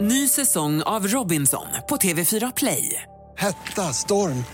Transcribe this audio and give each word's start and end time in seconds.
Ny 0.00 0.28
säsong 0.28 0.82
av 0.82 1.06
Robinson 1.08 1.66
på 1.88 1.96
TV4 1.96 2.52
Play. 2.56 3.02
Hetta, 3.38 3.82
storm, 3.92 4.44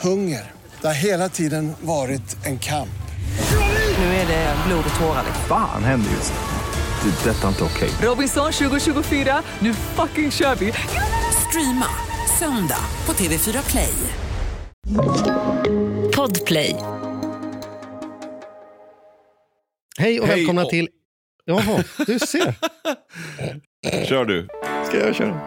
hunger. 0.00 0.50
Det 0.80 0.86
har 0.86 0.94
hela 0.94 1.28
tiden 1.28 1.72
varit 1.80 2.46
en 2.46 2.58
kamp. 2.58 2.88
Nu 3.98 4.04
är 4.04 4.26
det 4.26 4.56
blod 4.66 4.84
och 4.94 5.00
tårar. 5.00 5.24
Fan 5.48 5.84
händer 5.84 6.10
just 6.10 6.32
nu. 6.32 7.10
Det. 7.10 7.30
är 7.30 7.34
Detta 7.34 7.44
är 7.44 7.48
inte 7.48 7.64
okej. 7.64 7.90
Robinson 8.02 8.52
2024, 8.52 9.42
nu 9.58 9.74
fucking 9.74 10.30
kör 10.30 10.54
vi! 10.54 10.72
Streama 11.48 11.86
söndag 12.38 12.84
på 13.04 13.12
TV4 13.12 13.70
Play. 13.70 13.92
Podplay. 16.16 16.76
Hej 19.98 20.20
och 20.20 20.26
Hej 20.26 20.36
välkomna 20.36 20.62
och- 20.64 20.70
till... 20.70 20.88
Jaha, 21.44 21.84
du 22.06 22.18
ser. 22.18 22.54
Kör 24.08 24.24
du. 24.24 24.48
Ska 24.92 25.00
jag 25.00 25.14
köra? 25.14 25.40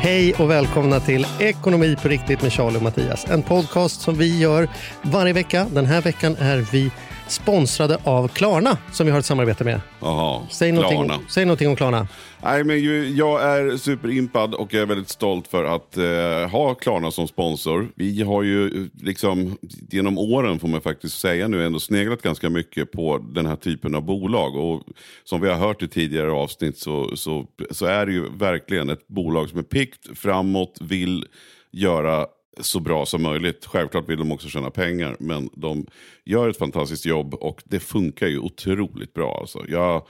Hej 0.00 0.34
och 0.34 0.50
välkomna 0.50 1.00
till 1.00 1.26
Ekonomi 1.40 1.96
på 2.02 2.08
riktigt 2.08 2.42
med 2.42 2.52
Charlie 2.52 2.76
och 2.76 2.82
Mattias. 2.82 3.24
En 3.30 3.42
podcast 3.42 4.00
som 4.00 4.14
vi 4.14 4.38
gör 4.38 4.68
varje 5.02 5.32
vecka. 5.32 5.66
Den 5.70 5.86
här 5.86 6.02
veckan 6.02 6.36
är 6.36 6.58
vi 6.58 6.90
sponsrade 7.30 7.98
av 8.04 8.28
Klarna 8.28 8.78
som 8.92 9.06
vi 9.06 9.12
har 9.12 9.18
ett 9.18 9.24
samarbete 9.26 9.64
med. 9.64 9.80
Jaha, 10.00 10.46
Säg 10.50 10.72
någonting, 10.72 11.04
Klarna. 11.04 11.22
säg 11.28 11.44
någonting 11.44 11.68
om 11.68 11.76
Klarna. 11.76 12.08
Nej, 12.42 12.64
men 12.64 12.84
jag 13.16 13.42
är 13.42 13.76
superimpad 13.76 14.54
och 14.54 14.74
jag 14.74 14.82
är 14.82 14.86
väldigt 14.86 15.08
stolt 15.08 15.48
för 15.48 15.64
att 15.64 15.96
eh, 15.96 16.50
ha 16.50 16.74
Klarna 16.74 17.10
som 17.10 17.28
sponsor. 17.28 17.88
Vi 17.94 18.22
har 18.22 18.42
ju 18.42 18.66
eh, 18.66 18.86
liksom 19.02 19.58
genom 19.90 20.18
åren 20.18 20.58
får 20.58 20.68
man 20.68 20.80
faktiskt 20.80 21.18
säga 21.18 21.48
nu 21.48 21.66
ändå 21.66 21.80
sneglat 21.80 22.22
ganska 22.22 22.50
mycket 22.50 22.92
på 22.92 23.18
den 23.18 23.46
här 23.46 23.56
typen 23.56 23.94
av 23.94 24.02
bolag. 24.02 24.56
Och 24.56 24.82
som 25.24 25.40
vi 25.40 25.48
har 25.48 25.56
hört 25.56 25.82
i 25.82 25.88
tidigare 25.88 26.30
avsnitt 26.30 26.78
så, 26.78 27.16
så, 27.16 27.46
så 27.70 27.86
är 27.86 28.06
det 28.06 28.12
ju 28.12 28.28
verkligen 28.36 28.90
ett 28.90 29.08
bolag 29.08 29.48
som 29.48 29.58
är 29.58 29.62
pikt, 29.62 30.18
framåt, 30.18 30.78
vill 30.80 31.24
göra 31.72 32.26
så 32.60 32.80
bra 32.80 33.06
som 33.06 33.22
möjligt. 33.22 33.66
Självklart 33.66 34.08
vill 34.08 34.18
de 34.18 34.32
också 34.32 34.48
tjäna 34.48 34.70
pengar, 34.70 35.16
men 35.20 35.50
de 35.54 35.86
gör 36.24 36.48
ett 36.48 36.58
fantastiskt 36.58 37.06
jobb 37.06 37.34
och 37.34 37.62
det 37.64 37.80
funkar 37.80 38.26
ju 38.26 38.38
otroligt 38.38 39.14
bra. 39.14 39.38
Alltså. 39.40 39.64
Jag, 39.68 40.06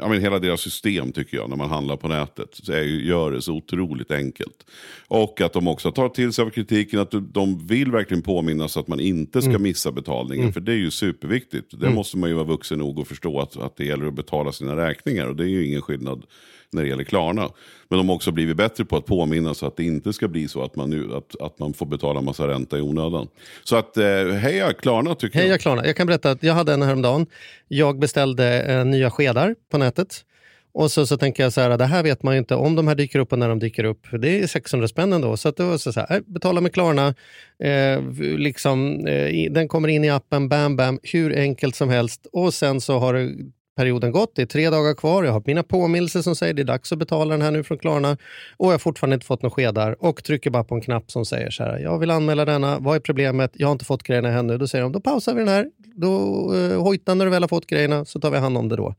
ja, 0.00 0.08
men 0.08 0.20
hela 0.20 0.38
deras 0.38 0.60
system 0.60 1.12
tycker 1.12 1.36
jag, 1.36 1.50
när 1.50 1.56
man 1.56 1.70
handlar 1.70 1.96
på 1.96 2.08
nätet, 2.08 2.48
så 2.52 2.72
är 2.72 2.82
ju, 2.82 3.06
gör 3.06 3.32
det 3.32 3.42
så 3.42 3.52
otroligt 3.52 4.10
enkelt. 4.10 4.66
Och 5.08 5.40
att 5.40 5.52
de 5.52 5.68
också 5.68 5.92
tar 5.92 6.08
till 6.08 6.32
sig 6.32 6.44
av 6.44 6.50
kritiken, 6.50 7.00
att 7.00 7.10
de- 7.10 7.66
vill 7.66 7.92
verkligen 7.92 8.22
påminna 8.22 8.68
så 8.68 8.80
att 8.80 8.88
man 8.88 9.00
inte 9.00 9.42
ska 9.42 9.58
missa 9.58 9.92
betalningen, 9.92 10.52
för 10.52 10.60
det 10.60 10.72
är 10.72 10.76
ju 10.76 10.90
superviktigt. 10.90 11.80
Där 11.80 11.90
måste 11.90 12.18
man 12.18 12.30
ju 12.30 12.34
vara 12.34 12.46
vuxen 12.46 12.78
nog 12.78 12.98
och 12.98 13.08
förstå 13.08 13.40
att, 13.40 13.56
att 13.56 13.76
det 13.76 13.84
gäller 13.84 14.06
att 14.06 14.14
betala 14.14 14.52
sina 14.52 14.76
räkningar, 14.76 15.26
och 15.26 15.36
det 15.36 15.44
är 15.44 15.48
ju 15.48 15.66
ingen 15.66 15.82
skillnad 15.82 16.24
när 16.72 16.82
det 16.82 16.88
gäller 16.88 17.04
Klarna. 17.04 17.50
Men 17.88 17.98
de 17.98 18.08
har 18.08 18.16
också 18.16 18.32
blivit 18.32 18.56
bättre 18.56 18.84
på 18.84 18.96
att 18.96 19.06
påminna 19.06 19.54
så 19.54 19.66
att 19.66 19.76
det 19.76 19.84
inte 19.84 20.12
ska 20.12 20.28
bli 20.28 20.48
så 20.48 20.62
att 20.64 20.76
man, 20.76 20.90
nu, 20.90 21.14
att, 21.14 21.40
att 21.40 21.58
man 21.58 21.72
får 21.72 21.86
betala 21.86 22.20
massa 22.20 22.48
ränta 22.48 22.78
i 22.78 22.80
onödan. 22.80 23.28
Så 23.64 23.76
att 23.76 23.96
eh, 23.96 24.26
heja 24.26 24.72
Klarna 24.72 25.14
tycker 25.14 25.38
Hej, 25.38 25.46
jag. 25.46 25.52
jag 25.52 25.60
Klarna. 25.60 25.86
Jag 25.86 25.96
kan 25.96 26.06
berätta 26.06 26.30
att 26.30 26.42
jag 26.42 26.54
hade 26.54 26.72
en 26.72 26.82
häromdagen. 26.82 27.26
Jag 27.68 27.98
beställde 27.98 28.62
eh, 28.62 28.84
nya 28.84 29.10
skedar 29.10 29.54
på 29.70 29.78
nätet. 29.78 30.24
Och 30.72 30.90
så, 30.90 31.06
så 31.06 31.16
tänker 31.16 31.42
jag 31.42 31.52
så 31.52 31.60
här, 31.60 31.78
det 31.78 31.84
här 31.84 32.02
vet 32.02 32.22
man 32.22 32.34
ju 32.34 32.38
inte 32.38 32.54
om 32.54 32.76
de 32.76 32.88
här 32.88 32.94
dyker 32.94 33.18
upp 33.18 33.32
och 33.32 33.38
när 33.38 33.48
de 33.48 33.58
dyker 33.58 33.84
upp. 33.84 34.06
Det 34.12 34.40
är 34.40 34.46
600 34.46 34.88
spänn 34.88 35.12
ändå. 35.12 35.36
Så 35.36 35.48
att 35.48 35.56
det 35.56 35.64
var 35.64 35.78
så 35.78 35.92
så 35.92 36.00
här, 36.00 36.16
eh, 36.16 36.20
betala 36.26 36.60
med 36.60 36.72
Klarna. 36.72 37.14
Eh, 37.62 38.02
liksom, 38.18 39.06
eh, 39.06 39.52
den 39.52 39.68
kommer 39.68 39.88
in 39.88 40.04
i 40.04 40.10
appen, 40.10 40.48
bam 40.48 40.76
bam, 40.76 40.98
hur 41.02 41.38
enkelt 41.38 41.74
som 41.74 41.88
helst. 41.88 42.26
Och 42.32 42.54
sen 42.54 42.80
så 42.80 42.98
har 42.98 43.14
det 43.14 43.34
perioden 43.76 44.12
gått. 44.12 44.32
Det 44.34 44.42
är 44.42 44.46
tre 44.46 44.70
dagar 44.70 44.94
kvar. 44.94 45.24
Jag 45.24 45.32
har 45.32 45.42
mina 45.46 45.62
påminnelser 45.62 46.22
som 46.22 46.36
säger 46.36 46.54
det 46.54 46.62
är 46.62 46.64
dags 46.64 46.92
att 46.92 46.98
betala 46.98 47.34
den 47.34 47.42
här 47.42 47.50
nu 47.50 47.62
från 47.62 47.78
Klarna. 47.78 48.16
Och 48.56 48.66
jag 48.66 48.72
har 48.72 48.78
fortfarande 48.78 49.14
inte 49.14 49.26
fått 49.26 49.42
några 49.42 49.54
skedar. 49.54 49.96
Och 50.04 50.24
trycker 50.24 50.50
bara 50.50 50.64
på 50.64 50.74
en 50.74 50.80
knapp 50.80 51.10
som 51.10 51.24
säger 51.24 51.50
så 51.50 51.62
här. 51.62 51.78
Jag 51.78 51.98
vill 51.98 52.10
anmäla 52.10 52.44
denna. 52.44 52.78
Vad 52.78 52.96
är 52.96 53.00
problemet? 53.00 53.50
Jag 53.54 53.68
har 53.68 53.72
inte 53.72 53.84
fått 53.84 54.02
grejerna 54.02 54.28
ännu. 54.28 54.58
Då 54.58 54.68
säger 54.68 54.82
de, 54.82 54.92
då 54.92 55.00
pausar 55.00 55.34
vi 55.34 55.40
den 55.40 55.48
här. 55.48 55.66
Då 55.94 56.14
eh, 56.54 56.82
hojtar 56.82 57.14
när 57.14 57.24
du 57.24 57.30
väl 57.30 57.42
har 57.42 57.48
fått 57.48 57.66
grejerna 57.66 58.04
så 58.04 58.20
tar 58.20 58.30
vi 58.30 58.38
hand 58.38 58.58
om 58.58 58.68
det 58.68 58.76
då. 58.76 58.94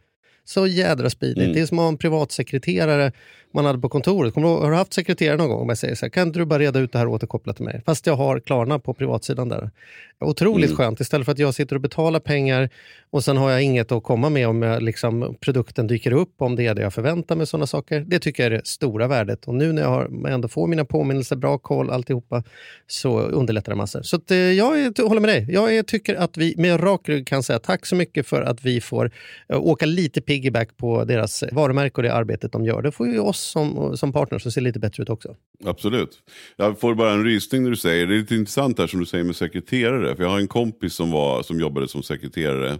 Så 0.45 0.67
jädra 0.67 1.09
speedigt. 1.09 1.37
Mm. 1.37 1.53
Det 1.53 1.59
är 1.61 1.65
som 1.65 1.79
att 1.79 1.83
ha 1.83 1.89
en 1.89 1.97
privatsekreterare 1.97 3.11
man 3.53 3.65
hade 3.65 3.79
på 3.79 3.89
kontoret. 3.89 4.33
Kommer 4.33 4.47
du, 4.47 4.53
har 4.53 4.71
du 4.71 4.77
haft 4.77 4.93
sekreterare 4.93 5.37
någon 5.37 5.49
gång? 5.49 5.67
Jag 5.67 5.77
säger 5.77 5.95
så 5.95 6.05
här, 6.05 6.09
kan 6.09 6.27
inte 6.27 6.39
du 6.39 6.45
bara 6.45 6.59
reda 6.59 6.79
ut 6.79 6.91
det 6.91 6.99
här 6.99 7.07
och 7.07 7.13
återkoppla 7.13 7.53
till 7.53 7.65
mig? 7.65 7.81
Fast 7.85 8.07
jag 8.07 8.15
har 8.15 8.39
Klarna 8.39 8.79
på 8.79 8.93
privatsidan 8.93 9.49
där. 9.49 9.69
Otroligt 10.19 10.69
Mm. 10.69 10.77
skönt. 10.77 10.99
Istället 10.99 11.25
för 11.25 11.31
att 11.31 11.39
jag 11.39 11.53
sitter 11.53 11.75
och 11.75 11.81
betalar 11.81 12.19
pengar 12.19 12.69
och 13.09 13.23
sen 13.23 13.37
har 13.37 13.51
jag 13.51 13.61
inget 13.63 13.91
att 13.91 14.03
komma 14.03 14.29
med 14.29 14.47
om 14.47 14.61
jag, 14.61 14.83
liksom, 14.83 15.35
produkten 15.39 15.87
dyker 15.87 16.11
upp, 16.11 16.33
om 16.37 16.55
det 16.55 16.67
är 16.67 16.75
det 16.75 16.81
jag 16.81 16.93
förväntar 16.93 17.35
mig. 17.35 17.47
sådana 17.47 17.67
saker. 17.67 18.05
Det 18.07 18.19
tycker 18.19 18.43
jag 18.43 18.53
är 18.53 18.57
det 18.57 18.67
stora 18.67 19.07
värdet. 19.07 19.47
Och 19.47 19.55
nu 19.55 19.73
när 19.73 19.81
jag 19.81 19.89
har, 19.89 20.27
ändå 20.27 20.47
får 20.47 20.67
mina 20.67 20.85
påminnelser, 20.85 21.35
bra 21.35 21.57
koll, 21.57 21.89
alltihopa, 21.89 22.43
så 22.87 23.19
underlättar 23.19 23.71
det 23.71 23.75
massor. 23.75 24.01
Så 24.01 24.15
att, 24.15 24.31
eh, 24.31 24.37
jag 24.37 24.79
är, 24.79 25.07
håller 25.07 25.21
med 25.21 25.29
dig. 25.29 25.47
Jag 25.49 25.75
är, 25.75 25.83
tycker 25.83 26.15
att 26.15 26.37
vi 26.37 26.55
med 26.57 26.83
rak 26.83 27.09
rygg 27.09 27.27
kan 27.27 27.43
säga 27.43 27.59
tack 27.59 27.85
så 27.85 27.95
mycket 27.95 28.27
för 28.27 28.41
att 28.41 28.63
vi 28.65 28.81
får 28.81 29.11
eh, 29.49 29.59
åka 29.61 29.85
lite 29.85 30.21
piggyback 30.31 30.77
på 30.77 31.03
deras 31.05 31.43
varumärke 31.51 31.95
och 31.95 32.03
det 32.03 32.13
arbetet 32.13 32.51
de 32.51 32.65
gör. 32.65 32.81
Det 32.81 32.91
får 32.91 33.07
ju 33.07 33.19
oss 33.19 33.39
som, 33.39 33.97
som 33.97 34.13
partners 34.13 34.47
att 34.47 34.53
se 34.53 34.61
lite 34.61 34.79
bättre 34.79 35.03
ut 35.03 35.09
också. 35.09 35.35
Absolut. 35.65 36.19
Jag 36.55 36.79
får 36.79 36.95
bara 36.95 37.11
en 37.11 37.23
rysning 37.23 37.63
när 37.63 37.69
du 37.69 37.75
säger, 37.75 38.07
det 38.07 38.15
är 38.15 38.19
lite 38.19 38.35
intressant 38.35 38.79
här 38.79 38.87
som 38.87 38.99
du 38.99 39.05
säger 39.05 39.23
med 39.23 39.35
sekreterare. 39.35 40.15
För 40.15 40.23
jag 40.23 40.29
har 40.29 40.39
en 40.39 40.47
kompis 40.47 40.93
som, 40.93 41.11
var, 41.11 41.43
som 41.43 41.59
jobbade 41.59 41.87
som 41.87 42.03
sekreterare 42.03 42.79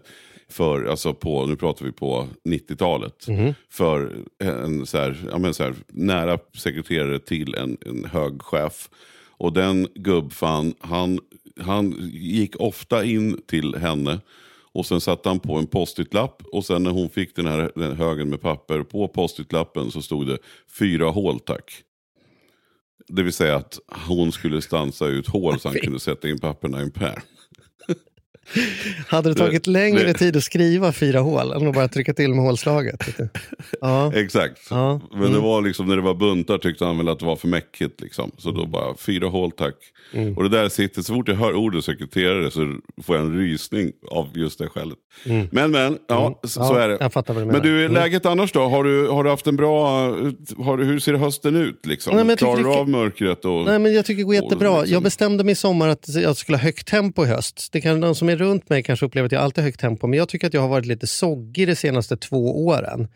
för, 0.49 0.85
alltså 0.85 1.13
på, 1.13 1.45
nu 1.45 1.55
pratar 1.55 1.85
vi 1.85 1.91
på 1.91 2.27
90-talet. 2.45 3.25
För 3.69 4.15
en 4.43 4.85
så 4.85 4.97
här, 4.97 5.17
ja 5.31 5.37
men 5.37 5.53
så 5.53 5.63
här, 5.63 5.73
nära 5.87 6.37
sekreterare 6.57 7.19
till 7.19 7.55
en, 7.55 7.77
en 7.85 8.05
hög 8.05 8.41
chef. 8.41 8.89
Och 9.37 9.53
den 9.53 9.87
gubbfan, 9.95 10.73
han, 10.79 11.19
han 11.59 11.95
gick 12.13 12.55
ofta 12.59 13.03
in 13.03 13.41
till 13.47 13.75
henne 13.75 14.19
och 14.73 14.85
sen 14.85 15.01
satte 15.01 15.29
han 15.29 15.39
på 15.39 15.55
en 15.55 15.67
post-it-lapp 15.67 16.43
och 16.51 16.65
sen 16.65 16.83
när 16.83 16.91
hon 16.91 17.09
fick 17.09 17.35
den 17.35 17.47
här 17.47 17.71
den 17.75 17.95
högen 17.95 18.29
med 18.29 18.41
papper 18.41 18.83
på 18.83 19.07
post-it-lappen 19.07 19.91
så 19.91 20.01
stod 20.01 20.27
det 20.27 20.37
fyra 20.79 21.09
hål 21.09 21.39
tack. 21.39 21.83
Det 23.07 23.23
vill 23.23 23.33
säga 23.33 23.55
att 23.55 23.79
hon 24.07 24.31
skulle 24.31 24.61
stansa 24.61 25.05
ut 25.05 25.27
hål 25.27 25.59
så 25.59 25.69
han 25.69 25.77
kunde 25.77 25.99
sätta 25.99 26.29
in 26.29 26.39
papperna 26.39 26.79
i 26.79 26.83
en 26.83 26.91
pärm. 26.91 27.21
Hade 29.07 29.29
det 29.29 29.35
tagit 29.35 29.63
Det- 29.63 29.71
längre 29.71 30.03
det- 30.03 30.13
tid 30.13 30.35
att 30.37 30.43
skriva 30.43 30.91
fyra 30.91 31.19
hål 31.19 31.51
än 31.53 31.67
att 31.67 31.73
bara 31.75 31.87
trycka 31.87 32.13
till 32.13 32.33
med 32.33 32.45
hålslaget? 32.45 33.03
Ja. 33.81 34.13
Exakt. 34.15 34.59
Ja, 34.69 35.01
Men 35.11 35.21
det 35.21 35.27
mm. 35.27 35.41
var 35.41 35.61
liksom, 35.61 35.87
när 35.87 35.95
det 35.95 36.01
var 36.01 36.13
buntar 36.13 36.57
tyckte 36.57 36.85
han 36.85 36.97
väl 36.97 37.09
att 37.09 37.19
det 37.19 37.25
var 37.25 37.35
för 37.35 37.47
mäckigt. 37.47 38.01
Liksom. 38.01 38.31
Så 38.37 38.51
då 38.51 38.65
bara, 38.65 38.95
fyra 38.97 39.27
hål 39.27 39.51
tack. 39.51 39.75
Mm. 40.13 40.37
Och 40.37 40.43
det 40.43 40.49
där 40.49 40.69
sitter, 40.69 41.01
så 41.01 41.13
fort 41.13 41.27
jag 41.27 41.35
hör 41.35 41.53
ordet 41.55 41.85
sekreterare 41.85 42.51
så 42.51 42.75
får 43.03 43.15
jag 43.15 43.25
en 43.25 43.37
rysning 43.37 43.91
av 44.11 44.27
just 44.35 44.59
det 44.59 44.67
skälet. 44.67 44.97
Men 45.51 45.71
men, 45.71 45.97
ja, 46.07 46.39
så, 46.43 46.47
så 46.49 46.61
Mm. 46.61 46.75
Ja, 46.77 46.81
är 46.83 46.89
det. 46.89 46.97
jag 46.99 47.13
fattar 47.13 47.33
vad 47.33 47.43
du 47.43 47.45
men 47.45 47.53
menar. 47.61 47.65
du, 47.65 47.79
Mm. 47.85 47.93
läget 47.93 48.25
annars 48.25 48.51
då? 48.51 48.59
Har 48.61 48.83
du, 48.83 49.07
har 49.07 49.23
du 49.23 49.29
haft 49.29 49.47
en 49.47 49.55
bra, 49.55 49.89
har 50.57 50.77
hur 50.83 50.99
ser 50.99 51.13
hösten 51.13 51.55
ut? 51.55 51.85
Liksom? 51.85 52.15
Nej, 52.15 52.25
men 52.25 52.37
Klarar 52.37 52.63
du 52.63 52.69
av 52.69 52.89
mörkret? 52.89 53.45
Och, 53.45 53.65
Nej, 53.65 53.79
men 53.79 53.93
jag 53.93 54.05
tycker 54.05 54.17
det 54.17 54.23
går 54.23 54.35
jättebra. 54.35 54.79
liksom- 54.79 54.93
Jag 54.93 55.03
bestämde 55.03 55.43
mig 55.43 55.51
i 55.51 55.55
sommar 55.55 55.87
att 55.87 56.05
jag 56.15 56.37
skulle 56.37 56.57
ha 56.57 56.63
högt 56.63 56.87
tempo 56.87 57.23
i 57.25 57.27
höst. 57.27 57.69
Det 57.71 57.81
kan, 57.81 58.01
de 58.01 58.15
som 58.15 58.29
är 58.31 58.37
runt 58.37 58.69
mig 58.69 58.83
kanske 58.83 59.05
upplever 59.05 59.25
att 59.25 59.31
jag 59.31 59.41
alltid 59.41 59.61
har 59.63 59.67
högt 59.67 59.79
tempo, 59.79 60.07
men 60.07 60.19
jag 60.19 60.29
tycker 60.29 60.47
att 60.47 60.53
jag 60.53 60.61
har 60.61 60.67
varit 60.67 60.85
lite 60.85 61.07
soggig 61.07 61.67
de 61.67 61.75
senaste 61.75 62.17
två 62.17 62.65
åren. 62.65 63.07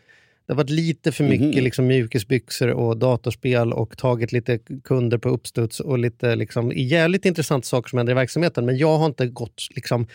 Det 0.46 0.52
har 0.52 0.56
varit 0.56 0.70
lite 0.70 1.12
för 1.12 1.24
mycket 1.24 1.54
Mhm. 1.54 1.64
liksom, 1.64 1.86
mjukisbyxor 1.86 2.68
och 2.70 2.96
datorspel 2.96 3.72
och 3.72 3.98
tagit 3.98 4.32
lite 4.32 4.58
kunder 4.84 5.18
på 5.18 5.28
uppstuds 5.28 5.80
och 5.80 5.98
lite 5.98 6.36
liksom, 6.36 6.72
jävligt 6.76 7.24
intressanta 7.24 7.64
saker 7.66 7.88
som 7.88 7.96
händer 7.96 8.12
i 8.12 8.14
verksamheten. 8.14 8.66
Men 8.66 8.76
jag 8.76 8.98
har 8.98 9.06
inte 9.06 9.26
gått 9.26 9.68
liksom, 9.70 10.06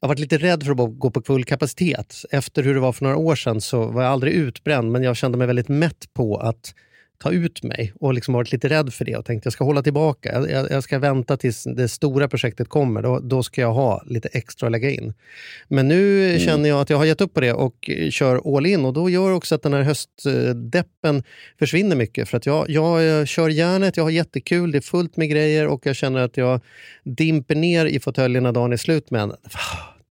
jag 0.00 0.06
har 0.06 0.08
varit 0.08 0.18
lite 0.18 0.38
rädd 0.38 0.62
för 0.62 0.70
att 0.72 0.98
gå 0.98 1.10
på 1.10 1.22
full 1.22 1.44
kapacitet. 1.44 2.14
Efter 2.30 2.62
hur 2.62 2.74
det 2.74 2.80
var 2.80 2.92
för 2.92 3.04
några 3.04 3.16
år 3.16 3.36
sedan 3.36 3.60
så 3.60 3.86
var 3.86 4.02
jag 4.02 4.12
aldrig 4.12 4.32
utbränd, 4.34 4.92
men 4.92 5.02
jag 5.02 5.16
kände 5.16 5.38
mig 5.38 5.46
väldigt 5.46 5.68
mätt 5.68 6.04
på 6.14 6.36
att 6.36 6.74
ta 7.24 7.32
ut 7.32 7.62
mig 7.62 7.92
och 8.00 8.14
liksom 8.14 8.34
varit 8.34 8.52
lite 8.52 8.68
rädd 8.68 8.94
för 8.94 9.04
det 9.04 9.16
och 9.16 9.24
tänkt 9.24 9.44
jag 9.44 9.52
ska 9.52 9.64
hålla 9.64 9.82
tillbaka. 9.82 10.46
Jag, 10.50 10.70
jag, 10.70 10.84
ska 10.84 10.98
vänta 10.98 11.36
tills 11.36 11.64
det 11.64 11.88
stora 11.88 12.28
projektet 12.28 12.68
kommer. 12.68 13.02
Då, 13.02 13.20
då 13.20 13.42
ska 13.42 13.60
jag 13.60 13.72
ha 13.72 14.02
lite 14.06 14.28
extra 14.32 14.66
att 14.66 14.72
lägga 14.72 14.90
in. 14.90 15.14
Men 15.68 15.88
nu 15.88 16.36
känner 16.40 16.68
jag 16.68 16.80
att 16.80 16.90
jag 16.90 16.96
har 16.96 17.04
gett 17.04 17.20
upp 17.20 17.34
på 17.34 17.40
det 17.40 17.52
och 17.52 17.90
kör 18.10 18.56
all 18.56 18.66
in 18.66 18.84
och 18.84 18.92
då 18.92 19.10
gör 19.10 19.30
också 19.30 19.54
att 19.54 19.62
den 19.62 19.72
här 19.72 19.82
höstdeppen 19.82 21.22
försvinner 21.58 21.96
mycket. 21.96 22.28
För 22.28 22.36
att 22.36 22.46
jag, 22.46 22.70
jag 22.70 23.18
eh, 23.20 23.24
kör 23.24 23.48
järnet, 23.48 23.96
jag 23.96 24.04
har 24.04 24.10
jättekul, 24.10 24.72
det 24.72 24.78
är 24.78 24.80
fullt 24.80 25.16
med 25.16 25.30
grejer 25.30 25.66
och 25.66 25.86
jag 25.86 25.96
känner 25.96 26.20
att 26.20 26.36
jag 26.36 26.60
dimper 27.04 27.54
ner 27.54 27.86
i 27.86 28.00
fåtöljerna 28.00 28.52
dagen 28.52 28.72
är 28.72 28.76
slut 28.76 29.10
men 29.10 29.30
ah, 29.30 29.36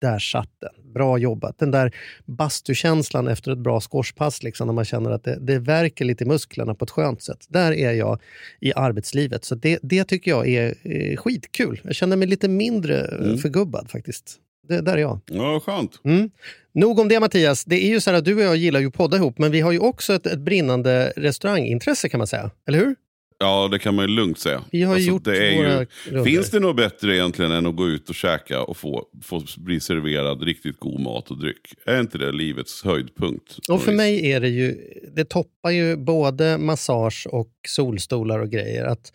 där 0.01 0.19
satt 0.19 0.51
den. 0.61 0.78
Bra 0.93 1.17
jobbat. 1.17 1.59
Den 1.59 1.71
där 1.71 1.95
bastukänslan 2.25 3.27
efter 3.27 3.51
ett 3.51 3.57
bra 3.57 3.81
squashpass, 3.81 4.43
liksom, 4.43 4.67
när 4.67 4.73
man 4.73 4.85
känner 4.85 5.11
att 5.11 5.23
det, 5.23 5.37
det 5.41 5.59
verkar 5.59 6.05
lite 6.05 6.23
i 6.23 6.27
musklerna 6.27 6.75
på 6.75 6.85
ett 6.85 6.91
skönt 6.91 7.21
sätt. 7.21 7.45
Där 7.49 7.71
är 7.71 7.91
jag 7.91 8.21
i 8.59 8.73
arbetslivet. 8.73 9.45
Så 9.45 9.55
det, 9.55 9.79
det 9.81 10.03
tycker 10.03 10.31
jag 10.31 10.47
är 10.47 10.75
eh, 10.83 11.17
skitkul. 11.17 11.81
Jag 11.83 11.95
känner 11.95 12.17
mig 12.17 12.27
lite 12.27 12.47
mindre 12.47 13.01
mm. 13.01 13.37
förgubbad 13.37 13.89
faktiskt. 13.89 14.39
Det, 14.67 14.81
där 14.81 14.93
är 14.93 15.01
jag. 15.01 15.19
Ja, 15.25 15.59
skönt. 15.59 16.01
Mm. 16.03 16.29
Nog 16.73 16.99
om 16.99 17.07
det 17.07 17.19
Mattias. 17.19 17.65
Det 17.65 17.85
är 17.85 17.89
ju 17.89 18.01
så 18.01 18.11
att 18.11 18.25
du 18.25 18.35
och 18.35 18.41
jag 18.41 18.57
gillar 18.57 18.79
ju 18.79 18.91
podda 18.91 19.17
ihop, 19.17 19.37
men 19.37 19.51
vi 19.51 19.61
har 19.61 19.71
ju 19.71 19.79
också 19.79 20.13
ett, 20.13 20.25
ett 20.25 20.39
brinnande 20.39 21.13
restaurangintresse 21.15 22.09
kan 22.09 22.17
man 22.17 22.27
säga. 22.27 22.51
Eller 22.67 22.79
hur? 22.79 22.95
Ja, 23.41 23.67
det 23.71 23.79
kan 23.79 23.95
man 23.95 24.05
ju 24.05 24.15
lugnt 24.15 24.39
säga. 24.39 24.63
Vi 24.71 24.83
har 24.83 24.93
alltså, 24.93 25.09
gjort 25.09 25.23
det 25.23 25.57
våra 25.57 25.85
ju, 26.11 26.23
Finns 26.23 26.49
det 26.49 26.59
något 26.59 26.75
bättre 26.75 27.15
egentligen 27.15 27.51
än 27.51 27.65
att 27.65 27.75
gå 27.75 27.87
ut 27.87 28.09
och 28.09 28.15
käka 28.15 28.61
och 28.61 28.77
få, 28.77 29.05
få 29.23 29.43
bli 29.57 29.79
serverad 29.79 30.43
riktigt 30.43 30.79
god 30.79 30.99
mat 30.99 31.31
och 31.31 31.39
dryck? 31.39 31.73
Är 31.85 31.99
inte 31.99 32.17
det 32.17 32.31
livets 32.31 32.83
höjdpunkt? 32.83 33.57
Och 33.69 33.81
för 33.81 33.91
mig 33.91 34.31
är 34.31 34.39
det 34.39 34.49
ju, 34.49 34.77
det 35.15 35.25
toppar 35.25 35.69
ju 35.69 35.97
både 35.97 36.57
massage 36.57 37.27
och 37.31 37.51
solstolar 37.67 38.39
och 38.39 38.49
grejer. 38.49 38.85
Att, 38.85 39.13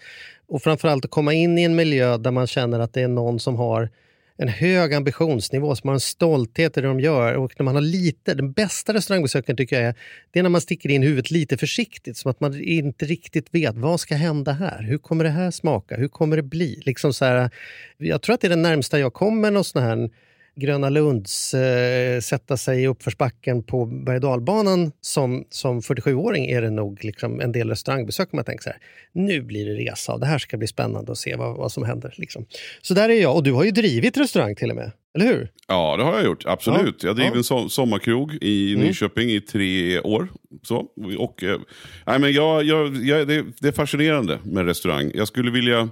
och 0.49 0.63
framförallt 0.63 1.05
att 1.05 1.11
komma 1.11 1.33
in 1.33 1.59
i 1.59 1.63
en 1.63 1.77
miljö 1.77 2.17
där 2.17 2.31
man 2.31 2.47
känner 2.47 2.81
att 2.81 2.93
det 2.93 3.01
är 3.01 3.09
någon 3.09 3.41
som 3.41 3.57
har 3.57 3.91
en 4.39 4.49
hög 4.49 4.95
ambitionsnivå, 4.95 5.77
som 5.77 5.89
har 5.89 5.95
en 5.95 6.01
stolthet 6.01 6.77
i 6.77 6.81
det 6.81 6.87
de 6.87 7.01
gör. 7.01 7.35
Och 7.35 7.53
när 7.59 7.65
man 7.65 7.75
har 7.75 7.83
lite, 7.83 8.35
den 8.35 8.53
bästa 8.53 8.95
restaurangbesöken 8.95 9.57
tycker 9.57 9.77
jag 9.77 9.85
är, 9.89 9.95
det 10.31 10.39
är 10.39 10.43
när 10.43 10.51
man 10.51 10.61
sticker 10.61 10.89
in 10.89 11.03
huvudet 11.03 11.31
lite 11.31 11.57
försiktigt, 11.57 12.17
som 12.17 12.31
att 12.31 12.41
man 12.41 12.63
inte 12.63 13.05
riktigt 13.05 13.55
vet 13.55 13.77
vad 13.77 14.01
ska 14.01 14.15
hända 14.15 14.53
här. 14.53 14.83
Hur 14.83 14.99
kommer 14.99 15.25
det 15.25 15.31
här 15.31 15.51
smaka? 15.51 15.97
Hur 15.97 16.09
kommer 16.09 16.37
det 16.37 16.43
bli? 16.43 16.83
Liksom 16.85 17.15
så 17.15 17.25
här, 17.25 17.51
jag 17.97 18.23
tror 18.23 18.35
att 18.35 18.41
det 18.41 18.47
är 18.47 18.51
det 18.51 18.57
närmsta 18.57 18.99
jag 18.99 19.13
kommer 19.13 19.51
någon 19.51 19.65
sån 19.65 19.83
här 19.83 20.11
Gröna 20.57 20.89
Lunds 20.89 21.55
eh, 21.55 22.21
sätta 22.21 22.57
sig 22.57 22.83
i 22.83 22.87
uppförsbacken 22.87 23.63
på 23.63 23.87
berg 23.87 24.21
dalbanan 24.21 24.93
som, 25.01 25.45
som 25.51 25.81
47-åring 25.81 26.47
är 26.47 26.63
det 26.63 26.71
nog 26.71 27.05
liksom 27.05 27.41
en 27.41 27.53
del 27.53 27.69
restaurangbesök 27.69 28.33
man 28.33 28.45
tänker 28.45 28.63
så 28.63 28.71
här, 28.71 28.79
nu 29.13 29.43
blir 29.43 29.67
det 29.67 29.91
resa 29.91 30.13
och 30.13 30.21
det 30.21 30.27
här 30.27 30.39
ska 30.39 30.57
bli 30.57 30.67
spännande 30.67 31.13
att 31.13 31.19
se 31.19 31.37
vad, 31.37 31.57
vad 31.57 31.73
som 31.73 31.85
händer. 31.85 32.15
Liksom. 32.17 32.47
Så 32.83 32.95
där 32.95 33.09
är 33.09 33.23
jag, 33.23 33.37
och 33.37 33.43
du 33.43 33.53
har 33.53 33.65
ju 33.65 33.71
drivit 33.71 34.17
restaurang 34.17 34.55
till 34.57 34.71
och 34.71 34.77
med, 34.77 34.93
eller 35.15 35.27
hur? 35.27 35.49
Ja, 35.69 35.97
det 35.97 36.03
har 36.03 36.15
jag 36.15 36.25
gjort, 36.25 36.47
absolut. 36.47 37.03
Ja, 37.03 37.09
jag 37.09 37.17
driver 37.17 37.31
ja. 37.31 37.37
en 37.37 37.45
som, 37.45 37.71
sommarkrog 37.71 38.35
i 38.41 38.75
mm. 38.75 38.87
Nyköping 38.87 39.31
i 39.31 39.41
tre 39.41 40.01
år. 40.01 40.29
Så, 40.63 40.87
och, 41.19 41.43
eh, 41.43 41.61
nej, 42.07 42.19
men 42.19 42.33
jag, 42.33 42.65
jag, 42.65 42.97
jag, 42.97 43.29
det, 43.29 43.45
det 43.61 43.69
är 43.69 43.73
fascinerande 43.73 44.39
med 44.45 44.67
restaurang. 44.67 45.11
Jag 45.15 45.29
skulle 45.29 45.51
vilja 45.51 45.89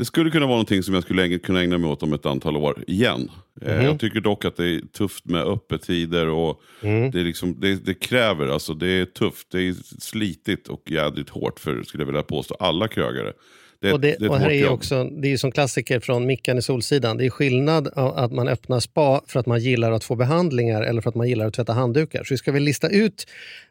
det 0.00 0.04
skulle 0.04 0.30
kunna 0.30 0.46
vara 0.46 0.54
någonting 0.54 0.82
som 0.82 0.94
jag 0.94 1.02
skulle 1.02 1.38
kunna 1.38 1.60
ägna 1.62 1.78
mig 1.78 1.90
åt 1.90 2.02
om 2.02 2.12
ett 2.12 2.26
antal 2.26 2.56
år 2.56 2.84
igen. 2.86 3.30
Mm. 3.62 3.84
Jag 3.84 4.00
tycker 4.00 4.20
dock 4.20 4.44
att 4.44 4.56
det 4.56 4.66
är 4.66 4.80
tufft 4.80 5.24
med 5.24 5.42
öppettider 5.42 6.28
och 6.28 6.60
mm. 6.82 7.10
det, 7.10 7.18
liksom, 7.18 7.60
det, 7.60 7.84
det, 7.84 7.94
kräver, 7.94 8.46
alltså 8.46 8.74
det 8.74 8.88
är 8.88 9.04
tufft, 9.04 9.46
det 9.50 9.62
är 9.62 9.74
slitigt 10.00 10.68
och 10.68 10.90
jädrigt 10.90 11.30
hårt 11.30 11.60
för, 11.60 11.82
skulle 11.82 12.02
jag 12.02 12.06
vilja 12.06 12.22
påstå, 12.22 12.54
alla 12.54 12.88
krögare. 12.88 13.32
Det, 13.80 13.92
och 13.92 14.00
det, 14.00 14.16
det, 14.18 14.28
och 14.28 14.38
här 14.38 14.50
är 14.50 14.68
också, 14.68 15.04
det 15.04 15.28
är 15.28 15.30
ju 15.30 15.38
som 15.38 15.52
klassiker 15.52 16.00
från 16.00 16.26
Mickan 16.26 16.58
i 16.58 16.62
Solsidan. 16.62 17.16
Det 17.16 17.26
är 17.26 17.30
skillnad 17.30 17.88
att 17.94 18.32
man 18.32 18.48
öppnar 18.48 18.80
spa 18.80 19.22
för 19.26 19.40
att 19.40 19.46
man 19.46 19.60
gillar 19.60 19.92
att 19.92 20.04
få 20.04 20.16
behandlingar 20.16 20.82
eller 20.82 21.00
för 21.02 21.08
att 21.08 21.14
man 21.14 21.28
gillar 21.28 21.46
att 21.46 21.54
tvätta 21.54 21.72
handdukar. 21.72 22.24
Så 22.24 22.34
vi 22.34 22.38
ska 22.38 22.52
väl 22.52 22.62
lista 22.62 22.88
ut 22.88 23.26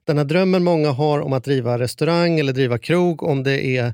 den 0.06 0.18
här 0.18 0.26
drömmen 0.26 0.64
många 0.64 0.92
har 0.92 1.20
om 1.20 1.34
att 1.34 1.44
driva 1.44 1.80
restaurang 1.80 2.40
eller 2.40 2.54
driva 2.54 2.78
krog. 2.78 3.24
Om 3.24 3.44
det 3.44 3.66
är 3.66 3.94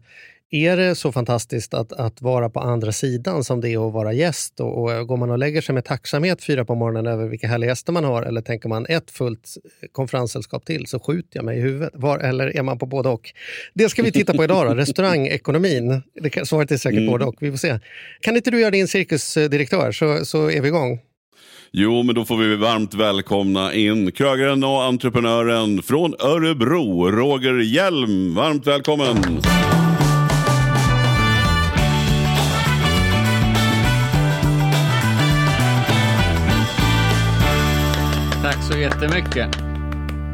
är 0.56 0.78
det 0.78 0.96
så 0.96 1.12
fantastiskt 1.12 1.74
att, 1.74 1.94
att 1.94 2.22
vara 2.22 2.50
på 2.50 2.60
andra 2.60 2.92
sidan 2.92 3.44
som 3.44 3.62
det 3.62 3.70
är 3.70 3.88
att 3.88 3.94
vara 3.94 4.14
gäst? 4.14 4.60
Och, 4.60 4.84
och 4.84 5.08
Går 5.08 5.18
man 5.18 5.30
och 5.30 5.38
lägger 5.38 5.62
sig 5.62 5.76
med 5.76 5.86
tacksamhet 5.86 6.44
fyra 6.44 6.66
på 6.66 6.76
morgonen 6.76 7.08
över 7.08 7.28
vilka 7.28 7.48
härliga 7.48 7.72
gäster 7.72 7.94
man 7.94 8.04
har 8.04 8.24
eller 8.24 8.42
tänker 8.42 8.70
man 8.70 8.86
ett 8.86 9.12
fullt 9.12 9.58
konferenssällskap 9.92 10.66
till 10.66 10.88
så 10.88 11.00
skjuter 11.00 11.38
jag 11.38 11.46
mig 11.46 11.58
i 11.58 11.62
huvudet. 11.62 11.90
Var, 11.94 12.20
eller 12.20 12.58
är 12.58 12.64
man 12.64 12.80
på 12.80 12.86
både 12.86 13.10
och? 13.10 13.34
Det 13.74 13.90
ska 13.90 14.04
vi 14.04 14.12
titta 14.12 14.34
på 14.34 14.44
idag. 14.44 14.68
Då. 14.68 14.74
Restaurangekonomin. 14.76 16.04
Det, 16.22 16.48
svaret 16.48 16.72
är 16.72 16.78
säkert 16.78 16.98
mm. 16.98 17.12
både 17.12 17.26
och. 17.26 17.36
Vi 17.40 17.52
får 17.52 17.58
se. 17.58 17.80
Kan 18.22 18.36
inte 18.36 18.52
du 18.52 18.60
göra 18.60 18.72
din 18.72 18.88
cirkusdirektör 18.88 19.92
så, 19.92 20.26
så 20.26 20.52
är 20.52 20.62
vi 20.62 20.68
igång. 20.68 21.00
Jo, 21.72 22.04
men 22.04 22.16
då 22.16 22.26
får 22.26 22.38
vi 22.38 22.56
varmt 22.56 22.94
välkomna 22.94 23.74
in 23.74 24.12
krögaren 24.12 24.64
och 24.64 24.84
entreprenören 24.84 25.82
från 25.82 26.14
Örebro, 26.20 27.12
Roger 27.12 27.60
Hjelm. 27.60 28.36
Varmt 28.36 28.68
välkommen! 28.68 29.42
Jättemycket. 38.86 39.50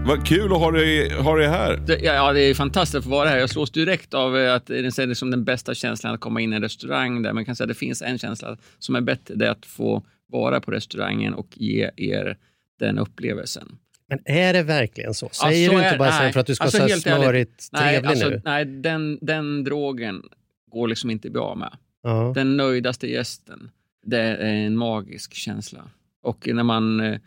Vad 0.06 0.28
kul 0.28 0.54
att 0.54 0.60
ha 0.60 0.72
dig, 0.72 1.14
ha 1.14 1.36
dig 1.36 1.48
här. 1.48 1.78
Det, 1.78 2.00
ja, 2.00 2.34
det 2.34 2.42
är 2.42 2.54
fantastiskt 2.54 2.96
att 2.96 3.04
få 3.04 3.10
vara 3.10 3.30
här. 3.30 3.38
Jag 3.38 3.50
slås 3.50 3.72
direkt 3.72 4.14
av 4.14 4.38
eh, 4.38 4.54
att 4.54 4.66
det 4.66 4.80
är 4.80 5.14
som 5.14 5.32
den 5.32 5.44
bästa 5.44 5.74
känslan 5.74 6.14
att 6.14 6.20
komma 6.20 6.42
in 6.42 6.54
i 6.54 6.56
en 6.56 6.62
restaurang 6.62 7.22
där 7.22 7.34
man 7.34 7.46
kan 7.46 7.56
säga 7.56 7.66
att 7.66 7.70
det 7.70 7.76
finns 7.76 8.02
en 8.02 8.18
känsla 8.18 8.58
som 8.80 8.96
är 8.96 9.02
bättre. 9.02 9.36
Det 9.36 9.48
är 9.48 9.52
att 9.52 9.66
få 9.66 10.04
vara 10.28 10.62
på 10.62 10.72
restaurangen 10.72 11.34
och 11.34 11.48
ge 11.52 11.90
er 11.98 12.38
den 12.80 12.98
upplevelsen. 12.98 13.78
Men 14.10 14.20
är 14.26 14.54
det 14.54 14.64
verkligen 14.64 15.14
så? 15.14 15.30
Säger 15.32 15.70
alltså, 15.70 15.80
du 15.80 15.86
inte 15.86 15.98
bara 15.98 16.20
nej, 16.20 16.34
för 16.34 16.40
att 16.40 16.48
du 16.48 16.56
ska 16.56 16.64
alltså, 16.64 16.80
vara 16.80 16.90
smörigt 16.90 17.72
trevlig 17.72 18.10
alltså, 18.10 18.30
nu? 18.30 18.42
Nej, 18.46 18.66
den, 18.66 19.20
den 19.22 19.64
drogen 19.64 20.24
går 20.72 20.88
liksom 20.88 21.10
inte 21.10 21.30
bra 21.30 21.56
med. 21.56 21.78
Uh 22.08 22.14
-huh. 22.14 22.34
Den 22.34 22.58
nöjdaste 22.58 23.08
gästen, 23.08 23.70
det 24.06 24.20
är 24.20 24.54
en 24.54 24.78
magisk 24.78 25.34
känsla. 25.34 25.82
Och 26.24 26.48
när 26.54 26.64
man 26.64 27.00
eh, 27.00 27.20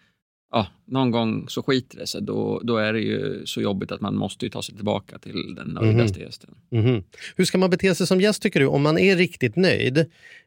ja, 0.55 0.67
någon 0.85 1.11
gång 1.11 1.49
så 1.49 1.63
skiter 1.63 1.99
det 1.99 2.07
sig. 2.07 2.23
Då, 2.23 2.61
då 2.65 2.77
är 2.77 2.93
det 2.93 3.01
ju 3.01 3.47
så 3.47 3.61
jobbigt 3.61 3.93
att 3.93 4.01
man 4.01 4.17
måste 4.17 4.51
ta 4.51 4.63
sig 4.63 4.75
tillbaka 4.75 5.19
till 5.19 5.55
den 5.55 5.69
nöjdaste 5.69 6.19
mm. 6.19 6.27
gästen. 6.27 6.51
Mm. 6.73 7.03
Hur 7.37 7.45
ska 7.45 7.59
man 7.59 7.71
bete 7.71 7.95
sig 7.95 8.07
som 8.07 8.21
gäst 8.21 8.43
tycker 8.43 8.61
du, 8.61 8.67
om 8.67 8.83
man 8.83 8.99
är 8.99 9.17
riktigt 9.17 9.57
nöjd? 9.57 10.07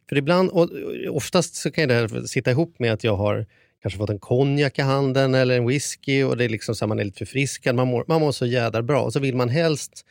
För 0.09 0.17
ibland, 0.17 0.49
och 0.49 0.69
oftast 1.09 1.55
så 1.55 1.71
kan 1.71 1.89
det 1.89 2.27
sitta 2.27 2.51
ihop 2.51 2.79
med 2.79 2.93
att 2.93 3.03
jag 3.03 3.15
har 3.15 3.45
kanske 3.81 3.97
fått 3.97 4.09
en 4.09 4.19
konjak 4.19 4.79
i 4.79 4.81
handen 4.81 5.35
eller 5.35 5.57
en 5.57 5.67
whisky 5.67 6.23
och 6.23 6.37
det 6.37 6.45
är 6.45 6.49
liksom 6.49 6.75
så 6.75 6.85
att 6.85 6.89
man 6.89 6.99
är 6.99 7.03
lite 7.03 7.17
förfriskad. 7.17 7.75
Man 7.75 7.87
mår, 7.87 8.05
man 8.07 8.21
mår 8.21 8.31
så 8.31 8.45
jädra 8.45 8.81
bra. 8.81 9.01
Och 9.01 9.13
så 9.13 9.19
vill 9.19 9.35
man 9.35 9.49
helst 9.49 10.05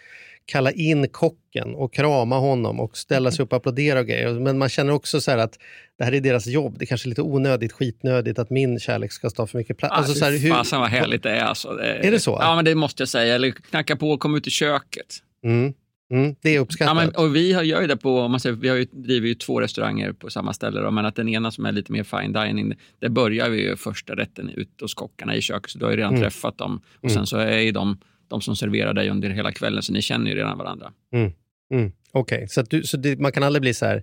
kalla 0.47 0.73
in 0.73 1.09
kocken 1.09 1.75
och 1.75 1.95
krama 1.95 2.39
honom 2.39 2.81
och 2.81 2.97
ställa 2.97 3.31
sig 3.31 3.43
upp 3.43 3.53
och 3.53 3.57
applådera 3.57 4.01
och 4.01 4.07
grejer. 4.07 4.33
Men 4.33 4.59
man 4.59 4.69
känner 4.69 4.93
också 4.93 5.21
så 5.21 5.31
att 5.31 5.59
det 5.99 6.05
här 6.05 6.15
är 6.15 6.21
deras 6.21 6.47
jobb. 6.47 6.77
Det 6.79 6.87
kanske 6.87 7.07
är 7.07 7.09
lite 7.09 7.23
onödigt, 7.23 7.73
skitnödigt 7.73 8.39
att 8.39 8.51
min 8.51 8.81
kärlek 8.81 9.13
ska 9.13 9.31
stå 9.31 9.47
för 9.47 9.59
mycket 9.59 9.79
plats. 9.79 9.95
Alltså, 9.97 10.15
så 10.15 10.25
här, 10.25 10.39
hur... 10.39 10.51
Fasen 10.51 10.81
vad 10.81 10.91
härligt 10.91 11.23
det 11.23 11.31
är. 11.31 11.45
Alltså. 11.45 11.73
Det 11.73 12.07
är, 12.07 12.11
det 12.11 12.21
så? 12.21 12.39
Ja, 12.41 12.57
men 12.57 12.65
det 12.65 12.75
måste 12.75 13.01
jag 13.03 13.09
säga. 13.09 13.35
Eller 13.35 13.51
knacka 13.51 13.97
på 13.97 14.11
och 14.11 14.21
komma 14.21 14.37
ut 14.37 14.47
i 14.47 14.51
köket. 14.51 15.17
Mm. 15.45 15.75
Mm, 16.11 16.35
det 16.43 16.57
är 16.57 16.61
uppskattat. 16.61 16.97
Ja, 16.97 17.03
men, 17.05 17.27
och 17.27 17.37
vi 17.37 17.53
har, 17.53 17.63
gör 17.63 17.81
ju 17.81 17.87
det 17.87 17.97
på, 17.97 18.29
man 18.29 18.41
säger, 18.41 18.57
vi 18.57 18.69
har 18.69 18.77
ju, 18.77 18.87
driver 18.91 19.29
ju 19.29 19.35
två 19.35 19.61
restauranger 19.61 20.13
på 20.13 20.31
samma 20.31 20.53
ställe. 20.53 20.81
Då, 20.81 20.91
men 20.91 21.07
att 21.07 21.17
den 21.17 21.29
ena 21.29 21.51
som 21.51 21.67
är 21.67 21.73
lite 21.73 21.93
mer 21.93 22.03
fine 22.03 22.33
dining, 22.33 22.75
det 22.99 23.09
börjar 23.09 23.51
vi 23.51 23.63
ju 23.63 23.77
första 23.77 24.17
rätten 24.17 24.51
ut 24.51 24.81
hos 24.81 24.95
kockarna 24.95 25.37
i 25.37 25.41
köket. 25.41 25.71
Så 25.71 25.79
du 25.79 25.85
har 25.85 25.93
ju 25.93 25.97
redan 25.97 26.15
mm. 26.15 26.23
träffat 26.23 26.59
dem. 26.59 26.81
Och 26.97 27.05
mm. 27.05 27.15
sen 27.15 27.27
så 27.27 27.37
är 27.37 27.59
ju 27.59 27.73
de 27.73 27.99
de 28.29 28.41
som 28.41 28.57
serverar 28.57 28.95
dig 28.95 29.11
under 29.11 29.31
hela 29.31 29.53
kvällen, 29.53 29.83
så 29.83 29.93
ni 29.93 30.03
känner 30.03 30.31
ju 30.31 30.37
redan 30.37 30.59
varandra. 30.59 30.93
Mm. 31.13 31.33
Mm. 31.71 31.93
Okej, 32.13 32.37
okay. 32.37 32.49
så, 32.49 32.63
du, 32.63 32.83
så 32.83 32.97
det, 32.97 33.19
man 33.19 33.33
kan 33.33 33.43
aldrig 33.43 33.61
bli 33.61 33.75
så 33.75 33.87
här 33.87 34.03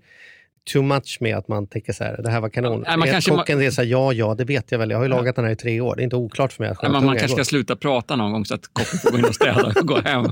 too 0.66 0.82
much 0.82 1.18
med 1.22 1.38
att 1.38 1.48
man 1.48 1.68
tänker 1.68 1.94
så 1.94 2.04
här, 2.04 2.22
det 2.24 2.30
här 2.30 2.42
var 2.42 2.50
kanon. 2.50 2.84
Ja, 2.88 2.98
man 2.98 3.08
kanske, 3.08 3.32
Kocken 3.32 3.62
är 3.62 3.72
så 3.72 3.82
här, 3.82 3.90
ja, 3.90 4.14
ja, 4.14 4.36
det 4.36 4.46
vet 4.46 4.72
jag 4.72 4.80
väl. 4.80 4.90
Jag 4.90 4.98
har 4.98 5.06
ju 5.06 5.12
ja. 5.12 5.18
lagat 5.18 5.36
den 5.36 5.46
här 5.46 5.52
i 5.52 5.56
tre 5.56 5.82
år. 5.82 5.96
Det 5.96 6.02
är 6.02 6.04
inte 6.04 6.16
oklart 6.16 6.54
för 6.54 6.64
mig. 6.64 6.72
Att 6.72 6.78
ja, 6.82 6.90
man, 6.90 7.06
man 7.06 7.18
kanske 7.18 7.36
ska 7.36 7.46
sluta 7.46 7.76
prata 7.76 8.16
någon 8.16 8.32
gång 8.32 8.46
så 8.46 8.56
att 8.56 8.74
kocken 8.74 9.00
får 9.00 9.12
gå 9.12 9.18
in 9.18 9.26
och 9.26 9.36
städa 9.36 9.74
och 9.80 9.88
gå 9.88 10.00
hem. 10.00 10.26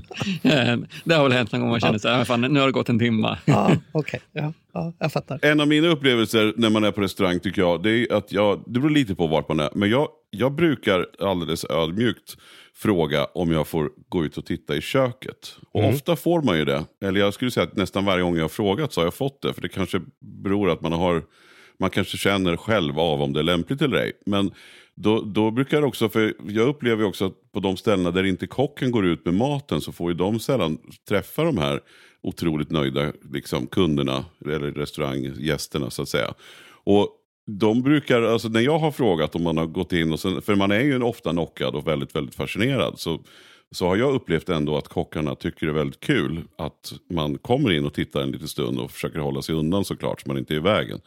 Eh, 0.44 0.78
det 1.04 1.16
har 1.16 1.24
väl 1.24 1.32
hänt 1.32 1.52
någon 1.52 1.62
gång 1.62 1.70
man 1.70 1.80
känner 1.80 2.00
så 2.00 2.10
här, 2.10 2.24
fan, 2.24 2.42
nu 2.42 2.60
har 2.60 2.68
det 2.68 2.74
gått 2.74 2.90
en 2.90 3.00
timme. 3.00 3.38
Ja, 3.46 3.72
okay. 3.92 4.20
ja, 4.32 4.54
ja, 4.74 4.94
jag 5.00 5.12
fattar. 5.12 5.40
En 5.42 5.60
av 5.60 5.68
mina 5.68 5.88
upplevelser 5.88 6.54
när 6.58 6.70
man 6.70 6.84
är 6.84 6.92
på 6.92 7.02
restaurang 7.02 7.40
tycker 7.40 7.62
jag, 7.62 7.84
det 7.84 7.92
är 7.92 8.14
att 8.14 8.32
jag, 8.32 8.64
det 8.68 8.80
beror 8.80 8.90
lite 8.90 9.16
på 9.16 9.28
vart 9.28 9.50
man 9.50 9.60
är, 9.60 9.70
men 9.76 9.90
jag, 9.90 10.08
jag 10.30 10.56
brukar 10.56 11.06
alldeles 11.20 11.66
ödmjukt 11.66 12.38
fråga 12.82 13.26
om 13.26 13.52
jag 13.52 13.68
får 13.68 13.92
gå 14.10 14.26
ut 14.26 14.38
och 14.38 14.46
titta 14.46 14.76
i 14.76 14.82
köket. 14.82 15.58
Och 15.72 15.80
mm. 15.80 15.96
ofta 15.96 16.16
får 16.16 16.42
man 16.42 16.58
ju 16.58 16.66
det. 16.66 16.86
Eller 17.02 17.20
jag 17.20 17.34
skulle 17.34 17.52
säga 17.52 17.64
att 17.64 17.76
nästan 17.76 18.06
varje 18.06 18.24
gång 18.24 18.36
jag 18.36 18.44
har 18.44 18.50
frågat 18.50 18.94
så 18.94 19.02
har 19.02 19.06
jag 19.06 19.14
fått 19.14 19.42
det. 19.42 19.54
För 19.54 19.62
det 19.62 19.70
kanske 19.70 20.02
beror 20.20 20.70
att 20.70 20.82
man 20.82 20.92
har 20.94 21.24
man 21.80 21.90
kanske 21.90 22.18
känner 22.18 22.58
själv 22.58 23.00
av 23.00 23.22
om 23.22 23.34
det 23.34 23.40
är 23.40 23.44
lämpligt 23.44 23.82
eller 23.82 23.98
ej. 23.98 24.12
Men 24.26 24.52
då, 24.96 25.22
då 25.22 25.52
brukar 25.52 25.82
också, 25.82 26.10
för 26.10 26.34
jag 26.48 26.68
upplever 26.68 27.04
också 27.04 27.26
att 27.26 27.52
på 27.52 27.60
de 27.60 27.78
ställena 27.78 28.12
där 28.12 28.24
inte 28.24 28.48
kocken 28.48 28.92
går 28.92 29.06
ut 29.06 29.26
med 29.26 29.34
maten 29.34 29.82
så 29.82 29.92
får 29.92 30.12
ju 30.12 30.18
de 30.18 30.40
sällan 30.40 30.78
träffa 31.10 31.44
de 31.44 31.58
här 31.58 31.80
otroligt 32.24 32.72
nöjda 32.72 33.12
liksom, 33.34 33.68
kunderna 33.68 34.26
eller 34.46 34.72
restauranggästerna 34.72 35.90
så 35.90 36.02
att 36.02 36.10
säga. 36.10 36.34
Och 36.84 37.10
de 37.60 37.82
brukar, 37.82 38.22
alltså 38.22 38.50
när 38.50 38.62
jag 38.62 38.80
har 38.80 38.92
frågat 38.92 39.36
om 39.36 39.44
man 39.44 39.58
har 39.58 39.66
gått 39.66 39.94
in 39.94 40.14
och 40.14 40.20
sen, 40.20 40.42
för 40.42 40.56
man 40.56 40.72
är 40.72 40.80
ju 40.80 41.04
ofta 41.04 41.32
knockad 41.32 41.76
och 41.76 41.88
väldigt, 41.88 42.16
väldigt 42.16 42.36
fascinerad. 42.36 43.00
Så, 43.00 43.20
så 43.72 43.88
har 43.88 43.96
jag 43.96 44.14
upplevt 44.14 44.50
ändå 44.50 44.78
att 44.78 44.88
kockarna 44.88 45.36
tycker 45.36 45.66
det 45.66 45.72
är 45.72 45.76
väldigt 45.76 46.00
kul 46.00 46.44
att 46.56 46.94
man 47.10 47.38
kommer 47.38 47.72
in 47.72 47.86
och 47.86 47.94
tittar 47.94 48.22
en 48.22 48.32
liten 48.32 48.48
stund 48.48 48.80
och 48.80 48.92
försöker 48.92 49.20
hålla 49.20 49.42
sig 49.42 49.56
undan 49.56 49.86
såklart 49.86 50.22
så 50.22 50.28
man 50.28 50.38
inte 50.38 50.54
är 50.54 50.58
i 50.58 50.60
vägen. 50.60 51.02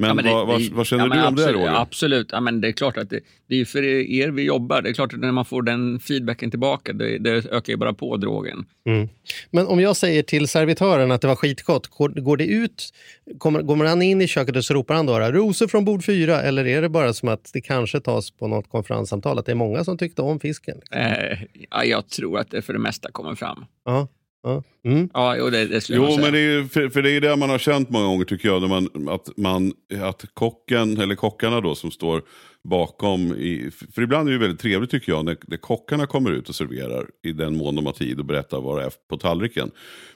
Men, 0.00 0.08
ja, 0.08 0.14
men 0.14 0.24
det, 0.24 0.30
vad, 0.30 0.46
vad, 0.46 0.62
vad, 0.62 0.86
känner 0.86 1.06
ja, 1.06 1.14
du 1.14 1.20
om 1.20 1.26
absolut, 1.26 1.46
det 1.46 1.52
Roger? 1.52 1.80
Absolut, 1.80 2.28
ja, 2.32 2.40
men 2.40 2.60
det 2.60 2.68
är 2.68 2.72
klart 2.72 2.96
att 2.96 3.10
det, 3.10 3.20
det 3.48 3.60
är 3.60 3.64
för 3.64 3.82
er 3.84 4.28
vi 4.28 4.42
jobbar. 4.42 4.82
Det 4.82 4.88
är 4.88 4.92
klart 4.92 5.14
att 5.14 5.20
när 5.20 5.32
man 5.32 5.44
får 5.44 5.62
den 5.62 6.00
feedbacken 6.00 6.50
tillbaka, 6.50 6.92
det, 6.92 7.18
det 7.18 7.30
ökar 7.30 7.72
ju 7.72 7.76
bara 7.76 7.92
på 7.92 8.16
drogen. 8.16 8.66
Mm. 8.86 9.08
Men 9.50 9.66
om 9.66 9.80
jag 9.80 9.96
säger 9.96 10.22
till 10.22 10.48
servitören 10.48 11.10
att 11.10 11.20
det 11.20 11.26
var 11.26 11.36
skitgott, 11.36 11.86
går, 11.86 12.08
går 12.08 12.36
det 12.36 12.46
ut, 12.46 12.94
kommer, 13.38 13.62
går 13.62 13.84
han 13.84 14.02
in 14.02 14.20
i 14.20 14.28
köket 14.28 14.56
och 14.56 14.64
så 14.64 14.74
ropar 14.74 14.94
han 14.94 15.06
då 15.06 15.18
rosor 15.18 15.66
från 15.66 15.84
bord 15.84 16.04
fyra 16.04 16.42
eller 16.42 16.66
är 16.66 16.82
det 16.82 16.88
bara 16.88 17.12
som 17.12 17.28
att 17.28 17.50
det 17.52 17.60
kanske 17.60 18.00
tas 18.00 18.30
på 18.30 18.48
något 18.48 18.70
konferenssamtal 18.70 19.38
att 19.38 19.46
det 19.46 19.52
är 19.52 19.56
många 19.56 19.84
som 19.84 19.98
tyckte 19.98 20.22
om 20.22 20.40
fisken? 20.40 20.80
Eh, 20.90 21.38
ja, 21.70 21.84
jag 21.84 22.08
tror 22.08 22.38
att 22.38 22.50
det 22.50 22.62
för 22.62 22.72
det 22.72 22.78
mesta 22.78 23.10
kommer 23.12 23.34
fram. 23.34 23.64
Ja. 23.84 24.08
Ja, 24.48 24.62
mm. 24.84 25.08
ja 25.14 25.36
jo, 25.36 25.50
det, 25.50 25.66
det 25.66 25.90
jo 25.90 26.16
men 26.20 26.32
det 26.32 26.38
är, 26.38 26.64
för, 26.64 26.88
för, 26.88 27.02
det 27.02 27.10
är 27.10 27.20
det 27.20 27.36
man 27.36 27.50
har 27.50 27.58
känt 27.58 27.90
många 27.90 28.06
gånger 28.06 28.24
tycker 28.24 28.48
jag. 28.48 28.68
Man, 28.68 29.08
att, 29.08 29.36
man, 29.36 29.72
att 30.00 30.24
kocken, 30.34 31.00
eller 31.00 31.14
kockarna 31.14 31.60
då 31.60 31.74
som 31.74 31.90
står 31.90 32.22
bakom. 32.64 33.34
I, 33.34 33.70
för 33.94 34.02
ibland 34.02 34.28
är 34.28 34.32
det 34.32 34.38
väldigt 34.38 34.60
trevligt 34.60 34.90
tycker 34.90 35.12
jag 35.12 35.24
när, 35.24 35.36
när 35.46 35.56
kockarna 35.56 36.06
kommer 36.06 36.30
ut 36.30 36.48
och 36.48 36.54
serverar 36.54 37.06
i 37.22 37.32
den 37.32 37.56
mån 37.56 37.76
de 37.76 37.86
har 37.86 37.92
tid 37.92 38.18
och 38.18 38.24
berättar 38.24 38.60
vad 38.60 38.78
det 38.78 38.84
är 38.84 38.92
på 39.10 39.16
tallriken. 39.16 39.70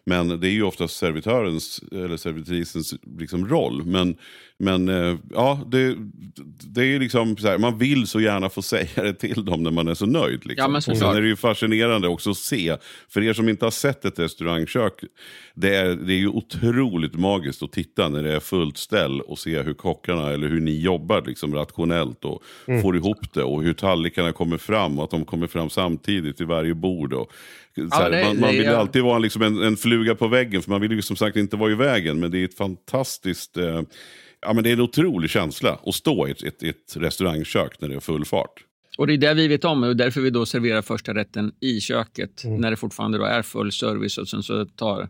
Men 0.06 0.40
det 0.40 0.48
är 0.48 0.52
ju 0.52 0.62
oftast 0.62 0.96
servitörens 0.96 1.80
eller 1.92 2.16
servitrisens 2.16 2.94
liksom, 3.18 3.48
roll. 3.48 3.84
Men, 3.84 4.16
men 4.62 4.88
eh, 4.88 5.16
ja, 5.30 5.60
det, 5.66 5.96
det 6.66 6.84
är 6.84 6.98
liksom 6.98 7.36
så 7.36 7.48
här, 7.48 7.58
man 7.58 7.78
vill 7.78 8.06
så 8.06 8.20
gärna 8.20 8.48
få 8.48 8.62
säga 8.62 8.88
det 9.02 9.12
till 9.12 9.44
dem 9.44 9.62
när 9.62 9.70
man 9.70 9.88
är 9.88 9.94
så 9.94 10.06
nöjd. 10.06 10.46
Liksom. 10.46 10.54
Ja, 10.56 10.68
men 10.68 10.76
och 10.76 10.82
sen 10.82 11.16
är 11.16 11.20
det 11.20 11.28
ju 11.28 11.36
fascinerande 11.36 12.08
också 12.08 12.30
att 12.30 12.36
se, 12.36 12.76
för 13.08 13.22
er 13.22 13.32
som 13.32 13.48
inte 13.48 13.66
har 13.66 13.70
sett 13.70 14.04
ett 14.04 14.18
restaurangkök, 14.18 14.92
det 15.54 15.76
är, 15.76 15.94
det 15.94 16.12
är 16.14 16.18
ju 16.18 16.28
otroligt 16.28 17.14
magiskt 17.14 17.62
att 17.62 17.72
titta 17.72 18.08
när 18.08 18.22
det 18.22 18.32
är 18.32 18.40
fullt 18.40 18.78
ställ 18.78 19.20
och 19.20 19.38
se 19.38 19.62
hur 19.62 19.74
kockarna, 19.74 20.30
eller 20.30 20.48
hur 20.48 20.60
ni 20.60 20.80
jobbar 20.80 21.22
liksom, 21.26 21.54
rationellt 21.54 22.24
och 22.24 22.42
mm. 22.66 22.82
får 22.82 22.96
ihop 22.96 23.32
det 23.34 23.42
och 23.42 23.62
hur 23.62 23.74
tallrikarna 23.74 24.32
kommer 24.32 24.58
fram 24.58 24.98
och 24.98 25.04
att 25.04 25.10
de 25.10 25.24
kommer 25.24 25.46
fram 25.46 25.70
samtidigt 25.70 26.40
i 26.40 26.44
varje 26.44 26.74
bord. 26.74 27.12
Och, 27.12 27.32
Ja, 27.74 28.08
det, 28.08 28.24
man, 28.24 28.40
man, 28.40 28.50
vill 28.50 28.62
ju 28.62 28.74
alltid 28.74 29.02
vara 29.02 29.18
liksom 29.18 29.42
en, 29.42 29.62
en, 29.62 29.76
fluga 29.76 30.14
på 30.14 30.28
väggen, 30.28 30.62
för 30.62 30.70
man 30.70 30.80
vill 30.80 30.92
ju 30.92 31.02
som 31.02 31.16
sagt 31.16 31.36
inte 31.36 31.56
vara 31.56 31.72
i 31.72 31.74
vägen. 31.74 32.20
Men 32.20 32.30
det 32.30 32.38
är 32.38 32.44
ett 32.44 32.56
fantastiskt... 32.56 33.56
Eh, 33.56 33.82
ja, 34.42 34.52
men 34.52 34.64
det 34.64 34.70
är 34.70 34.72
en 34.72 34.80
otrolig 34.80 35.30
känsla 35.30 35.78
att 35.86 35.94
stå 35.94 36.28
i 36.28 36.30
ett, 36.30 36.42
ett, 36.42 36.62
ett 36.62 36.96
restaurangkök 36.96 37.80
när 37.80 37.88
det 37.88 37.94
är 37.94 38.00
full 38.00 38.24
fart. 38.24 38.64
Och 38.98 39.06
det 39.06 39.12
är 39.12 39.18
det 39.18 39.34
vi 39.34 39.48
vet 39.48 39.64
om 39.64 39.82
och 39.82 39.96
därför 39.96 40.20
vi 40.20 40.30
då 40.30 40.46
serverar 40.46 40.82
första 40.82 41.14
rätten 41.14 41.52
i 41.60 41.80
köket 41.80 42.44
mm. 42.44 42.60
när 42.60 42.70
det 42.70 42.76
fortfarande 42.76 43.18
då 43.18 43.24
är 43.24 43.42
full 43.42 43.72
service 43.72 44.18
och 44.18 44.28
sen 44.28 44.42
så 44.42 44.64
tar 44.64 45.08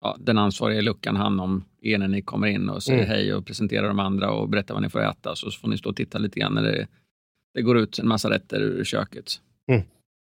ja, 0.00 0.16
den 0.20 0.38
ansvariga 0.38 0.80
luckan 0.80 1.16
hand 1.16 1.40
om 1.40 1.64
er 1.82 1.98
när 1.98 2.08
ni 2.08 2.22
kommer 2.22 2.46
in 2.46 2.68
och 2.68 2.82
säger 2.82 2.98
mm. 2.98 3.10
hej 3.10 3.34
och 3.34 3.46
presenterar 3.46 3.88
de 3.88 3.98
andra 3.98 4.30
och 4.30 4.48
berättar 4.48 4.74
vad 4.74 4.82
ni 4.82 4.88
får 4.88 5.02
äta. 5.02 5.36
Så 5.36 5.50
får 5.50 5.68
ni 5.68 5.78
stå 5.78 5.90
och 5.90 5.96
titta 5.96 6.18
lite 6.18 6.40
grann 6.40 6.54
när 6.54 6.62
det, 6.62 6.86
det 7.54 7.62
går 7.62 7.78
ut 7.78 7.98
en 7.98 8.08
massa 8.08 8.30
rätter 8.30 8.60
ur 8.60 8.84
köket. 8.84 9.40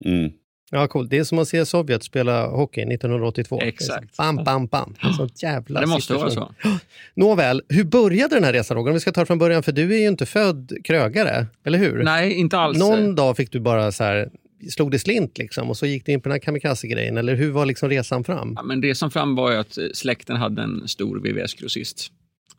Mm. 0.05 0.33
Ja, 0.75 0.89
coolt. 0.89 1.11
Det 1.11 1.19
är 1.19 1.25
som 1.25 1.39
att 1.39 1.49
se 1.49 1.67
Sovjet 1.67 2.03
spela 2.03 2.47
hockey 2.47 2.81
1982. 2.81 3.61
Exakt. 3.63 4.17
Bam, 4.17 4.37
bam, 4.37 4.67
bam. 4.67 4.95
Sånt 5.17 5.43
jävla 5.43 5.81
Det 5.81 5.87
måste 5.87 6.15
vara 6.15 6.31
så. 6.31 6.53
Nåväl, 7.15 7.63
hur 7.69 7.85
började 7.85 8.35
den 8.35 8.45
här 8.45 8.53
resan 8.53 8.77
Roger? 8.77 8.91
Om 8.91 8.95
vi 8.95 9.01
ska 9.01 9.13
ta 9.13 9.21
det 9.21 9.27
från 9.27 9.39
början, 9.39 9.63
för 9.63 9.73
du 9.73 9.95
är 9.95 9.99
ju 9.99 10.07
inte 10.09 10.27
född 10.27 10.73
krögare, 10.85 11.47
eller 11.65 11.79
hur? 11.79 12.03
Nej, 12.03 12.33
inte 12.33 12.59
alls. 12.59 12.79
Någon 12.79 13.15
dag 13.15 13.37
fick 13.37 13.53
du 13.53 13.61
bara 13.61 13.93
så 13.93 14.05
här, 14.05 14.31
slog 14.71 14.91
det 14.91 14.99
slint 14.99 15.39
liksom 15.39 15.71
och 15.71 15.77
så 15.77 15.87
gick 15.87 16.07
du 16.07 16.13
in 16.13 16.21
på 16.21 16.29
den 16.29 16.33
här 16.33 16.41
kamikaze-grejen, 16.41 17.17
eller 17.17 17.35
hur 17.35 17.51
var 17.51 17.67
liksom 17.67 17.89
resan 17.89 18.25
fram? 18.25 18.53
Ja, 18.57 18.63
men 18.63 18.83
resan 18.83 19.11
fram 19.11 19.35
var 19.35 19.53
ju 19.53 19.57
att 19.57 19.79
släkten 19.95 20.37
hade 20.37 20.63
en 20.63 20.89
stor 20.89 21.21
VVS-grossist. 21.21 22.13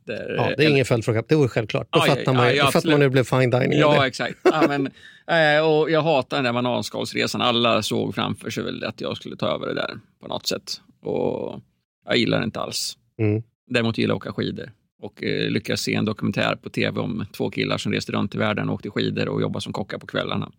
Där, 0.06 0.36
ja, 0.38 0.54
det 0.58 0.66
är 0.66 0.70
ingen 0.70 0.86
följdfråga. 0.86 1.24
Det 1.28 1.36
var 1.36 1.48
självklart. 1.48 1.88
Då 1.90 2.00
ja, 2.00 2.16
fattar 2.16 2.34
man, 2.34 2.46
ja, 2.46 2.52
ja, 2.52 2.72
fattar 2.72 2.90
man 2.90 3.02
hur 3.02 3.08
det 3.08 3.10
blev 3.10 3.24
fine 3.24 3.50
dining. 3.50 3.80
Ja, 3.80 3.96
eller? 3.96 4.06
exakt. 4.06 4.36
Ja, 4.44 4.64
men, 4.68 4.88
eh, 5.28 5.66
och 5.66 5.92
jag 5.92 6.02
hatar 6.02 6.38
den 6.38 6.44
där 6.44 6.54
bananskалsresan. 6.54 7.42
Alla 7.42 7.82
såg 7.82 8.16
framför 8.16 8.50
sig 8.50 8.64
väl 8.64 8.84
att 8.84 9.02
jag 9.02 9.18
skulle 9.18 9.36
ta 9.36 9.48
över 9.48 9.68
det 9.68 9.74
där 9.74 10.00
på 10.22 10.28
något 10.28 10.48
sätt. 10.48 10.82
Och 11.02 11.62
jag 12.06 12.18
gillar 12.18 12.40
det 12.40 12.46
inte 12.46 12.60
alls. 12.60 12.98
Mm. 13.20 13.44
Däremot 13.70 13.98
gillar 13.98 14.12
jag 14.12 14.18
att 14.18 14.24
åka 14.24 14.34
skidor. 14.34 14.72
Och 15.02 15.24
eh, 15.24 15.50
lyckades 15.50 15.82
se 15.82 15.96
en 15.96 16.06
dokumentär 16.06 16.56
på 16.56 16.70
tv 16.70 17.00
om 17.00 17.26
två 17.38 17.50
killar 17.50 17.78
som 17.78 17.92
reste 17.92 18.12
runt 18.12 18.36
i 18.36 18.38
världen 18.38 18.70
och 18.70 18.76
åkte 18.76 18.90
skidor 18.90 19.30
och 19.30 19.42
jobbade 19.42 19.62
som 19.62 19.74
kockar 19.74 19.98
på 19.98 20.08
kvällarna. 20.08 20.52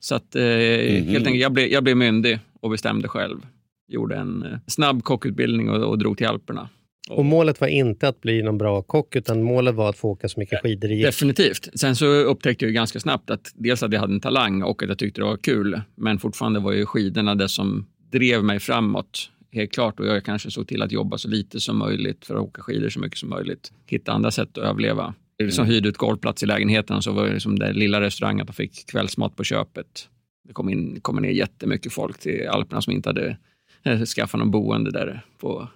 Så 0.00 0.14
att 0.14 0.36
eh, 0.36 0.42
mm. 0.42 1.08
helt 1.08 1.26
enkelt, 1.26 1.42
jag 1.42 1.52
blev, 1.52 1.66
jag 1.66 1.84
blev 1.84 1.96
myndig 1.96 2.38
och 2.60 2.70
bestämde 2.70 3.08
själv. 3.08 3.46
Gjorde 3.88 4.16
en 4.16 4.42
eh, 4.42 4.58
snabb 4.66 5.04
kockutbildning 5.04 5.70
och, 5.70 5.90
och 5.90 5.98
drog 5.98 6.18
till 6.18 6.26
Alperna. 6.26 6.68
Och 7.10 7.24
målet 7.24 7.60
var 7.60 7.68
inte 7.68 8.08
att 8.08 8.20
bli 8.20 8.42
någon 8.42 8.58
bra 8.58 8.82
kock, 8.82 9.16
utan 9.16 9.42
målet 9.42 9.74
var 9.74 9.88
att 9.88 9.96
få 9.96 10.08
åka 10.08 10.28
så 10.28 10.40
mycket 10.40 10.60
skidor 10.62 10.90
i 10.90 11.02
Definitivt. 11.02 11.68
Sen 11.74 11.96
så 11.96 12.06
upptäckte 12.06 12.64
jag 12.64 12.74
ganska 12.74 13.00
snabbt 13.00 13.30
att 13.30 13.52
dels 13.54 13.82
att 13.82 13.92
jag 13.92 14.00
hade 14.00 14.12
en 14.12 14.20
talang 14.20 14.62
och 14.62 14.82
att 14.82 14.88
jag 14.88 14.98
tyckte 14.98 15.20
det 15.20 15.24
var 15.24 15.36
kul. 15.36 15.80
Men 15.94 16.18
fortfarande 16.18 16.60
var 16.60 16.72
ju 16.72 16.86
skidorna 16.86 17.34
det 17.34 17.48
som 17.48 17.86
drev 18.12 18.44
mig 18.44 18.60
framåt. 18.60 19.30
Helt 19.52 19.72
klart. 19.72 20.00
Och 20.00 20.06
jag 20.06 20.24
kanske 20.24 20.50
såg 20.50 20.68
till 20.68 20.82
att 20.82 20.92
jobba 20.92 21.18
så 21.18 21.28
lite 21.28 21.60
som 21.60 21.78
möjligt 21.78 22.26
för 22.26 22.34
att 22.34 22.42
åka 22.42 22.62
skidor 22.62 22.88
så 22.88 23.00
mycket 23.00 23.18
som 23.18 23.28
möjligt. 23.28 23.72
Hitta 23.86 24.12
andra 24.12 24.30
sätt 24.30 24.58
att 24.58 24.64
överleva. 24.64 25.14
Jag 25.36 25.44
liksom 25.44 25.66
hyrde 25.66 25.88
ut 25.88 25.96
golvplats 25.96 26.42
i 26.42 26.46
lägenheten 26.46 26.96
och 26.96 27.04
så 27.04 27.12
var 27.12 27.26
det 27.26 27.32
liksom 27.32 27.58
den 27.58 27.76
lilla 27.76 28.00
restaurangen 28.00 28.42
att 28.42 28.48
jag 28.48 28.56
fick 28.56 28.86
kvällsmat 28.90 29.36
på 29.36 29.44
köpet. 29.44 30.08
Det 30.48 30.52
kom, 30.52 30.68
in, 30.68 31.00
kom 31.00 31.16
ner 31.16 31.30
jättemycket 31.30 31.92
folk 31.92 32.18
till 32.18 32.48
Alperna 32.48 32.82
som 32.82 32.92
inte 32.92 33.08
hade 33.08 33.36
eh, 33.82 34.04
skaffat 34.04 34.38
någon 34.38 34.50
boende 34.50 34.90
där 34.90 35.24
på 35.38 35.68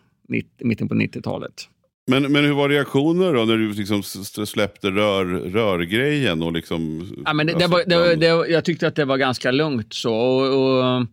mitten 0.58 0.88
på 0.88 0.94
90-talet. 0.94 1.68
Men, 2.06 2.32
men 2.32 2.44
hur 2.44 2.52
var 2.52 2.68
reaktioner 2.68 3.34
då 3.34 3.44
när 3.44 3.56
du 3.56 3.72
liksom 3.72 4.02
släppte 4.46 4.90
rör, 4.90 5.24
rörgrejen? 5.24 6.42
Och 6.42 6.52
liksom, 6.52 7.08
ja, 7.24 7.32
men 7.32 7.46
det, 7.46 7.58
det, 7.58 7.66
var, 7.66 7.82
det, 7.86 8.16
det, 8.16 8.26
jag 8.26 8.64
tyckte 8.64 8.86
att 8.86 8.96
det 8.96 9.04
var 9.04 9.16
ganska 9.16 9.50
lugnt 9.50 9.94
så. 9.94 10.14
Och, 10.14 10.98
och, 10.98 11.06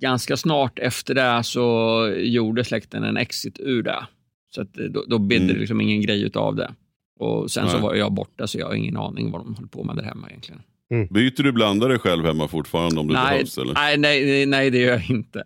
ganska 0.00 0.36
snart 0.36 0.78
efter 0.78 1.14
det 1.14 1.44
så 1.44 2.12
gjorde 2.16 2.64
släkten 2.64 3.04
en 3.04 3.16
exit 3.16 3.60
ur 3.60 3.82
det. 3.82 4.06
Så 4.54 4.62
att 4.62 4.74
då, 4.74 5.04
då 5.08 5.18
det 5.18 5.36
mm. 5.36 5.56
liksom 5.56 5.80
ingen 5.80 6.00
grej 6.00 6.30
av 6.34 6.56
det. 6.56 6.74
Och 7.18 7.50
sen 7.50 7.64
Nej. 7.64 7.72
så 7.72 7.78
var 7.78 7.94
jag 7.94 8.12
borta 8.12 8.46
så 8.46 8.58
jag 8.58 8.66
har 8.66 8.74
ingen 8.74 8.96
aning 8.96 9.30
vad 9.30 9.40
de 9.40 9.54
höll 9.54 9.68
på 9.68 9.84
med 9.84 9.96
där 9.96 10.02
hemma 10.02 10.28
egentligen. 10.28 10.62
Mm. 10.90 11.06
Byter 11.06 11.42
du 11.42 11.52
blandare 11.52 11.98
själv 11.98 12.24
hemma 12.24 12.48
fortfarande 12.48 13.00
om 13.00 13.08
det 13.08 13.14
nej, 13.14 13.30
behövs? 13.30 13.58
Eller? 13.58 13.74
Nej, 13.74 13.96
nej, 13.96 14.46
nej, 14.46 14.70
det 14.70 14.78
gör 14.78 14.92
jag 14.92 15.10
inte. 15.10 15.44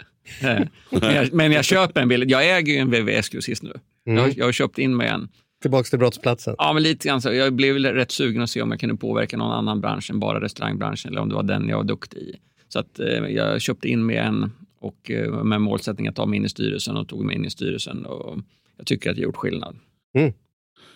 Men, 0.91 1.15
jag, 1.15 1.33
men 1.33 1.53
jag 1.53 1.65
köper 1.65 2.01
en 2.01 2.09
bil. 2.09 2.31
Jag 2.31 2.57
äger 2.59 2.73
ju 2.73 2.79
en 2.79 2.91
VVS-grossist 2.91 3.63
nu. 3.63 3.73
Mm. 4.07 4.19
Jag, 4.19 4.39
jag 4.39 4.45
har 4.45 4.53
köpt 4.53 4.79
in 4.79 4.97
mig 4.97 5.09
en. 5.09 5.29
Tillbaka 5.63 5.85
till 5.85 5.99
brottsplatsen? 5.99 6.55
Ja, 6.59 6.73
men 6.73 6.83
lite 6.83 7.09
grann 7.09 7.23
så. 7.23 7.33
Jag 7.33 7.53
blev 7.53 7.77
rätt 7.77 8.11
sugen 8.11 8.43
att 8.43 8.51
se 8.51 8.63
om 8.63 8.71
jag 8.71 8.81
kunde 8.81 8.97
påverka 8.97 9.37
någon 9.37 9.53
annan 9.53 9.81
bransch 9.81 10.11
än 10.11 10.21
bara 10.21 10.41
restaurangbranschen 10.41 11.13
eller 11.13 11.21
om 11.21 11.29
det 11.29 11.35
var 11.35 11.43
den 11.43 11.69
jag 11.69 11.77
var 11.77 11.85
duktig 11.85 12.19
i. 12.19 12.37
Så 12.69 12.79
att, 12.79 13.01
eh, 13.01 13.07
jag 13.09 13.61
köpte 13.61 13.89
in 13.89 14.07
mig 14.07 14.17
en 14.17 14.53
och 14.81 15.11
eh, 15.11 15.45
med 15.45 15.61
målsättning 15.61 16.09
att 16.09 16.17
ta 16.17 16.27
mig 16.27 16.37
in 16.37 16.45
i 16.45 16.49
styrelsen 16.49 16.97
och 16.97 17.09
tog 17.09 17.25
mig 17.25 17.37
in 17.37 17.45
i 17.45 17.51
styrelsen. 17.51 18.07
Och 18.07 18.39
jag 18.77 18.87
tycker 18.87 19.11
att 19.11 19.17
jag 19.17 19.25
gjort 19.25 19.37
skillnad. 19.37 19.77
Mm. 20.15 20.33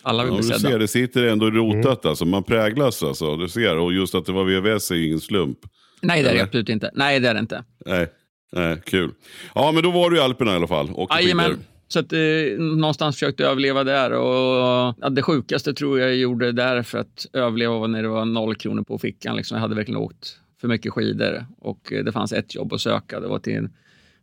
Alla 0.02 0.24
vill 0.24 0.32
ja, 0.32 0.38
bli 0.38 0.46
sedda. 0.46 0.58
Ser, 0.58 0.78
det 0.78 0.88
sitter 0.88 1.24
ändå 1.24 1.50
rotat 1.50 2.04
mm. 2.04 2.10
alltså. 2.10 2.24
Man 2.24 2.42
präglas 2.42 3.02
alltså. 3.02 3.36
Du 3.36 3.48
ser. 3.48 3.76
Och 3.76 3.92
just 3.92 4.14
att 4.14 4.26
det 4.26 4.32
var 4.32 4.44
VVS 4.44 4.90
är 4.90 4.94
ju 4.94 5.06
ingen 5.06 5.20
slump. 5.20 5.58
Nej, 6.02 6.22
det 6.22 6.30
är 6.30 6.34
det 6.34 6.42
absolut 6.42 6.68
inte. 6.68 6.90
Nej, 6.94 7.20
det 7.20 7.28
är 7.28 7.34
det 7.34 7.40
inte. 7.40 7.64
Nej. 7.86 8.08
Nej, 8.54 8.80
kul. 8.84 9.10
Ja, 9.54 9.72
men 9.72 9.82
då 9.82 9.90
var 9.90 10.10
du 10.10 10.16
i 10.16 10.20
Alperna 10.20 10.52
i 10.52 10.54
alla 10.54 10.66
fall. 10.66 11.08
Jajamän. 11.10 11.58
Så 11.88 12.00
att, 12.00 12.12
eh, 12.12 12.18
någonstans 12.58 13.16
försökte 13.16 13.42
jag 13.42 13.52
överleva 13.52 13.84
där. 13.84 14.12
Och, 14.12 14.94
ja, 15.00 15.10
det 15.10 15.22
sjukaste 15.22 15.74
tror 15.74 16.00
jag 16.00 16.16
gjorde 16.16 16.52
där 16.52 16.82
för 16.82 16.98
att 16.98 17.26
överleva 17.32 17.78
var 17.78 17.88
när 17.88 18.02
det 18.02 18.08
var 18.08 18.24
noll 18.24 18.54
kronor 18.54 18.82
på 18.82 18.98
fickan. 18.98 19.36
Liksom. 19.36 19.54
Jag 19.54 19.62
hade 19.62 19.74
verkligen 19.74 20.00
åkt 20.00 20.38
för 20.60 20.68
mycket 20.68 20.92
skidor 20.92 21.46
och 21.58 21.92
eh, 21.92 22.04
det 22.04 22.12
fanns 22.12 22.32
ett 22.32 22.54
jobb 22.54 22.72
att 22.72 22.80
söka. 22.80 23.20
Det 23.20 23.28
var 23.28 23.38
till 23.38 23.56
en 23.56 23.72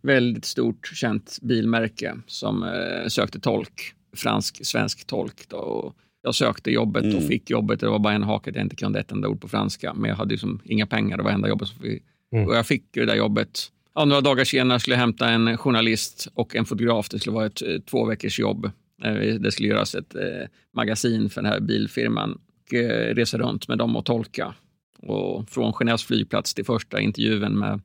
väldigt 0.01 0.45
stort 0.45 0.91
känt 0.93 1.39
bilmärke 1.41 2.15
som 2.27 2.63
eh, 2.63 3.07
sökte 3.07 3.39
tolk. 3.39 3.93
Fransk-svensk 4.15 5.07
tolk. 5.07 5.49
Då. 5.49 5.57
Och 5.57 5.95
jag 6.21 6.35
sökte 6.35 6.71
jobbet 6.71 7.03
mm. 7.03 7.17
och 7.17 7.23
fick 7.23 7.49
jobbet. 7.49 7.79
Det 7.79 7.89
var 7.89 7.99
bara 7.99 8.13
en 8.13 8.23
hake 8.23 8.49
att 8.49 8.55
jag 8.55 8.65
inte 8.65 8.75
kunde 8.75 8.99
ett 8.99 9.11
enda 9.11 9.27
ord 9.27 9.41
på 9.41 9.47
franska. 9.47 9.93
Men 9.93 10.09
jag 10.09 10.15
hade 10.15 10.31
liksom 10.31 10.59
inga 10.65 10.87
pengar. 10.87 11.17
Det 11.17 11.23
var 11.23 11.31
enda 11.31 11.49
jobbet. 11.49 11.67
Som 11.67 11.77
vi, 11.81 12.03
mm. 12.31 12.47
Och 12.47 12.55
jag 12.55 12.67
fick 12.67 12.83
det 12.91 13.05
där 13.05 13.15
jobbet 13.15 13.71
Ja, 13.95 14.05
några 14.05 14.21
dagar 14.21 14.43
senare 14.43 14.79
skulle 14.79 14.93
jag 14.95 14.99
hämta 14.99 15.29
en 15.29 15.57
journalist 15.57 16.27
och 16.33 16.55
en 16.55 16.65
fotograf. 16.65 17.09
Det 17.09 17.19
skulle 17.19 17.33
vara 17.33 17.45
ett 17.45 17.61
eh, 17.61 17.79
två 17.79 18.05
veckors 18.05 18.39
jobb. 18.39 18.65
Eh, 19.03 19.13
det 19.15 19.51
skulle 19.51 19.69
göras 19.69 19.95
ett 19.95 20.15
eh, 20.15 20.47
magasin 20.73 21.29
för 21.29 21.41
den 21.41 21.51
här 21.51 21.59
bilfirman. 21.59 22.39
Och, 22.61 22.73
eh, 22.73 23.15
resa 23.15 23.37
runt 23.37 23.67
med 23.67 23.77
dem 23.77 23.95
och 23.95 24.05
tolka. 24.05 24.53
Och 24.97 25.49
från 25.49 25.73
Genèves 25.73 26.05
flygplats 26.05 26.53
till 26.53 26.65
första 26.65 26.99
intervjun 26.99 27.59
med 27.59 27.81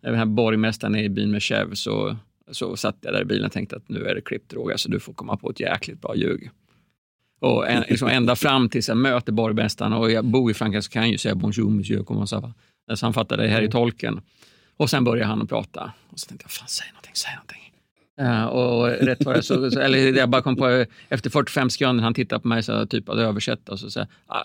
den 0.00 0.14
här 0.14 0.26
borgmästaren 0.26 0.96
i 0.96 1.08
byn 1.08 1.30
med 1.30 1.42
Chev 1.42 1.74
så, 1.74 2.16
så 2.50 2.76
satt 2.76 2.96
jag 3.00 3.12
där 3.12 3.22
i 3.22 3.24
bilen 3.24 3.46
och 3.46 3.52
tänkte 3.52 3.76
att 3.76 3.88
nu 3.88 4.04
är 4.04 4.14
det 4.14 4.20
klippt 4.20 4.52
Roger, 4.52 4.76
så 4.76 4.88
du 4.88 5.00
får 5.00 5.12
komma 5.12 5.36
på 5.36 5.50
ett 5.50 5.60
jäkligt 5.60 6.00
bra 6.00 6.16
ljug. 6.16 6.50
Och 7.40 7.68
en, 7.68 7.84
liksom 7.88 8.08
ända 8.08 8.36
fram 8.36 8.68
tills 8.68 8.88
jag 8.88 8.96
möter 8.96 9.32
borgmästaren 9.32 9.92
och 9.92 10.10
jag 10.10 10.24
bor 10.24 10.50
i 10.50 10.54
Frankrike 10.54 10.82
så 10.82 10.90
kan 10.90 11.02
jag 11.02 11.10
ju 11.10 11.18
säga 11.18 11.34
bonjour 11.34 11.70
monsieur, 11.70 12.04
comment 12.04 12.28
ça 12.28 12.40
va? 12.40 12.54
Så 12.96 13.06
han 13.06 13.14
fattade 13.14 13.42
det 13.42 13.48
här 13.48 13.62
i 13.62 13.70
tolken. 13.70 14.20
Och 14.78 14.90
sen 14.90 15.04
började 15.04 15.28
han 15.28 15.42
att 15.42 15.48
prata. 15.48 15.92
Och 16.10 16.18
så 16.20 16.26
tänkte 16.26 16.44
jag, 16.44 16.50
fan 16.50 16.68
säg 16.68 16.86
någonting, 16.92 17.12
säg 17.14 17.34
någonting. 17.34 17.72
Uh, 18.20 18.44
och 18.44 18.86
rätt 18.88 19.24
var 19.24 19.34
det 19.34 19.42
så, 19.42 19.70
så, 19.70 19.80
eller 19.80 19.98
jag 19.98 20.30
bara 20.30 20.42
kom 20.42 20.56
på 20.56 20.84
efter 21.08 21.30
45 21.30 21.70
sekunder, 21.70 22.04
han 22.04 22.14
tittade 22.14 22.42
på 22.42 22.48
mig 22.48 22.62
så 22.62 22.86
typ 22.86 23.08
att 23.08 23.18
översätta 23.18 23.72
och 23.72 23.80
så 23.80 23.90
sa 23.90 24.06
ah, 24.26 24.42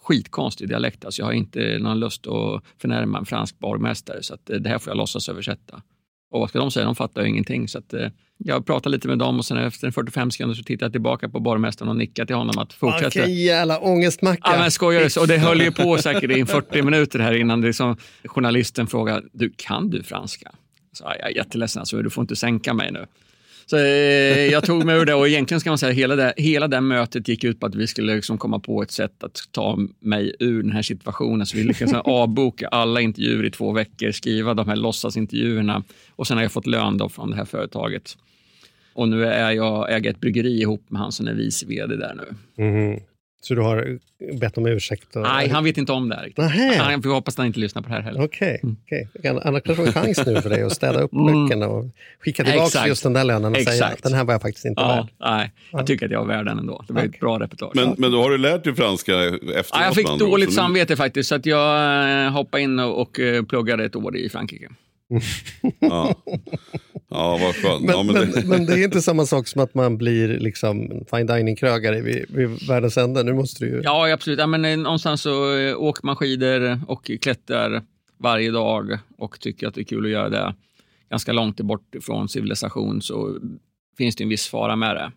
skitkonstig 0.00 0.68
dialekt. 0.68 1.04
Alltså 1.04 1.22
jag 1.22 1.26
har 1.26 1.32
inte 1.32 1.78
någon 1.80 2.00
lust 2.00 2.26
att 2.26 2.62
förnärma 2.78 3.18
en 3.18 3.26
fransk 3.26 3.58
borgmästare 3.58 4.22
så 4.22 4.34
att, 4.34 4.50
eh, 4.50 4.56
det 4.56 4.68
här 4.68 4.78
får 4.78 4.90
jag 4.90 4.96
låtsas 4.96 5.28
översätta. 5.28 5.82
Och 6.34 6.40
vad 6.40 6.48
ska 6.48 6.58
de 6.58 6.70
säga? 6.70 6.86
De 6.86 6.94
fattar 6.94 7.22
ju 7.22 7.28
ingenting. 7.28 7.68
Så 7.68 7.78
att, 7.78 7.94
jag 8.38 8.66
pratade 8.66 8.96
lite 8.96 9.08
med 9.08 9.18
dem 9.18 9.38
och 9.38 9.44
sen 9.44 9.56
efter 9.56 9.90
45 9.90 10.30
sekunder 10.30 10.54
så 10.54 10.62
tittade 10.62 10.84
jag 10.84 10.92
tillbaka 10.92 11.28
på 11.28 11.40
borgmästaren 11.40 11.88
och 11.88 11.96
nickade 11.96 12.26
till 12.26 12.36
honom 12.36 12.58
att 12.58 12.72
fortsätta. 12.72 13.20
Vilken 13.20 13.34
jävla 13.34 13.78
ångestmacka. 13.78 14.40
Ja, 14.44 14.58
men 14.58 14.70
skojar 14.70 15.20
Och 15.20 15.28
det 15.28 15.38
höll 15.38 15.60
ju 15.60 15.72
på 15.72 15.98
säkert 15.98 16.30
i 16.30 16.46
40 16.46 16.82
minuter 16.82 17.18
här 17.18 17.32
innan 17.32 17.60
det 17.60 17.66
liksom, 17.66 17.96
journalisten 18.24 18.86
frågade, 18.86 19.22
du 19.32 19.52
kan 19.56 19.90
du 19.90 20.02
franska? 20.02 20.52
Så, 20.92 21.04
jag 21.04 21.30
är 21.30 21.36
jätteledsen, 21.36 21.80
alltså, 21.80 22.02
du 22.02 22.10
får 22.10 22.22
inte 22.22 22.36
sänka 22.36 22.74
mig 22.74 22.92
nu. 22.92 23.06
Så 23.66 23.76
eh, 23.76 23.82
jag 24.46 24.64
tog 24.64 24.84
mig 24.84 24.96
ur 24.96 25.04
det 25.04 25.14
och 25.14 25.28
egentligen 25.28 25.60
ska 25.60 25.70
man 25.70 25.78
säga 25.78 25.92
hela 25.92 26.16
det, 26.16 26.34
hela 26.36 26.68
det 26.68 26.80
mötet 26.80 27.28
gick 27.28 27.44
ut 27.44 27.60
på 27.60 27.66
att 27.66 27.74
vi 27.74 27.86
skulle 27.86 28.14
liksom 28.14 28.38
komma 28.38 28.58
på 28.58 28.82
ett 28.82 28.90
sätt 28.90 29.24
att 29.24 29.38
ta 29.50 29.78
mig 30.00 30.36
ur 30.38 30.62
den 30.62 30.72
här 30.72 30.82
situationen. 30.82 31.46
Så 31.46 31.56
vi 31.56 31.64
lyckades 31.64 31.94
avboka 31.94 32.68
alla 32.68 33.00
intervjuer 33.00 33.44
i 33.44 33.50
två 33.50 33.72
veckor, 33.72 34.10
skriva 34.10 34.54
de 34.54 34.68
här 34.68 34.76
låtsasintervjuerna 34.76 35.82
och 36.16 36.26
sen 36.26 36.36
har 36.36 36.44
jag 36.44 36.52
fått 36.52 36.66
lön 36.66 36.98
då 36.98 37.08
från 37.08 37.30
det 37.30 37.36
här 37.36 37.44
företaget. 37.44 38.16
Och 38.94 39.08
nu 39.08 39.24
är 39.24 39.50
jag, 39.50 39.96
äger 39.96 40.10
ett 40.10 40.20
bryggeri 40.20 40.60
ihop 40.60 40.84
med 40.88 41.00
han 41.00 41.12
som 41.12 41.28
är 41.28 41.32
vice 41.32 41.66
vd 41.66 41.96
där 41.96 42.14
nu. 42.14 42.64
Mm. 42.64 43.00
Så 43.44 43.54
du 43.54 43.60
har 43.60 43.98
bett 44.40 44.58
om 44.58 44.66
ursäkt? 44.66 45.16
Och... 45.16 45.22
Nej, 45.22 45.48
han 45.48 45.64
vet 45.64 45.78
inte 45.78 45.92
om 45.92 46.08
det. 46.08 46.42
Här. 46.42 46.78
Han, 46.78 47.00
vi 47.00 47.08
hoppas 47.08 47.34
att 47.34 47.38
han 47.38 47.46
inte 47.46 47.60
lyssnar 47.60 47.82
på 47.82 47.88
det 47.88 47.94
här 47.94 48.02
heller. 48.02 48.24
Okej. 48.24 48.60
Okay, 48.62 49.06
okay. 49.14 49.40
Annars 49.44 49.62
kanske 49.62 49.82
det 49.82 49.88
en 49.88 49.92
chans 49.92 50.26
nu 50.26 50.42
för 50.42 50.50
dig 50.50 50.62
att 50.62 50.72
städa 50.72 51.00
upp 51.00 51.12
mm. 51.12 51.44
böckerna 51.44 51.68
och 51.68 51.84
skicka 52.20 52.44
tillbaka 52.44 52.86
just 52.86 53.02
den 53.02 53.12
där 53.12 53.24
lönen 53.24 53.52
och 53.52 53.58
Exakt. 53.58 53.76
säga 53.76 53.90
att 53.90 54.02
den 54.02 54.12
här 54.12 54.24
var 54.24 54.34
jag 54.34 54.42
faktiskt 54.42 54.64
inte 54.64 54.82
ja, 54.82 54.88
värd. 54.88 55.06
Nej, 55.20 55.52
jag 55.72 55.86
tycker 55.86 56.06
att 56.06 56.12
jag 56.12 56.20
var 56.20 56.26
värd 56.26 56.46
den 56.46 56.58
ändå. 56.58 56.84
Det 56.86 56.92
var 56.92 57.00
okay. 57.00 57.10
ett 57.14 57.20
bra 57.20 57.38
repertoar. 57.38 57.72
Men, 57.74 57.94
men 57.98 58.12
då 58.12 58.22
har 58.22 58.30
du 58.30 58.38
lärt 58.38 58.64
dig 58.64 58.74
franska 58.74 59.12
efteråt? 59.24 59.68
Ja, 59.72 59.84
jag 59.84 59.94
fick 59.94 60.18
dåligt 60.18 60.52
samvete 60.54 60.96
faktiskt, 60.96 61.28
så 61.28 61.34
att 61.34 61.46
jag 61.46 62.24
eh, 62.24 62.30
hoppade 62.30 62.62
in 62.62 62.78
och, 62.78 63.00
och 63.00 63.20
eh, 63.20 63.42
pluggade 63.42 63.84
ett 63.84 63.96
år 63.96 64.16
i 64.16 64.28
Frankrike 64.28 64.68
ja. 65.78 66.14
ja, 67.08 67.38
vad 67.40 67.54
skönt. 67.54 67.84
Men, 67.84 67.96
ja, 67.96 68.02
men, 68.02 68.14
det... 68.14 68.44
men, 68.46 68.66
det... 68.66 68.72
är 68.72 68.84
inte 68.84 69.02
samma 69.02 69.26
sak 69.26 69.48
som 69.48 69.62
att 69.62 69.74
man 69.74 69.98
blir 69.98 70.28
liksom 70.28 71.04
fine 71.10 71.26
dining-krögare 71.26 72.00
vid, 72.00 72.24
vid 72.28 72.68
världens 72.68 72.96
ände. 72.96 73.22
Nu 73.22 73.32
måste 73.32 73.64
du 73.64 73.70
ju... 73.70 73.80
Ja, 73.84 74.12
absolut. 74.12 74.38
Ja, 74.38 74.46
men, 74.46 74.64
eh, 74.64 74.76
någonstans 74.76 75.22
så 75.22 75.56
eh, 75.56 75.80
åker 75.80 76.06
man 76.06 76.16
skidor 76.16 76.80
och 76.88 77.10
klättrar 77.20 77.82
varje 78.18 78.50
dag 78.50 78.98
och 79.18 79.40
tycker 79.40 79.68
att 79.68 79.74
det 79.74 79.80
är 79.80 79.84
kul 79.84 80.04
att 80.04 80.10
göra 80.10 80.28
det. 80.28 80.54
Ganska 81.10 81.32
långt 81.32 81.60
bort 81.60 81.94
ifrån 81.94 82.28
civilisation 82.28 83.02
så 83.02 83.38
finns 83.98 84.16
det 84.16 84.24
en 84.24 84.28
viss 84.28 84.48
fara 84.48 84.76
med 84.76 84.96
det. 84.96 85.12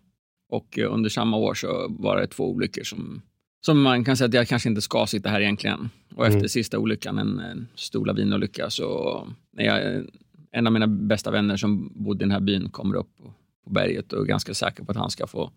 Och 0.50 0.78
eh, 0.78 0.92
under 0.92 1.10
samma 1.10 1.36
år 1.36 1.54
så 1.54 1.86
var 1.88 2.16
det 2.16 2.26
två 2.26 2.50
olyckor 2.50 2.82
som 2.82 3.22
som 3.60 3.82
man 3.82 4.04
kan 4.04 4.16
säga 4.16 4.28
att 4.28 4.34
jag 4.34 4.48
kanske 4.48 4.68
inte 4.68 4.80
ska 4.80 5.06
sitta 5.06 5.28
här 5.28 5.40
egentligen. 5.40 5.90
Och 6.18 6.26
efter 6.26 6.38
mm. 6.38 6.48
sista 6.48 6.78
olyckan, 6.78 7.18
en, 7.18 7.38
en 7.38 7.68
stor 7.74 8.06
lavinolycka, 8.06 8.70
så 8.70 9.28
när 9.52 9.64
jag, 9.64 10.06
en 10.50 10.66
av 10.66 10.72
mina 10.72 10.86
bästa 10.86 11.30
vänner 11.30 11.56
som 11.56 11.92
bodde 11.94 12.18
i 12.18 12.24
den 12.24 12.30
här 12.30 12.40
byn 12.40 12.70
kommer 12.70 12.94
upp 12.94 13.16
på, 13.16 13.32
på 13.64 13.70
berget 13.70 14.12
och 14.12 14.22
är 14.22 14.24
ganska 14.24 14.54
säker 14.54 14.84
på 14.84 14.90
att 14.92 14.98
han 14.98 15.10
ska 15.10 15.26
få 15.26 15.52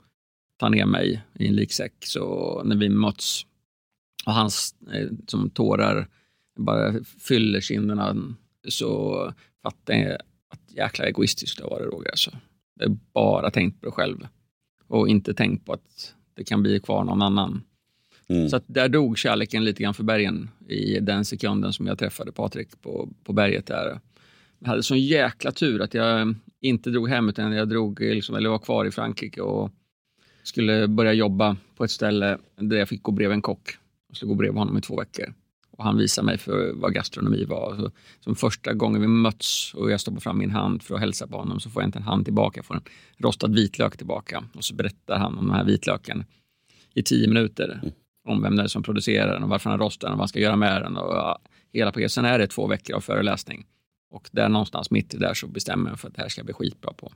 ta 0.59 0.69
ner 0.69 0.85
mig 0.85 1.23
i 1.33 1.47
en 1.47 1.55
liksäck. 1.55 1.93
Så 1.99 2.61
när 2.65 2.75
vi 2.75 2.89
möts 2.89 3.45
och 4.25 4.33
hans 4.33 4.75
eh, 4.93 5.09
som 5.27 5.49
tårar 5.49 6.07
bara 6.59 7.03
fyller 7.03 7.61
kinderna 7.61 8.15
så 8.67 9.33
fattar 9.63 9.93
jag 9.93 10.17
att 10.49 10.71
jäkla 10.77 11.05
egoistiskt 11.05 11.57
det 11.57 11.63
var 11.63 11.79
det 11.79 11.85
Roger. 11.85 12.11
Alltså. 12.11 12.31
Jag 12.79 12.89
har 12.89 12.97
bara 13.13 13.51
tänkt 13.51 13.81
på 13.81 13.85
det 13.85 13.91
själv 13.91 14.27
och 14.87 15.09
inte 15.09 15.33
tänkt 15.33 15.65
på 15.65 15.73
att 15.73 16.15
det 16.33 16.43
kan 16.43 16.61
bli 16.61 16.79
kvar 16.79 17.03
någon 17.03 17.21
annan. 17.21 17.63
Mm. 18.31 18.49
Så 18.49 18.55
att 18.55 18.63
där 18.67 18.89
dog 18.89 19.17
kärleken 19.17 19.63
lite 19.63 19.83
grann 19.83 19.93
för 19.93 20.03
bergen 20.03 20.49
i 20.67 20.99
den 20.99 21.25
sekunden 21.25 21.73
som 21.73 21.87
jag 21.87 21.99
träffade 21.99 22.31
Patrik 22.31 22.81
på, 22.81 23.09
på 23.23 23.33
berget 23.33 23.67
där. 23.67 23.99
Jag 24.59 24.67
hade 24.67 24.83
sån 24.83 24.99
jäkla 24.99 25.51
tur 25.51 25.81
att 25.81 25.93
jag 25.93 26.35
inte 26.61 26.89
drog 26.89 27.09
hem 27.09 27.29
utan 27.29 27.51
jag 27.51 27.69
drog, 27.69 28.01
liksom, 28.01 28.35
eller 28.35 28.49
var 28.49 28.59
kvar 28.59 28.85
i 28.85 28.91
Frankrike 28.91 29.41
och 29.41 29.71
skulle 30.43 30.87
börja 30.87 31.13
jobba 31.13 31.57
på 31.75 31.83
ett 31.83 31.91
ställe 31.91 32.37
där 32.55 32.77
jag 32.77 32.89
fick 32.89 33.03
gå 33.03 33.11
bredvid 33.11 33.35
en 33.35 33.41
kock. 33.41 33.77
Jag 34.07 34.17
skulle 34.17 34.29
gå 34.29 34.35
bredvid 34.35 34.59
honom 34.59 34.77
i 34.77 34.81
två 34.81 34.99
veckor. 34.99 35.33
Och 35.71 35.83
han 35.83 35.97
visade 35.97 36.25
mig 36.25 36.37
för 36.37 36.73
vad 36.73 36.93
gastronomi 36.93 37.45
var. 37.45 37.75
Så, 37.75 37.91
som 38.19 38.35
första 38.35 38.73
gången 38.73 39.01
vi 39.01 39.07
möts 39.07 39.73
och 39.73 39.91
jag 39.91 40.01
stoppar 40.01 40.19
fram 40.19 40.37
min 40.37 40.51
hand 40.51 40.83
för 40.83 40.95
att 40.95 41.01
hälsa 41.01 41.27
på 41.27 41.37
honom 41.37 41.59
så 41.59 41.69
får 41.69 41.81
jag 41.81 41.87
inte 41.87 41.99
en 41.99 42.03
hand 42.03 42.25
tillbaka, 42.25 42.57
jag 42.57 42.65
får 42.65 42.75
en 42.75 42.83
rostad 43.17 43.47
vitlök 43.47 43.97
tillbaka. 43.97 44.43
Och 44.53 44.63
så 44.63 44.75
berättar 44.75 45.17
han 45.17 45.37
om 45.37 45.45
den 45.45 45.55
här 45.55 45.63
vitlöken 45.63 46.23
i 46.93 47.03
tio 47.03 47.27
minuter. 47.27 47.81
Om 48.27 48.41
vem 48.41 48.55
det 48.55 48.63
är 48.63 48.67
som 48.67 48.83
producerar 48.83 49.33
den 49.33 49.43
och 49.43 49.49
varför 49.49 49.69
den 49.69 49.79
rostar 49.79 50.07
den 50.07 50.13
och 50.13 50.17
vad 50.17 50.21
man 50.21 50.27
ska 50.27 50.39
göra 50.39 50.55
med 50.55 50.81
den. 50.81 50.97
Och, 50.97 51.15
ja, 51.15 51.39
hela 51.73 51.91
paketet. 51.91 52.11
Sen 52.11 52.25
är 52.25 52.39
det 52.39 52.47
två 52.47 52.67
veckor 52.67 52.95
av 52.95 53.01
föreläsning. 53.01 53.65
Och 54.11 54.29
där 54.31 54.49
någonstans 54.49 54.91
mitt 54.91 55.13
i 55.13 55.17
där 55.17 55.33
så 55.33 55.47
bestämmer 55.47 55.89
jag 55.89 55.99
för 55.99 56.07
att 56.07 56.15
det 56.15 56.21
här 56.21 56.29
ska 56.29 56.43
bli 56.43 56.53
skitbra 56.53 56.93
på. 56.93 57.11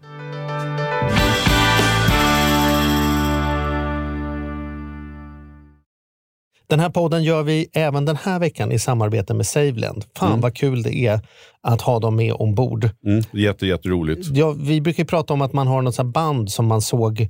Den 6.68 6.80
här 6.80 6.90
podden 6.90 7.24
gör 7.24 7.44
vi 7.44 7.68
även 7.74 8.06
den 8.06 8.16
här 8.16 8.40
veckan 8.40 8.72
i 8.72 8.80
samarbete 8.80 9.34
med 9.34 9.46
SaveLend. 9.46 10.06
Fan 10.16 10.30
mm. 10.30 10.42
vad 10.42 10.56
kul 10.56 10.84
det 10.84 10.96
är 10.96 11.20
att 11.62 11.82
ha 11.82 12.00
dem 12.00 12.16
med 12.16 12.34
ombord. 12.34 12.90
Mm, 13.06 13.24
jätte, 13.32 13.68
jätteroligt. 13.68 14.28
Ja, 14.34 14.52
vi 14.52 14.82
brukar 14.82 15.04
prata 15.04 15.34
om 15.34 15.42
att 15.42 15.54
man 15.54 15.68
har 15.68 15.82
något 15.82 16.06
band 16.06 16.52
som 16.52 16.66
man 16.66 16.82
såg 16.82 17.30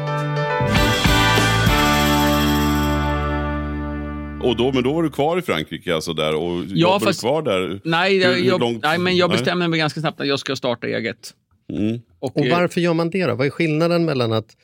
Och 4.43 4.55
då, 4.57 4.71
men 4.71 4.83
då 4.83 4.93
var 4.93 5.03
du 5.03 5.09
kvar 5.09 5.39
i 5.39 5.41
Frankrike 5.41 5.95
alltså 5.95 6.13
där 6.13 6.35
och 6.35 6.63
Ja, 6.67 6.75
jobbade 6.75 7.05
fast- 7.05 7.21
du 7.21 7.27
kvar 7.27 7.41
där? 7.41 7.79
Nej, 7.83 8.17
jag, 8.17 8.29
Hur- 8.29 8.35
hur 8.41 8.47
jag, 8.49 8.59
långt- 8.59 8.83
nej, 8.83 8.97
men 8.97 9.17
jag 9.17 9.29
nej. 9.29 9.37
bestämde 9.37 9.67
mig 9.67 9.79
ganska 9.79 9.99
snabbt 10.01 10.21
att 10.21 10.27
jag 10.27 10.39
ska 10.39 10.55
starta 10.55 10.87
eget. 10.87 11.33
Mm. 11.69 11.99
Och, 12.19 12.37
Och 12.37 12.45
eh, 12.45 12.59
varför 12.59 12.81
gör 12.81 12.93
man 12.93 13.09
det 13.09 13.25
då? 13.25 13.35
Vad 13.35 13.47
är 13.47 13.51
skillnaden 13.51 14.05
mellan 14.05 14.33
att 14.33 14.57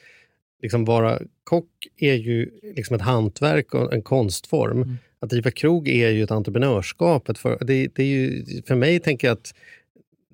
liksom 0.61 0.85
vara 0.85 1.19
kock 1.43 1.69
är 1.97 2.13
ju 2.13 2.49
liksom 2.75 2.95
ett 2.95 3.01
hantverk 3.01 3.73
och 3.73 3.93
en 3.93 4.01
konstform. 4.01 4.81
Mm. 4.81 4.97
Att 5.19 5.29
driva 5.29 5.51
krog 5.51 5.87
är 5.87 6.09
ju 6.09 6.23
ett 6.23 6.31
entreprenörskap. 6.31 7.29
Ett 7.29 7.37
för, 7.37 7.57
det, 7.61 7.87
det 7.95 8.03
är 8.03 8.07
ju, 8.07 8.43
för 8.67 8.75
mig 8.75 8.99
tänker 8.99 9.27
jag 9.27 9.33
att 9.37 9.53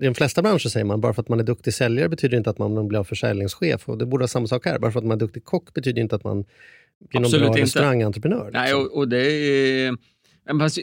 i 0.02 0.06
de 0.06 0.16
flesta 0.16 0.42
branscher 0.42 0.70
säger 0.70 0.86
man 0.86 1.02
bara 1.02 1.14
för 1.14 1.22
att 1.22 1.30
man 1.30 1.40
är 1.40 1.44
duktig 1.44 1.74
säljare 1.74 2.10
betyder 2.10 2.38
inte 2.38 2.50
att 2.50 2.58
man 2.58 2.88
blir 2.88 3.04
försäljningschef. 3.04 3.90
Och 3.90 3.98
det 3.98 4.06
borde 4.06 4.22
vara 4.22 4.28
samma 4.28 4.48
sak 4.48 4.66
här. 4.66 4.80
Bara 4.80 4.92
för 4.92 5.00
att 5.00 5.06
man 5.06 5.18
är 5.18 5.20
duktig 5.20 5.44
kock 5.46 5.74
betyder 5.74 6.02
inte 6.02 6.16
att 6.16 6.24
man 6.24 6.46
blir 7.10 7.22
någon 7.22 7.32
bra 7.32 7.48
inte. 7.48 7.62
restaurangentreprenör. 7.62 8.50
Nej, 8.54 8.64
liksom. 8.64 8.82
och, 8.82 8.98
och 8.98 9.08
det 9.08 9.18
är... 9.18 9.98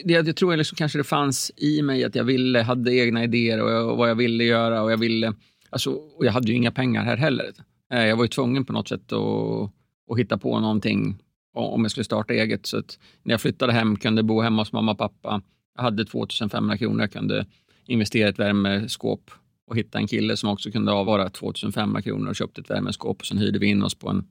det, 0.03 0.13
jag 0.13 0.35
tror 0.35 0.51
jag 0.51 0.57
liksom 0.57 0.75
kanske 0.75 0.97
det 0.97 1.03
fanns 1.03 1.51
i 1.57 1.81
mig 1.81 2.03
att 2.03 2.15
jag 2.15 2.23
ville, 2.23 2.61
hade 2.61 2.95
egna 2.95 3.23
idéer 3.23 3.61
och, 3.61 3.71
jag, 3.71 3.89
och 3.89 3.97
vad 3.97 4.09
jag 4.09 4.15
ville 4.15 4.43
göra. 4.43 4.81
Och 4.81 4.91
jag 4.91 4.97
ville, 4.97 5.33
alltså, 5.69 5.91
och 5.91 6.25
jag 6.25 6.31
hade 6.31 6.47
ju 6.47 6.53
inga 6.53 6.71
pengar 6.71 7.03
här 7.03 7.17
heller. 7.17 7.51
Eh, 7.93 8.05
Jag 8.05 8.15
var 8.15 8.23
ju 8.23 8.29
tvungen 8.29 8.65
på 8.65 8.73
något 8.73 8.87
sätt 8.87 9.11
att, 9.11 9.71
att 10.11 10.19
hitta 10.19 10.37
på 10.37 10.59
någonting 10.59 11.17
om 11.53 11.81
jag 11.81 11.91
skulle 11.91 12.03
starta 12.03 12.33
eget. 12.33 12.65
Så 12.65 12.77
när 13.23 13.33
jag 13.33 13.41
flyttade 13.41 13.73
hem 13.73 13.95
kunde 13.95 14.19
jag 14.19 14.25
bo 14.25 14.41
hemma 14.41 14.61
hos 14.61 14.73
mamma 14.73 14.91
och 14.91 14.97
pappa. 14.97 15.41
Jag 15.75 15.83
hade 15.83 16.05
2500 16.05 16.77
kronor. 16.77 17.01
Jag 17.01 17.11
kunde 17.11 17.45
investera 17.85 18.27
i 18.27 18.31
ett 18.31 18.39
värmeskåp 18.39 19.31
och 19.67 19.77
hitta 19.77 19.97
en 19.97 20.07
kille 20.07 20.37
som 20.37 20.49
också 20.49 20.71
kunde 20.71 20.91
avvara 20.91 21.29
2500 21.29 22.01
kronor 22.01 22.29
och 22.29 22.35
köpte 22.35 22.61
ett 22.61 22.69
värmeskåp. 22.69 23.19
Och 23.19 23.25
sen 23.25 23.37
hyrde 23.37 23.59
vi 23.59 23.67
in 23.67 23.83
oss 23.83 23.95
på 23.95 24.09
en, 24.09 24.23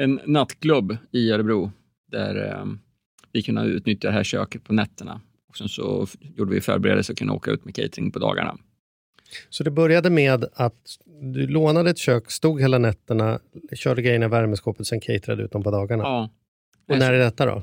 en 0.00 0.20
nattklubb 0.26 0.96
i 1.10 1.30
Örebro 1.30 1.72
där 2.10 2.48
eh, 2.48 2.64
vi 3.32 3.42
kunde 3.42 3.62
utnyttja 3.62 4.08
det 4.08 4.14
här 4.14 4.24
köket 4.24 4.64
på 4.64 4.72
nätterna. 4.72 5.20
Och 5.48 5.56
sen 5.56 5.68
så 5.68 6.06
gjorde 6.36 6.54
vi 6.54 6.60
förberedelser 6.60 7.14
och 7.14 7.18
kunde 7.18 7.32
åka 7.32 7.50
ut 7.50 7.64
med 7.64 7.74
catering 7.74 8.12
på 8.12 8.18
dagarna. 8.18 8.58
Så 9.48 9.64
det 9.64 9.70
började 9.70 10.10
med 10.10 10.44
att 10.54 10.96
du 11.22 11.46
lånade 11.46 11.90
ett 11.90 11.98
kök, 11.98 12.30
stod 12.30 12.60
hela 12.60 12.78
nätterna, 12.78 13.40
körde 13.72 14.02
grejerna 14.02 14.26
i 14.26 14.28
värmeskåpet, 14.28 14.86
sen 14.86 15.00
caterade 15.00 15.42
ut 15.42 15.52
dem 15.52 15.62
på 15.62 15.70
dagarna. 15.70 16.02
Ja. 16.02 16.30
Och 16.88 16.98
när 16.98 17.12
är 17.12 17.18
detta 17.18 17.46
då? 17.46 17.62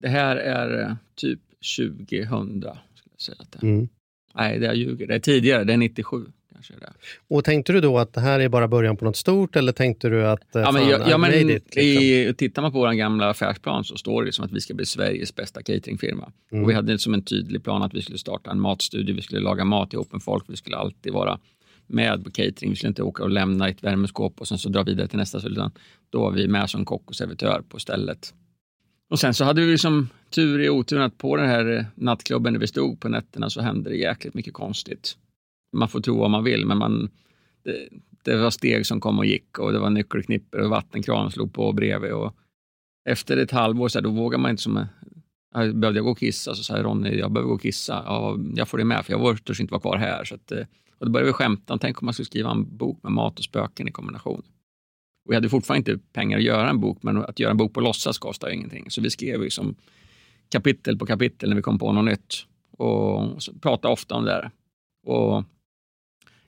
Det 0.00 0.08
här 0.08 0.36
är 0.36 0.82
eh, 0.82 0.94
typ 1.14 1.40
2000, 1.78 2.60
skulle 2.60 2.70
jag 3.12 3.20
säga. 3.20 3.36
Att 3.38 3.52
det. 3.52 3.66
är. 3.66 3.70
Mm. 3.70 3.88
Nej, 4.34 4.58
det 4.58 4.66
jag 4.66 4.76
ljuger. 4.76 5.06
Det 5.06 5.14
är 5.14 5.18
tidigare. 5.18 5.64
Det 5.64 5.72
är 5.72 5.76
97. 5.76 6.26
Kanske 6.56 6.74
det. 6.74 6.92
Och 7.28 7.44
tänkte 7.44 7.72
du 7.72 7.80
då 7.80 7.98
att 7.98 8.12
det 8.12 8.20
här 8.20 8.40
är 8.40 8.48
bara 8.48 8.68
början 8.68 8.96
på 8.96 9.04
något 9.04 9.16
stort 9.16 9.56
eller 9.56 9.72
tänkte 9.72 10.08
du 10.08 10.26
att 10.26 10.56
eh, 10.56 10.62
Ja, 10.62 10.72
men, 10.72 10.90
fan, 10.90 11.10
ja, 11.10 11.18
men 11.18 11.34
it, 11.34 11.48
liksom? 11.48 11.82
i, 11.82 12.34
tittar 12.38 12.62
man 12.62 12.72
på 12.72 12.78
vår 12.78 12.92
gamla 12.92 13.30
affärsplan 13.30 13.84
så 13.84 13.96
står 13.96 14.24
det 14.24 14.32
som 14.32 14.44
att 14.44 14.52
vi 14.52 14.60
ska 14.60 14.74
bli 14.74 14.86
Sveriges 14.86 15.34
bästa 15.34 15.62
cateringfirma. 15.62 16.32
Mm. 16.52 16.64
Och 16.64 16.70
vi 16.70 16.74
hade 16.74 16.98
som 16.98 17.14
en 17.14 17.22
tydlig 17.22 17.64
plan 17.64 17.82
att 17.82 17.94
vi 17.94 18.02
skulle 18.02 18.18
starta 18.18 18.50
en 18.50 18.60
matstudio, 18.60 19.14
vi 19.14 19.22
skulle 19.22 19.40
laga 19.40 19.64
mat 19.64 19.92
ihop 19.92 20.12
med 20.12 20.22
folk, 20.22 20.44
vi 20.48 20.56
skulle 20.56 20.76
alltid 20.76 21.12
vara 21.12 21.38
med 21.86 22.24
på 22.24 22.30
catering. 22.30 22.70
Vi 22.70 22.76
skulle 22.76 22.88
inte 22.88 23.02
åka 23.02 23.22
och 23.22 23.30
lämna 23.30 23.68
ett 23.68 23.84
värmeskåp 23.84 24.40
och 24.40 24.48
sen 24.48 24.58
så 24.58 24.68
dra 24.68 24.82
vidare 24.82 25.08
till 25.08 25.18
nästa. 25.18 25.38
Utan 25.48 25.70
då 26.10 26.20
var 26.20 26.32
vi 26.32 26.48
med 26.48 26.70
som 26.70 26.84
kock 26.84 27.02
och 27.08 27.16
servitör 27.16 27.62
på 27.68 27.78
stället. 27.78 28.34
Och 29.10 29.18
sen 29.18 29.34
så 29.34 29.44
hade 29.44 29.60
vi 29.60 29.70
liksom 29.72 30.08
tur 30.30 30.60
i 30.60 30.68
oturen 30.68 31.02
att 31.02 31.18
på 31.18 31.36
den 31.36 31.48
här 31.48 31.78
eh, 31.78 31.84
nattklubben 31.94 32.52
där 32.52 32.60
vi 32.60 32.66
stod 32.66 33.00
på 33.00 33.08
nätterna 33.08 33.50
så 33.50 33.60
hände 33.60 33.90
det 33.90 33.96
jäkligt 33.96 34.34
mycket 34.34 34.52
konstigt. 34.52 35.16
Man 35.72 35.88
får 35.88 36.00
tro 36.00 36.18
vad 36.18 36.30
man 36.30 36.44
vill, 36.44 36.66
men 36.66 36.78
man, 36.78 37.10
det, 37.64 37.88
det 38.24 38.36
var 38.36 38.50
steg 38.50 38.86
som 38.86 39.00
kom 39.00 39.18
och 39.18 39.26
gick 39.26 39.58
och 39.58 39.72
det 39.72 39.78
var 39.78 39.90
nyckelknippor 39.90 40.60
och 40.60 40.70
vattenkran 40.70 41.30
slog 41.30 41.54
på 41.54 41.72
bredvid. 41.72 42.12
Och 42.12 42.36
efter 43.08 43.36
ett 43.36 43.50
halvår 43.50 43.88
så 43.88 43.98
här, 43.98 44.02
då 44.02 44.10
vågar 44.10 44.38
man 44.38 44.50
inte 44.50 44.62
som... 44.62 44.86
Jag 45.54 45.76
behövde 45.76 45.98
jag 45.98 46.04
gå 46.04 46.10
och 46.10 46.18
kissa? 46.18 46.54
Så 46.54 46.62
sa 46.62 46.76
jag, 46.76 46.84
Ronny, 46.84 47.18
jag 47.18 47.32
behöver 47.32 47.48
gå 47.48 47.54
och 47.54 47.62
kissa. 47.62 48.02
Ja, 48.06 48.36
jag 48.54 48.68
får 48.68 48.78
det 48.78 48.84
med, 48.84 49.06
för 49.06 49.12
jag 49.12 49.44
törs 49.44 49.60
inte 49.60 49.70
vara 49.70 49.80
kvar 49.80 49.96
här. 49.96 50.24
Så 50.24 50.34
att, 50.34 50.52
eh, 50.52 50.64
och 50.98 51.06
då 51.06 51.12
började 51.12 51.28
vi 51.28 51.32
skämta. 51.32 51.78
Tänk 51.78 52.02
om 52.02 52.06
man 52.06 52.14
skulle 52.14 52.26
skriva 52.26 52.50
en 52.50 52.76
bok 52.76 53.02
med 53.02 53.12
mat 53.12 53.38
och 53.38 53.44
spöken 53.44 53.88
i 53.88 53.92
kombination. 53.92 54.42
Och 55.24 55.30
vi 55.30 55.34
hade 55.34 55.48
fortfarande 55.48 55.92
inte 55.92 56.04
pengar 56.12 56.38
att 56.38 56.44
göra 56.44 56.70
en 56.70 56.80
bok, 56.80 57.02
men 57.02 57.16
att 57.16 57.38
göra 57.38 57.50
en 57.50 57.56
bok 57.56 57.74
på 57.74 57.80
låtsas 57.80 58.18
kostar 58.18 58.48
ingenting. 58.48 58.90
Så 58.90 59.00
vi 59.00 59.10
skrev 59.10 59.40
liksom 59.40 59.74
kapitel 60.48 60.98
på 60.98 61.06
kapitel 61.06 61.48
när 61.48 61.56
vi 61.56 61.62
kom 61.62 61.78
på 61.78 61.92
något 61.92 62.04
nytt. 62.04 62.46
Och 62.70 63.42
så 63.42 63.52
pratade 63.52 63.92
ofta 63.92 64.14
om 64.14 64.24
det 64.24 64.30
där. 64.30 64.50
Och 65.06 65.44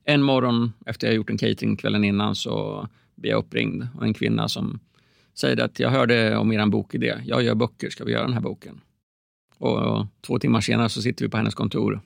en 0.09 0.23
morgon 0.23 0.73
efter 0.87 1.07
jag 1.07 1.17
gjort 1.17 1.31
en 1.31 1.39
catering 1.39 1.77
kvällen 1.77 2.05
innan 2.05 2.35
så 2.35 2.89
blir 3.15 3.31
jag 3.31 3.39
uppringd 3.39 3.87
av 3.97 4.03
en 4.03 4.15
kvinna 4.15 4.49
som 4.49 4.81
säger 5.35 5.61
att 5.65 5.81
jag 5.81 5.91
hörde 5.91 6.37
om 6.37 6.53
er 6.53 6.67
bokidé. 6.67 7.15
Jag 7.25 7.43
gör 7.43 7.55
böcker, 7.55 7.91
ska 7.91 8.05
vi 8.05 8.13
göra 8.13 8.25
den 8.25 8.33
här 8.33 8.41
boken? 8.41 8.81
Och 9.59 10.07
två 10.27 10.39
timmar 10.39 10.61
senare 10.61 10.89
så 10.89 11.03
sitter 11.03 11.25
vi 11.25 11.31
på 11.31 11.37
hennes 11.37 11.55
kontor 11.55 12.01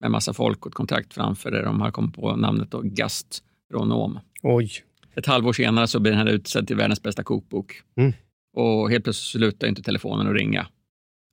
med 0.00 0.10
massa 0.10 0.32
folk 0.32 0.66
och 0.66 0.70
ett 0.70 0.74
kontrakt 0.74 1.14
framför 1.14 1.50
där 1.50 1.62
de 1.62 1.80
har 1.80 1.90
kommit 1.90 2.14
på 2.14 2.36
namnet 2.36 2.70
då, 2.70 2.80
gastronom. 2.84 4.18
Oj. 4.42 4.70
Ett 5.14 5.26
halvår 5.26 5.52
senare 5.52 5.86
så 5.86 6.00
blir 6.00 6.12
den 6.12 6.26
här 6.26 6.34
utsedd 6.34 6.66
till 6.66 6.76
världens 6.76 7.02
bästa 7.02 7.22
kokbok. 7.22 7.82
Mm. 7.96 8.12
Och 8.56 8.90
helt 8.90 9.04
plötsligt 9.04 9.40
slutar 9.40 9.68
inte 9.68 9.82
telefonen 9.82 10.26
att 10.26 10.34
ringa. 10.34 10.66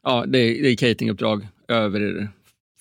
Ja, 0.03 0.25
det 0.27 0.39
är, 0.39 0.63
det 0.63 0.69
är 0.69 0.75
cateringuppdrag 0.75 1.47
över 1.67 2.29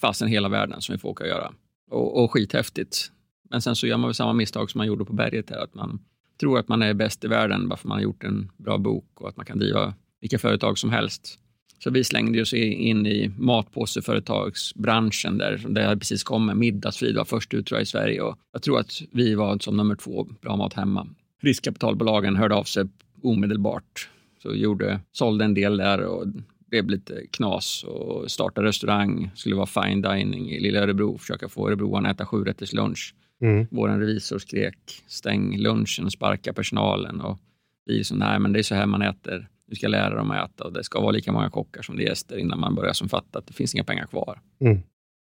fasen 0.01 0.29
hela 0.29 0.49
världen 0.49 0.81
som 0.81 0.93
vi 0.93 0.99
får 0.99 1.09
åka 1.09 1.25
och 1.25 1.31
göra. 1.31 1.53
Och, 1.91 2.25
och 2.25 2.33
skithäftigt. 2.33 3.13
Men 3.51 3.63
sen 3.63 3.77
så 3.77 3.87
gör 3.87 3.97
man 3.97 4.09
väl 4.09 4.15
samma 4.15 4.33
misstag 4.33 4.71
som 4.71 4.79
man 4.79 4.87
gjorde 4.87 5.05
på 5.05 5.13
berget 5.13 5.51
här, 5.51 5.59
att 5.59 5.75
man 5.75 5.99
tror 6.41 6.59
att 6.59 6.69
man 6.69 6.83
är 6.83 6.95
bäst 6.95 7.25
i 7.25 7.29
världen 7.29 7.69
bara 7.69 7.77
för 7.77 7.89
man 7.89 7.97
har 7.97 8.03
gjort 8.03 8.25
en 8.25 8.51
bra 8.57 8.79
bok 8.79 9.11
och 9.15 9.29
att 9.29 9.37
man 9.37 9.47
kan 9.47 9.59
driva 9.59 9.95
vilka 10.21 10.39
företag 10.39 10.79
som 10.79 10.91
helst. 10.91 11.39
Så 11.79 11.91
vi 11.91 12.05
slängde 12.05 12.43
oss 12.43 12.55
in 12.55 13.07
i 13.07 13.31
matpåseföretagsbranschen 13.39 15.39
där, 15.39 15.65
där 15.69 15.83
jag 15.83 15.99
precis 15.99 16.23
kom 16.23 16.47
med 16.47 16.57
Middagsfrid 16.57 17.17
var 17.17 17.25
först 17.25 17.55
ut 17.55 17.67
tror 17.67 17.79
jag, 17.79 17.83
i 17.83 17.87
Sverige 17.87 18.21
och 18.21 18.39
jag 18.53 18.63
tror 18.63 18.79
att 18.79 19.03
vi 19.13 19.35
var 19.35 19.59
som 19.59 19.77
nummer 19.77 19.95
två, 19.95 20.29
Bra 20.43 20.57
Mat 20.57 20.73
Hemma. 20.73 21.09
Riskkapitalbolagen 21.43 22.37
hörde 22.37 22.55
av 22.55 22.65
sig 22.65 22.85
omedelbart. 23.23 24.09
Så 24.43 24.55
gjorde, 24.55 25.01
sålde 25.13 25.45
en 25.45 25.55
del 25.55 25.77
där 25.77 26.01
och 26.01 26.27
det 26.27 26.43
blev 26.71 26.91
lite 26.91 27.27
knas 27.31 27.85
och 27.85 28.31
startade 28.31 28.67
restaurang, 28.67 29.31
skulle 29.35 29.57
vara 29.57 29.67
fine 29.67 30.03
dining 30.03 30.51
i 30.51 30.61
lilla 30.61 30.81
Örebro, 30.81 31.19
försöka 31.19 31.49
få 31.49 31.69
örebroarna 31.69 32.09
att 32.09 32.17
äta 32.17 32.27
sju 32.27 32.45
rätters 32.45 32.73
lunch. 32.73 33.15
Mm. 33.43 33.67
Vår 33.71 33.89
revisor 33.89 34.39
skrek 34.39 35.03
stäng 35.07 35.59
lunchen, 35.59 36.11
sparka 36.11 36.53
personalen 36.53 37.21
och 37.21 37.39
vi 37.87 37.97
liksom, 37.99 38.19
nej 38.19 38.39
men 38.39 38.53
det 38.53 38.59
är 38.59 38.63
så 38.63 38.75
här 38.75 38.87
man 38.87 39.03
äter. 39.03 39.49
Du 39.67 39.77
ska 39.77 39.89
lära 39.89 40.15
dem 40.15 40.31
att 40.31 40.51
äta 40.51 40.65
och 40.65 40.73
det 40.73 40.85
ska 40.85 41.01
vara 41.01 41.11
lika 41.11 41.33
många 41.33 41.51
kockar 41.51 41.83
som 41.83 41.97
det 41.97 42.03
är 42.03 42.09
gäster 42.09 42.37
innan 42.37 42.61
man 42.61 42.75
börjar 42.75 42.93
som 42.93 43.09
fatta 43.09 43.39
att 43.39 43.47
det 43.47 43.53
finns 43.53 43.75
inga 43.75 43.85
pengar 43.85 44.07
kvar. 44.07 44.41
Mm. 44.61 44.79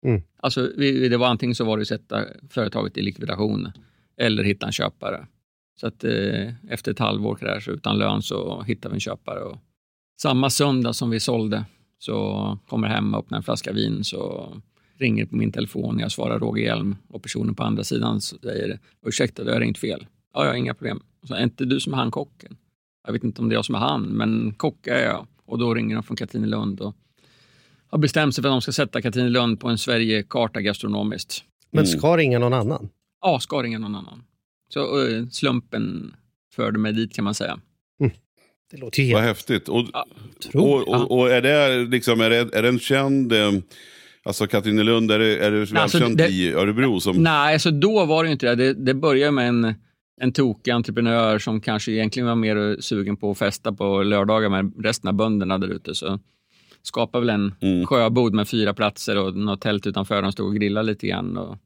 Mm. 0.06 0.22
Alltså, 0.36 0.70
vi, 0.76 1.08
det 1.08 1.16
var 1.16 1.26
antingen 1.26 1.54
så 1.54 1.64
var 1.64 1.76
det 1.76 1.80
att 1.80 1.88
sätta 1.88 2.24
företaget 2.50 2.96
i 2.96 3.02
likvidation 3.02 3.72
eller 4.16 4.44
hitta 4.44 4.66
en 4.66 4.72
köpare. 4.72 5.26
Så 5.80 5.86
att 5.86 6.04
eh, 6.04 6.54
efter 6.68 6.92
ett 6.92 6.98
halvår 6.98 7.60
så 7.60 7.70
utan 7.70 7.98
lön 7.98 8.22
så 8.22 8.62
hittade 8.62 8.92
vi 8.92 8.96
en 8.96 9.00
köpare. 9.00 9.40
Och 9.40 9.58
samma 10.22 10.50
söndag 10.50 10.92
som 10.92 11.10
vi 11.10 11.20
sålde 11.20 11.64
så 11.98 12.58
kommer 12.68 12.88
hem 12.88 13.14
och 13.14 13.20
öppnar 13.20 13.38
en 13.38 13.42
flaska 13.42 13.72
vin 13.72 14.04
så 14.04 14.52
ringer 15.02 15.26
på 15.26 15.36
min 15.36 15.52
telefon. 15.52 15.98
Jag 15.98 16.12
svarar 16.12 16.38
Roger 16.38 16.64
Hjelm 16.64 16.96
och 17.08 17.22
personen 17.22 17.54
på 17.54 17.62
andra 17.62 17.84
sidan 17.84 18.20
säger 18.20 18.78
ursäkta, 19.06 19.44
du 19.44 19.52
har 19.52 19.60
ringt 19.60 19.78
fel. 19.78 20.06
Ja, 20.34 20.44
jag 20.44 20.50
har 20.50 20.56
inga 20.56 20.74
problem. 20.74 21.02
Så, 21.28 21.34
är 21.34 21.42
inte 21.42 21.64
du 21.64 21.80
som 21.80 21.92
är 21.92 21.96
han 21.96 22.10
kocken? 22.10 22.56
Jag 23.06 23.12
vet 23.12 23.24
inte 23.24 23.42
om 23.42 23.48
det 23.48 23.52
är 23.52 23.56
jag 23.56 23.64
som 23.64 23.74
är 23.74 23.78
han, 23.78 24.02
men 24.02 24.54
kock 24.56 24.86
är 24.86 25.04
jag. 25.04 25.26
Och 25.46 25.58
då 25.58 25.74
ringer 25.74 25.94
de 25.94 26.02
från 26.02 26.16
Katrinelund 26.16 26.80
och 26.80 26.96
har 27.86 27.98
bestämt 27.98 28.34
sig 28.34 28.42
för 28.42 28.48
att 28.48 28.54
de 28.54 28.62
ska 28.62 28.72
sätta 28.72 29.02
Katrinelund 29.02 29.60
på 29.60 29.68
en 29.68 29.78
Sverigekarta 29.78 30.60
gastronomiskt. 30.60 31.44
Men 31.70 31.86
ska 31.86 32.16
ringa 32.16 32.38
någon 32.38 32.52
annan? 32.52 32.88
Ja, 33.20 33.40
ska 33.40 33.62
ringa 33.62 33.78
någon 33.78 33.94
annan. 33.94 34.24
Så 34.68 35.08
eh, 35.08 35.26
slumpen 35.28 36.14
förde 36.54 36.78
mig 36.78 36.92
dit 36.92 37.14
kan 37.14 37.24
man 37.24 37.34
säga. 37.34 37.60
Det 38.72 38.78
låter 38.78 39.02
ju 39.02 39.12
Vad 39.12 39.22
helt... 39.22 39.36
häftigt. 39.36 39.68
Och, 39.68 39.80
Otroligt. 40.36 40.88
och, 40.88 41.00
och, 41.00 41.18
och 41.18 41.30
är 41.30 41.42
det 41.42 41.84
liksom, 41.84 42.20
är 42.20 42.30
det, 42.30 42.54
är 42.54 42.62
det 42.62 42.68
en 42.68 42.78
känd, 42.78 43.32
eh, 43.32 43.52
alltså 44.24 44.46
Katrinelund, 44.46 45.10
är 45.10 45.18
det, 45.18 45.38
är 45.38 45.50
det 45.50 45.72
Nej, 45.72 45.82
alltså, 45.82 45.98
välkänt 45.98 46.18
det- 46.18 46.28
i 46.28 46.52
Örebro? 46.52 47.00
Som, 47.00 47.22
Nej, 47.22 47.52
alltså 47.52 47.70
då 47.70 48.04
var 48.04 48.24
det 48.24 48.30
inte 48.30 48.46
det. 48.46 48.54
Det, 48.54 48.72
det 48.84 48.94
började 48.94 49.32
med 49.32 49.48
en, 49.48 49.74
en 50.20 50.32
tokig 50.32 50.70
entreprenör 50.70 51.38
som 51.38 51.60
kanske 51.60 51.92
egentligen 51.92 52.26
var 52.26 52.34
mer 52.34 52.76
sugen 52.80 53.16
på 53.16 53.30
att 53.30 53.38
festa 53.38 53.72
på 53.72 54.02
lördagar 54.02 54.48
med 54.48 54.84
resten 54.84 55.08
av 55.08 55.14
bönderna 55.14 55.58
där 55.58 55.68
ute. 55.68 55.94
Så 55.94 56.20
skapade 56.82 57.26
väl 57.26 57.34
en 57.34 57.54
Mm. 57.60 57.86
sjöbod 57.86 58.34
med 58.34 58.48
fyra 58.48 58.74
platser 58.74 59.18
och 59.18 59.36
något 59.36 59.60
tält 59.60 59.86
utanför. 59.86 60.22
De 60.22 60.32
stod 60.32 60.46
och 60.46 60.54
grillade 60.54 60.86
lite 60.86 61.06
grann. 61.06 61.36
Och 61.36 61.58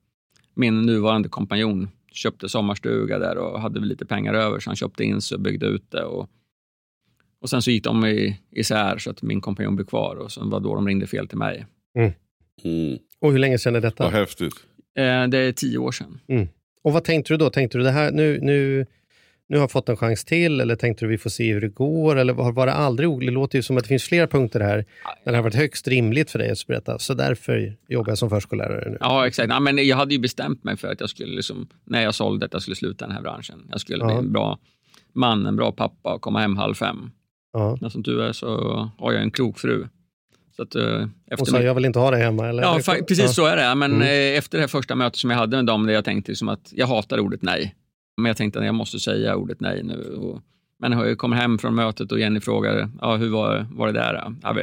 min 0.55 0.83
nuvarande 0.83 1.29
kompanjon 1.29 1.89
köpte 2.13 2.49
sommarstuga 2.49 3.19
där 3.19 3.39
och 3.39 3.61
hade 3.61 3.81
lite 3.81 4.07
pengar 4.07 4.35
över 4.35 4.61
så 4.61 4.71
han 4.71 4.77
köpte 4.77 5.05
in 5.05 5.21
sig 5.21 5.35
och 5.35 5.41
byggde 5.41 5.67
ut 5.67 5.91
det. 5.91 6.05
Och, 6.05 6.29
och 7.41 7.51
sen 7.51 7.63
så 7.63 7.71
gick 7.71 7.85
de 7.85 8.05
i, 8.07 8.41
isär 8.51 8.99
så 8.99 9.11
att 9.11 9.23
min 9.23 9.41
kompanjon 9.41 9.77
blev 9.77 9.87
kvar 9.87 10.17
och 10.17 10.33
sen 10.33 10.51
var 10.51 10.61
då 10.61 10.75
de 10.75 10.87
ringde 10.87 11.07
fel 11.07 11.29
till 11.29 11.39
mig. 11.39 11.67
Mm, 11.99 12.13
Och 13.21 13.33
hur 13.33 13.39
länge 13.39 13.59
sedan 13.59 13.75
är 13.77 13.81
detta? 13.81 14.05
vad 14.05 14.13
häftigt. 14.13 14.55
Eh, 14.99 15.27
det 15.29 15.39
är 15.39 15.53
tio 15.53 15.79
år 15.79 15.93
sedan. 15.93 16.21
Och 16.83 16.93
vad 16.93 17.05
tänkte 17.05 17.33
du 17.33 17.37
då? 17.37 17.51
Tänkte 17.51 17.79
du 17.79 17.85
det 17.85 17.91
här, 17.91 18.13
nu, 18.13 18.39
nu, 18.43 18.87
nu 19.49 19.59
har 19.59 19.69
fått 19.69 19.89
en 19.89 19.97
chans 19.97 20.25
till 20.25 20.61
eller 20.61 20.77
tänkte 20.77 21.05
du 21.05 21.09
vi 21.09 21.19
får 21.19 21.31
se 21.31 21.53
hur 21.53 21.61
det 21.61 21.69
går? 21.69 22.17
Eller 22.17 22.33
var, 22.33 22.53
var 22.53 22.67
det 22.67 22.73
aldrig 22.73 23.21
Det 23.21 23.31
låter 23.31 23.59
ju 23.59 23.63
som 23.63 23.77
att 23.77 23.83
det 23.83 23.89
finns 23.89 24.05
flera 24.05 24.27
punkter 24.27 24.61
här 24.61 24.85
där 25.25 25.33
det 25.33 25.39
har 25.39 25.43
varit 25.43 25.55
högst 25.55 25.89
rimligt 25.89 26.31
för 26.31 26.39
dig 26.39 26.51
att 26.51 26.67
berätta. 26.67 26.99
Så 26.99 27.15
därför 27.15 27.77
jobbar 27.89 28.11
jag 28.11 28.19
som 28.19 28.31
förskollärare 28.31 28.91
nu. 28.91 28.97
Ja, 29.01 29.27
exakt. 29.27 29.49
Ja, 29.49 29.61
men 29.61 29.87
jag 29.87 29.97
hade 29.97 30.15
ju 30.15 30.21
bestämt 30.21 30.65
mig 30.65 30.77
för 30.77 30.89
att 30.89 31.01
jag 31.01 31.11
skulle, 31.11 31.37
liksom, 31.37 31.69
när 31.85 32.03
jag 32.03 32.15
sålde 32.15 32.47
att 32.47 32.53
jag 32.53 32.63
skulle 32.63 32.77
sluta 32.77 33.07
den 33.07 33.15
här 33.15 33.23
branschen. 33.23 33.69
Jag 33.71 33.81
skulle 33.81 33.99
ja. 33.99 34.07
bli 34.07 34.17
en 34.17 34.33
bra 34.33 34.59
man, 35.17 35.47
en 35.47 35.57
bra 35.57 35.73
pappa 35.73 36.15
och 36.15 36.21
komma 36.21 36.41
hem 36.41 36.57
halv 36.57 36.75
fem. 36.75 37.11
Ja. 37.53 37.79
Men 37.81 37.91
som 37.91 38.03
du 38.03 38.23
är 38.23 38.33
så 38.33 38.91
har 38.99 39.13
jag 39.13 39.23
en 39.23 39.31
klok 39.31 39.59
fru. 39.59 39.87
Så 40.57 40.63
att, 40.63 40.77
uh, 40.77 41.07
efter 41.27 41.45
sa, 41.45 41.61
jag 41.61 41.75
vill 41.75 41.85
inte 41.85 41.99
ha 41.99 42.11
dig 42.11 42.23
hemma? 42.23 42.49
Eller? 42.49 42.63
Ja, 42.63 42.81
precis 42.85 43.19
ja. 43.19 43.29
så 43.29 43.47
är 43.47 43.57
det. 43.57 43.75
Men 43.75 43.93
mm. 43.93 44.03
Eh, 44.03 44.39
efter 44.39 44.59
det 44.59 44.63
här 44.63 44.69
första 44.69 44.95
mötet 44.95 45.17
som 45.17 45.31
jag 45.31 45.39
hade 45.39 45.57
med 45.57 45.67
dem, 45.67 45.87
där 45.87 45.95
jag 45.95 46.05
tänkte 46.05 46.33
liksom 46.33 46.49
att 46.49 46.73
jag 46.73 46.87
hatar 46.87 47.21
ordet 47.21 47.43
nej. 47.43 47.75
Men 48.17 48.27
jag 48.27 48.37
tänkte 48.37 48.59
att 48.59 48.65
jag 48.65 48.75
måste 48.75 48.99
säga 48.99 49.37
ordet 49.37 49.61
nej 49.61 49.83
nu. 49.83 50.15
Och, 50.15 50.43
men 50.79 50.93
jag 50.93 51.19
kommer 51.19 51.37
hem 51.37 51.59
från 51.59 51.75
mötet 51.75 52.13
och 52.13 52.21
Jenny 52.21 52.41
frågar, 52.41 52.91
ja, 53.01 53.17
hur 53.17 53.29
var, 53.29 53.67
var 53.71 53.87
det 53.87 53.93
där? 53.93 54.35
Ja, 54.43 54.57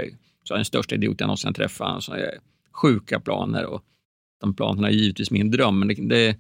så 0.44 0.56
den 0.56 0.66
största 0.66 0.96
idioten 0.96 1.18
jag 1.20 1.28
någonsin 1.28 1.54
träffat. 1.54 2.04
Så 2.04 2.12
jag, 2.12 2.32
sjuka 2.72 3.20
planer 3.20 3.66
och 3.66 3.82
de 4.42 4.56
planerna 4.56 4.88
är 4.88 4.92
givetvis 4.92 5.32
min 5.32 5.52
dröm. 5.52 5.80
Men 5.80 5.88
det, 5.88 5.96
det, 5.96 6.38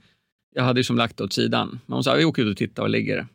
jag 0.55 0.63
hade 0.63 0.79
ju 0.79 0.83
som 0.83 0.97
lagt 0.97 1.17
det 1.17 1.23
åt 1.23 1.33
sidan. 1.33 1.79
Men 1.85 1.93
hon 1.93 2.03
sa, 2.03 2.15
vi 2.15 2.25
åker 2.25 2.41
ut 2.43 2.51
och 2.51 2.57
tittar 2.57 2.83
var 2.83 2.89
ligger. 2.89 3.27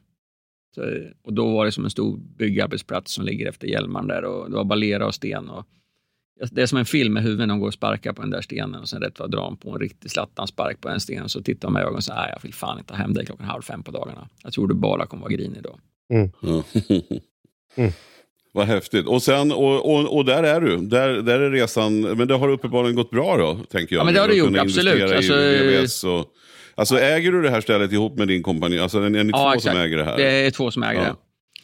Så, 0.75 0.83
och 1.23 1.33
då 1.33 1.51
var 1.51 1.65
det 1.65 1.73
som 1.73 1.85
en 1.85 1.91
stor 1.91 2.17
byggarbetsplats 2.17 3.13
som 3.13 3.25
ligger 3.25 3.49
efter 3.49 3.67
Hjälmaren 3.69 4.07
där 4.07 4.25
och 4.25 4.51
det 4.51 4.57
var 4.57 4.65
bara 4.65 4.75
lera 4.75 5.07
och 5.07 5.15
sten. 5.15 5.49
Och, 5.49 5.67
det 6.51 6.63
är 6.63 6.67
som 6.67 6.79
en 6.79 6.85
film 6.85 7.13
med 7.13 7.23
huvudet, 7.23 7.49
de 7.49 7.61
går 7.61 7.67
och 7.67 7.75
sparkar 7.75 8.13
på 8.13 8.23
den 8.23 8.31
där 8.31 8.41
stenen 8.41 8.81
och 8.81 8.89
sen 8.89 9.03
rätt 9.03 9.19
vad 9.19 9.31
drar 9.31 9.41
de 9.41 9.57
på 9.57 9.71
en 9.71 9.81
riktig 9.81 10.11
spark 10.11 10.81
på 10.81 10.89
en 10.89 11.01
sten 11.01 11.23
och 11.23 11.31
så 11.31 11.43
tittar 11.43 11.69
de 11.69 11.73
med 11.73 11.83
ögonen 11.83 11.97
och 11.97 12.05
säger, 12.05 12.29
jag 12.29 12.43
vill 12.43 12.55
fan 12.55 12.79
inte 12.79 12.93
ha 12.93 12.99
hem 12.99 13.15
dig 13.15 13.27
klockan 13.27 13.47
halv 13.47 13.63
fem 13.63 13.83
på 13.83 13.91
dagarna. 13.91 14.29
Jag 14.43 14.53
tror 14.53 14.69
du 14.69 14.75
bara 14.75 15.07
kommer 15.07 15.23
vara 15.23 15.33
grinig 15.33 15.63
då. 15.63 15.79
Mm. 16.15 16.31
mm. 17.77 17.93
Vad 18.53 18.67
häftigt. 18.67 19.07
Och, 19.07 19.23
sen, 19.23 19.53
och, 19.53 19.95
och, 19.95 20.17
och, 20.17 20.25
där 20.25 20.43
är 20.43 20.61
du. 20.61 20.77
Där, 20.77 21.09
där 21.09 21.41
är 21.41 21.51
resan. 21.51 22.01
Men 22.01 22.29
det 22.29 22.35
har 22.35 22.49
uppenbarligen 22.49 22.97
gått 22.97 23.11
bra 23.11 23.37
då, 23.37 23.55
tänker 23.71 23.95
jag. 23.95 24.01
Ja, 24.01 24.05
men 24.05 24.15
det 24.15 24.21
har 24.21 24.29
det 24.29 24.35
gjort, 24.35 24.57
absolut. 24.57 25.13
Alltså, 25.13 26.09
och, 26.09 26.27
alltså 26.75 26.99
äger 26.99 27.33
du 27.33 27.43
det 27.43 27.51
här 27.51 27.61
stället 27.61 27.93
ihop 27.93 28.19
med 28.19 28.29
din 28.29 28.43
kompani? 28.43 28.79
Alltså 28.79 28.99
är 28.99 29.11
ni 29.11 29.19
ja, 29.19 29.39
två 29.39 29.49
exakt. 29.49 29.63
som 29.63 29.77
äger 29.77 29.97
det 29.97 30.05
här? 30.05 30.17
Det 30.17 30.47
är 30.47 30.51
två 30.51 30.71
som 30.71 30.83
äger 30.83 31.01
ja. 31.01 31.07
det. 31.07 31.17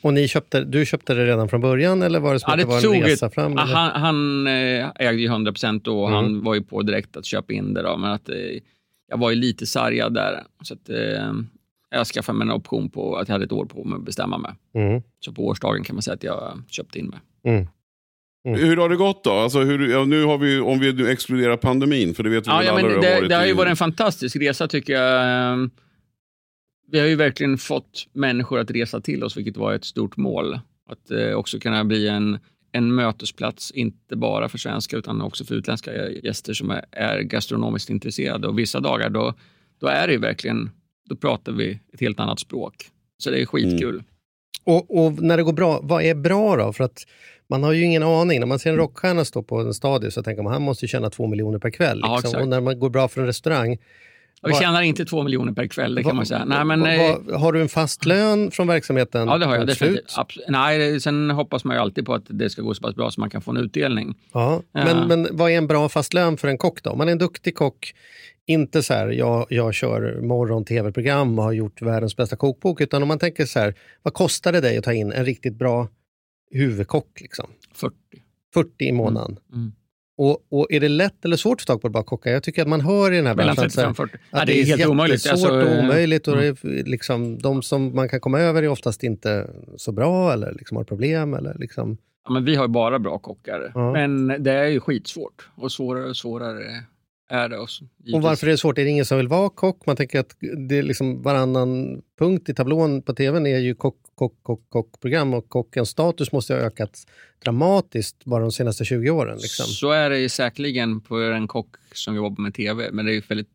Och 0.04 0.14
ni 0.14 0.28
köpte, 0.28 0.64
du 0.64 0.86
köpte 0.86 1.14
det 1.14 1.26
redan 1.26 1.48
från 1.48 1.60
början 1.60 2.02
eller 2.02 2.20
var 2.20 2.32
det 2.32 2.40
som 2.40 2.50
ja, 2.50 2.56
det, 2.56 2.62
det 2.62 2.88
var 2.88 2.94
en 2.94 3.02
resa 3.02 3.26
ett, 3.26 3.34
fram? 3.34 3.56
Han, 3.56 4.02
han 4.02 4.46
eh, 4.46 4.88
ägde 4.94 5.22
ju 5.22 5.26
100 5.26 5.52
procent 5.52 5.88
och 5.88 6.08
mm. 6.08 6.12
han 6.12 6.44
var 6.44 6.54
ju 6.54 6.62
på 6.62 6.82
direkt 6.82 7.16
att 7.16 7.24
köpa 7.24 7.52
in 7.52 7.74
det. 7.74 7.82
Då, 7.82 7.96
men 7.96 8.10
att, 8.10 8.28
eh, 8.28 8.36
jag 9.08 9.18
var 9.18 9.30
ju 9.30 9.36
lite 9.36 9.66
sargad 9.66 10.14
där. 10.14 10.42
Så 10.62 10.74
att, 10.74 10.88
eh, 10.88 11.32
jag 11.90 12.06
skaffade 12.06 12.38
mig 12.38 12.44
en 12.44 12.52
option 12.52 12.90
på 12.90 13.16
att 13.16 13.28
jag 13.28 13.34
hade 13.34 13.44
ett 13.44 13.52
år 13.52 13.64
på 13.64 13.84
mig 13.84 13.96
att 13.96 14.04
bestämma 14.04 14.38
mig. 14.38 14.52
Mm. 14.74 15.02
Så 15.20 15.32
på 15.32 15.46
årsdagen 15.46 15.84
kan 15.84 15.96
man 15.96 16.02
säga 16.02 16.14
att 16.14 16.24
jag 16.24 16.62
köpte 16.68 16.98
in 16.98 17.06
mig. 17.06 17.18
Mm. 17.44 17.66
Mm. 18.48 18.60
Hur 18.60 18.76
har 18.76 18.88
det 18.88 18.96
gått 18.96 19.24
då? 19.24 19.32
Alltså 19.32 19.60
hur, 19.60 19.90
ja, 19.90 20.04
nu 20.04 20.24
har 20.24 20.38
vi, 20.38 20.60
om 20.60 20.78
vi 20.78 21.12
exkluderar 21.12 21.56
pandemin, 21.56 22.14
för 22.14 22.22
det 22.22 22.30
vet 22.30 22.46
vi 22.46 22.50
ja, 22.50 22.56
väl 22.56 22.66
ja, 22.66 22.72
alla 22.72 22.88
men 22.88 23.00
det, 23.00 23.20
det, 23.20 23.28
det 23.28 23.34
har 23.34 23.46
ju 23.46 23.52
varit 23.52 23.70
en 23.70 23.76
fantastisk 23.76 24.36
resa 24.36 24.68
tycker 24.68 24.92
jag 24.92 25.70
vi 26.86 27.00
har 27.00 27.06
ju 27.06 27.16
verkligen 27.16 27.58
fått 27.58 28.06
människor 28.12 28.58
att 28.58 28.70
resa 28.70 29.00
till 29.00 29.24
oss, 29.24 29.36
vilket 29.36 29.56
var 29.56 29.74
ett 29.74 29.84
stort 29.84 30.16
mål. 30.16 30.58
Att 30.90 31.10
eh, 31.10 31.32
också 31.32 31.58
kunna 31.58 31.84
bli 31.84 32.08
en, 32.08 32.38
en 32.72 32.94
mötesplats, 32.94 33.70
inte 33.70 34.16
bara 34.16 34.48
för 34.48 34.58
svenskar 34.58 34.98
utan 34.98 35.22
också 35.22 35.44
för 35.44 35.54
utländska 35.54 36.08
gäster 36.10 36.54
som 36.54 36.70
är, 36.70 36.84
är 36.90 37.20
gastronomiskt 37.20 37.90
intresserade. 37.90 38.48
Och 38.48 38.58
vissa 38.58 38.80
dagar 38.80 39.10
då, 39.10 39.34
då 39.80 39.86
är 39.86 40.08
det 40.08 40.18
verkligen, 40.18 40.70
då 41.08 41.16
pratar 41.16 41.52
vi 41.52 41.78
ett 41.92 42.00
helt 42.00 42.20
annat 42.20 42.40
språk. 42.40 42.74
Så 43.18 43.30
det 43.30 43.42
är 43.42 43.46
skitkul. 43.46 43.94
Mm. 43.94 44.04
Och, 44.64 45.04
och, 45.04 45.22
när 45.22 45.36
det 45.36 45.42
går 45.42 45.52
bra, 45.52 45.80
vad 45.82 46.02
är 46.02 46.14
bra 46.14 46.56
då? 46.56 46.72
För 46.72 46.84
att 46.84 47.06
man 47.48 47.62
har 47.62 47.72
ju 47.72 47.84
ingen 47.84 48.02
aning. 48.02 48.40
När 48.40 48.46
man 48.46 48.58
ser 48.58 48.70
en 48.70 48.76
rockstjärna 48.76 49.24
stå 49.24 49.42
på 49.42 49.60
en 49.60 49.74
stadie 49.74 50.10
så 50.10 50.22
tänker 50.22 50.42
man 50.42 50.52
han 50.52 50.62
måste 50.62 50.86
tjäna 50.86 51.10
två 51.10 51.26
miljoner 51.26 51.58
per 51.58 51.70
kväll. 51.70 51.96
Liksom. 51.96 52.30
Ja, 52.32 52.40
och 52.42 52.48
när 52.48 52.60
man 52.60 52.78
går 52.78 52.90
bra 52.90 53.08
för 53.08 53.20
en 53.20 53.26
restaurang 53.26 53.78
vi 54.48 54.54
tjänar 54.54 54.82
inte 54.82 55.04
två 55.04 55.22
miljoner 55.22 55.52
per 55.52 55.66
kväll, 55.66 55.94
det 55.94 56.02
kan 56.02 56.10
va, 56.10 56.14
man 56.14 56.26
säga. 56.26 56.44
Nej, 56.44 56.64
men, 56.64 56.80
va, 56.80 56.88
eh, 56.88 57.40
har 57.40 57.52
du 57.52 57.60
en 57.60 57.68
fast 57.68 58.04
lön 58.04 58.50
från 58.50 58.66
verksamheten? 58.66 59.28
Ja, 59.28 59.38
det 59.38 59.46
har 59.46 59.56
jag 59.56 59.66
definitivt. 59.66 60.38
Nej, 60.48 61.00
sen 61.00 61.30
hoppas 61.30 61.64
man 61.64 61.76
ju 61.76 61.82
alltid 61.82 62.06
på 62.06 62.14
att 62.14 62.24
det 62.28 62.50
ska 62.50 62.62
gå 62.62 62.74
så 62.74 62.82
pass 62.82 62.94
bra 62.94 63.10
så 63.10 63.20
man 63.20 63.30
kan 63.30 63.42
få 63.42 63.50
en 63.50 63.56
utdelning. 63.56 64.14
Ja. 64.32 64.62
Men, 64.72 64.98
uh. 64.98 65.06
men 65.06 65.28
vad 65.32 65.50
är 65.50 65.58
en 65.58 65.66
bra 65.66 65.88
fast 65.88 66.14
lön 66.14 66.36
för 66.36 66.48
en 66.48 66.58
kock 66.58 66.82
då? 66.82 66.90
Om 66.90 66.98
man 66.98 67.08
är 67.08 67.12
en 67.12 67.18
duktig 67.18 67.54
kock, 67.54 67.94
inte 68.46 68.82
så 68.82 68.94
här, 68.94 69.08
jag, 69.08 69.46
jag 69.50 69.74
kör 69.74 70.20
morgon-tv-program 70.20 71.38
och 71.38 71.44
har 71.44 71.52
gjort 71.52 71.82
världens 71.82 72.16
bästa 72.16 72.36
kokbok, 72.36 72.80
utan 72.80 73.02
om 73.02 73.08
man 73.08 73.18
tänker 73.18 73.46
så 73.46 73.58
här, 73.58 73.74
vad 74.02 74.14
kostar 74.14 74.52
det 74.52 74.60
dig 74.60 74.78
att 74.78 74.84
ta 74.84 74.92
in 74.92 75.12
en 75.12 75.24
riktigt 75.24 75.54
bra 75.54 75.88
huvudkock? 76.50 77.20
Liksom? 77.20 77.50
40. 77.74 77.94
40 78.54 78.84
i 78.84 78.92
månaden. 78.92 79.38
Mm. 79.52 79.60
Mm. 79.60 79.72
Och, 80.16 80.46
och, 80.50 80.66
är 80.72 80.80
det 80.80 80.88
lätt 80.88 81.24
eller 81.24 81.36
svårt 81.36 81.54
att 81.54 81.60
få 81.60 81.66
tag 81.66 81.82
på 81.82 81.88
bra 81.88 82.02
kockar? 82.02 82.30
Jag 82.30 82.42
tycker 82.42 82.62
att 82.62 82.68
man 82.68 82.80
hör 82.80 83.12
i 83.12 83.16
den 83.16 83.26
här 83.26 83.34
branschen 83.34 83.64
att, 83.64 84.00
att, 84.00 84.10
ja, 84.30 84.44
det 84.44 84.60
är 84.60 84.64
helt 84.64 84.86
omöjligt. 84.86 85.20
svårt 85.20 85.32
alltså, 85.32 85.48
och 85.48 85.78
omöjligt. 85.78 86.28
Och 86.28 86.42
mm. 86.42 86.56
liksom, 86.64 87.38
de 87.38 87.62
som 87.62 87.94
man 87.94 88.08
kan 88.08 88.20
komma 88.20 88.40
över 88.40 88.62
är 88.62 88.68
oftast 88.68 89.02
inte 89.02 89.50
så 89.76 89.92
bra 89.92 90.32
eller 90.32 90.52
liksom 90.52 90.76
har 90.76 90.84
problem. 90.84 91.34
Eller 91.34 91.54
liksom. 91.58 91.96
ja, 92.24 92.32
men 92.32 92.44
vi 92.44 92.56
har 92.56 92.68
bara 92.68 92.98
bra 92.98 93.18
kockar, 93.18 93.72
ja. 93.74 93.92
men 93.92 94.42
det 94.42 94.52
är 94.52 94.68
ju 94.68 94.80
skitsvårt. 94.80 95.48
Och 95.54 95.72
svårare 95.72 96.08
och 96.08 96.16
svårare 96.16 96.84
är 97.28 97.48
det. 97.48 97.58
Också, 97.58 97.84
och 98.14 98.22
varför 98.22 98.46
är 98.46 98.50
det 98.50 98.58
svårt? 98.58 98.78
Är 98.78 98.84
det 98.84 98.90
ingen 98.90 99.04
som 99.04 99.18
vill 99.18 99.28
vara 99.28 99.50
kock? 99.50 99.86
Man 99.86 99.96
tänker 99.96 100.20
att 100.20 100.36
det 100.68 100.78
är 100.78 100.82
liksom 100.82 101.22
varannan 101.22 102.02
punkt 102.18 102.48
i 102.48 102.54
tablån 102.54 103.02
på 103.02 103.14
tvn 103.14 103.46
är 103.46 103.58
ju 103.58 103.74
kock, 103.74 103.96
kock, 104.14 104.42
kock, 104.42 104.60
kockprogram 104.68 105.34
och 105.34 105.48
kockens 105.48 105.88
status 105.88 106.32
måste 106.32 106.54
ha 106.54 106.60
ökat 106.60 107.06
dramatiskt 107.44 108.24
bara 108.24 108.42
de 108.42 108.52
senaste 108.52 108.84
20 108.84 109.10
åren. 109.10 109.36
Liksom. 109.36 109.66
Så 109.66 109.90
är 109.90 110.10
det 110.10 110.28
säkerligen 110.28 111.00
på 111.00 111.16
en 111.16 111.48
kock 111.48 111.76
som 111.92 112.16
jobbar 112.16 112.42
med 112.42 112.54
tv, 112.54 112.88
men 112.92 113.06
det 113.06 113.14
är 113.14 113.22
väldigt 113.28 113.48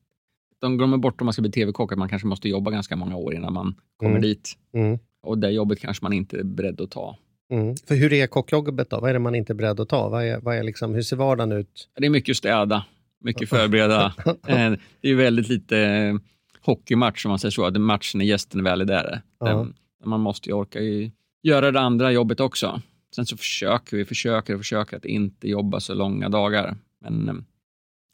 de 0.62 0.78
glömmer 0.78 0.98
bort 0.98 1.22
om 1.22 1.26
man 1.26 1.34
ska 1.34 1.42
bli 1.42 1.52
tv-kock 1.52 1.92
att 1.92 1.98
man 1.98 2.10
kanske 2.10 2.28
måste 2.28 2.50
jobba 2.50 2.72
ganska 2.72 2.96
många 2.96 3.16
år 3.16 3.36
innan 3.36 3.54
man 3.54 3.76
kommer 3.98 4.12
mm. 4.12 4.22
dit. 4.22 4.52
Mm. 4.74 5.00
Och 5.24 5.38
det 5.38 5.50
jobbet 5.50 5.80
kanske 5.80 6.06
man 6.06 6.14
inte 6.14 6.38
är 6.38 6.44
beredd 6.44 6.82
att 6.82 6.92
ta. 6.92 7.18
Mm. 7.52 7.76
För 7.76 7.96
hur 7.96 8.14
är 8.14 8.28
kockjobbet 8.28 8.90
då? 8.90 9.00
Vad 9.00 9.10
är 9.10 9.14
det 9.14 9.20
man 9.20 9.36
inte 9.36 9.54
är 9.54 9.56
beredd 9.56 9.80
att 9.80 9.90
ta? 9.90 10.10
Vad 10.10 10.24
är, 10.24 10.40
vad 10.40 10.56
är 10.58 10.64
liksom, 10.64 10.94
hur 10.94 11.02
ser 11.02 11.16
vardagen 11.16 11.52
ut? 11.52 11.90
Det 11.96 12.06
är 12.06 12.10
mycket 12.10 12.38
städa 12.38 12.86
mycket 13.20 13.50
förbereda. 13.50 14.14
Eh, 14.48 14.74
det 15.02 15.10
är 15.10 15.16
väldigt 15.16 15.50
lite 15.50 15.80
eh, 15.80 16.16
hockeymatch 16.62 17.26
om 17.26 17.30
man 17.30 17.40
säger 17.40 17.52
så, 17.52 17.66
att 17.66 17.82
matchen 17.82 18.18
när 18.18 18.26
gästen 18.26 18.64
väl 18.64 18.82
är 18.82 18.86
där. 18.86 19.22
Ja. 19.40 19.68
Man 20.06 20.20
måste 20.20 20.50
ju 20.50 20.54
orka 20.56 20.82
ju 20.82 21.12
göra 21.44 21.72
det 21.72 21.80
andra 21.80 22.12
jobbet 22.12 22.40
också. 22.40 22.82
Sen 23.16 23.26
så 23.26 23.38
försöker 23.38 23.98
vi, 23.98 24.06
försöker 24.06 24.54
och 24.54 24.60
försöker 24.60 24.98
att 24.98 25.06
inte 25.06 25.50
jobba 25.50 25.80
så 25.80 25.94
långa 25.94 26.30
dagar. 26.30 26.78
Men 27.02 27.30
eh, 27.30 27.36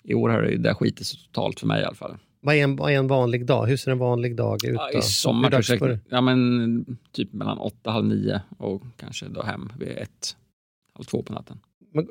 i 0.04 0.14
år 0.14 0.30
har 0.30 0.42
det, 0.42 0.58
det 0.58 0.74
skitit 0.74 1.08
sig 1.08 1.20
totalt 1.20 1.60
för 1.60 1.68
mig 1.68 1.82
i 1.82 1.86
alla 1.86 1.96
fall. 1.96 2.18
Vad 2.42 2.56
är, 2.56 2.64
en, 2.64 2.76
vad 2.76 2.92
är 2.92 2.98
en 2.98 3.08
vanlig 3.08 3.46
dag? 3.46 3.66
Hur 3.66 3.78
ser 3.78 3.92
en 3.92 3.98
vanlig 3.98 4.36
dag 4.36 4.66
ut? 4.66 4.76
Ja, 4.76 4.92
I 4.92 5.02
sommar 5.02 5.64
ja, 6.10 6.22
men, 6.22 6.98
typ 7.12 7.34
mellan 7.34 7.58
åtta, 7.58 7.92
halv 7.92 8.06
nio 8.06 8.42
och 8.58 8.84
kanske 8.98 9.26
då 9.26 9.44
hem 9.44 9.72
vid 9.80 9.90
ett, 9.90 10.38
halv 10.94 11.06
två 11.06 11.24
på 11.24 11.34
natten. 11.34 11.60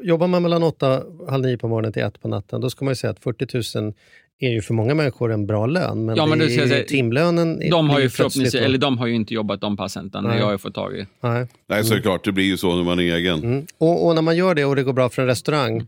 Jobbar 0.02 0.26
man 0.26 0.42
mellan 0.42 0.62
8 0.62 1.02
halv 1.28 1.44
9 1.44 1.58
på 1.58 1.68
morgonen 1.68 1.92
till 1.92 2.02
1 2.02 2.22
på 2.22 2.28
natten, 2.28 2.60
då 2.60 2.70
ska 2.70 2.84
man 2.84 2.92
ju 2.92 2.96
säga 2.96 3.10
att 3.10 3.20
40 3.20 3.78
000 3.78 3.94
är 4.38 4.50
ju 4.50 4.62
för 4.62 4.74
många 4.74 4.94
människor 4.94 5.32
en 5.32 5.46
bra 5.46 5.66
lön. 5.66 6.04
Men 6.04 6.16
ja, 6.16 6.26
men 6.26 6.38
det 6.38 6.44
är, 6.44 6.66
säga, 6.66 6.84
timlönen 6.84 7.70
de 7.70 7.90
har 7.90 8.00
ju 8.00 8.10
förhoppningsvis, 8.10 8.62
eller 8.62 8.78
de 8.78 8.98
har 8.98 9.06
ju 9.06 9.14
inte 9.14 9.34
jobbat 9.34 9.60
de 9.60 9.76
passen, 9.76 10.06
utan 10.06 10.24
Nej. 10.24 10.38
jag 10.38 10.46
har 10.46 10.58
fått 10.58 10.74
tag 10.74 10.96
i. 10.96 11.06
Nej, 11.20 11.46
Nej 11.66 11.84
så 11.84 11.92
är 11.92 11.96
det 11.96 12.02
klart, 12.02 12.24
det 12.24 12.32
blir 12.32 12.44
ju 12.44 12.56
så 12.56 12.76
när 12.76 12.84
man 12.84 13.00
är 13.00 13.14
egen. 13.16 13.44
Mm. 13.44 13.66
Och, 13.78 14.06
och, 14.06 14.14
när 14.14 14.22
man 14.22 14.36
gör 14.36 14.54
det 14.54 14.64
och 14.64 14.76
det 14.76 14.82
går 14.82 14.92
bra 14.92 15.08
för 15.08 15.22
en 15.22 15.28
restaurang, 15.28 15.86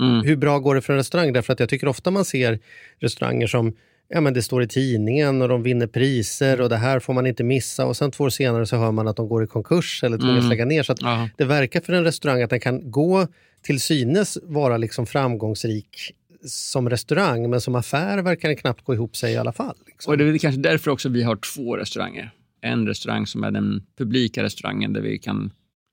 mm. 0.00 0.22
hur 0.24 0.36
bra 0.36 0.58
går 0.58 0.74
det 0.74 0.80
för 0.80 0.92
en 0.92 0.96
restaurang? 0.96 1.32
Därför 1.32 1.52
att 1.52 1.60
jag 1.60 1.68
tycker 1.68 1.88
ofta 1.88 2.10
man 2.10 2.24
ser 2.24 2.58
restauranger 3.00 3.46
som 3.46 3.72
ja, 4.14 4.20
men 4.20 4.34
det 4.34 4.42
står 4.42 4.62
i 4.62 4.68
tidningen 4.68 5.42
och 5.42 5.48
de 5.48 5.62
vinner 5.62 5.86
priser 5.86 6.60
och 6.60 6.68
det 6.68 6.76
här 6.76 7.00
får 7.00 7.14
man 7.14 7.26
inte 7.26 7.44
missa 7.44 7.86
och 7.86 7.96
sen 7.96 8.10
två 8.10 8.24
år 8.24 8.30
senare 8.30 8.66
så 8.66 8.76
hör 8.76 8.92
man 8.92 9.08
att 9.08 9.16
de 9.16 9.28
går 9.28 9.44
i 9.44 9.46
konkurs 9.46 10.04
eller 10.04 10.18
tvingas 10.18 10.38
mm. 10.38 10.48
lägga 10.48 10.64
ner. 10.64 10.82
Så 10.82 10.94
det 11.36 11.44
verkar 11.44 11.80
för 11.80 11.92
en 11.92 12.04
restaurang 12.04 12.42
att 12.42 12.50
den 12.50 12.60
kan 12.60 12.90
gå 12.90 13.26
till 13.62 13.80
synes 13.80 14.38
vara 14.42 14.76
liksom 14.76 15.06
framgångsrik 15.06 16.12
som 16.44 16.90
restaurang, 16.90 17.50
men 17.50 17.60
som 17.60 17.74
affär 17.74 18.22
verkar 18.22 18.48
den 18.48 18.56
knappt 18.56 18.84
gå 18.84 18.94
ihop 18.94 19.16
sig 19.16 19.32
i 19.32 19.36
alla 19.36 19.52
fall. 19.52 19.76
Liksom. 19.86 20.10
Och 20.10 20.18
Det 20.18 20.24
är 20.24 20.38
kanske 20.38 20.60
därför 20.60 20.90
också 20.90 21.08
vi 21.08 21.22
har 21.22 21.36
två 21.36 21.76
restauranger. 21.76 22.30
En 22.60 22.86
restaurang 22.86 23.26
som 23.26 23.44
är 23.44 23.50
den 23.50 23.82
publika 23.98 24.42
restaurangen 24.42 24.92
där 24.92 25.00
vi 25.00 25.18
kan 25.18 25.52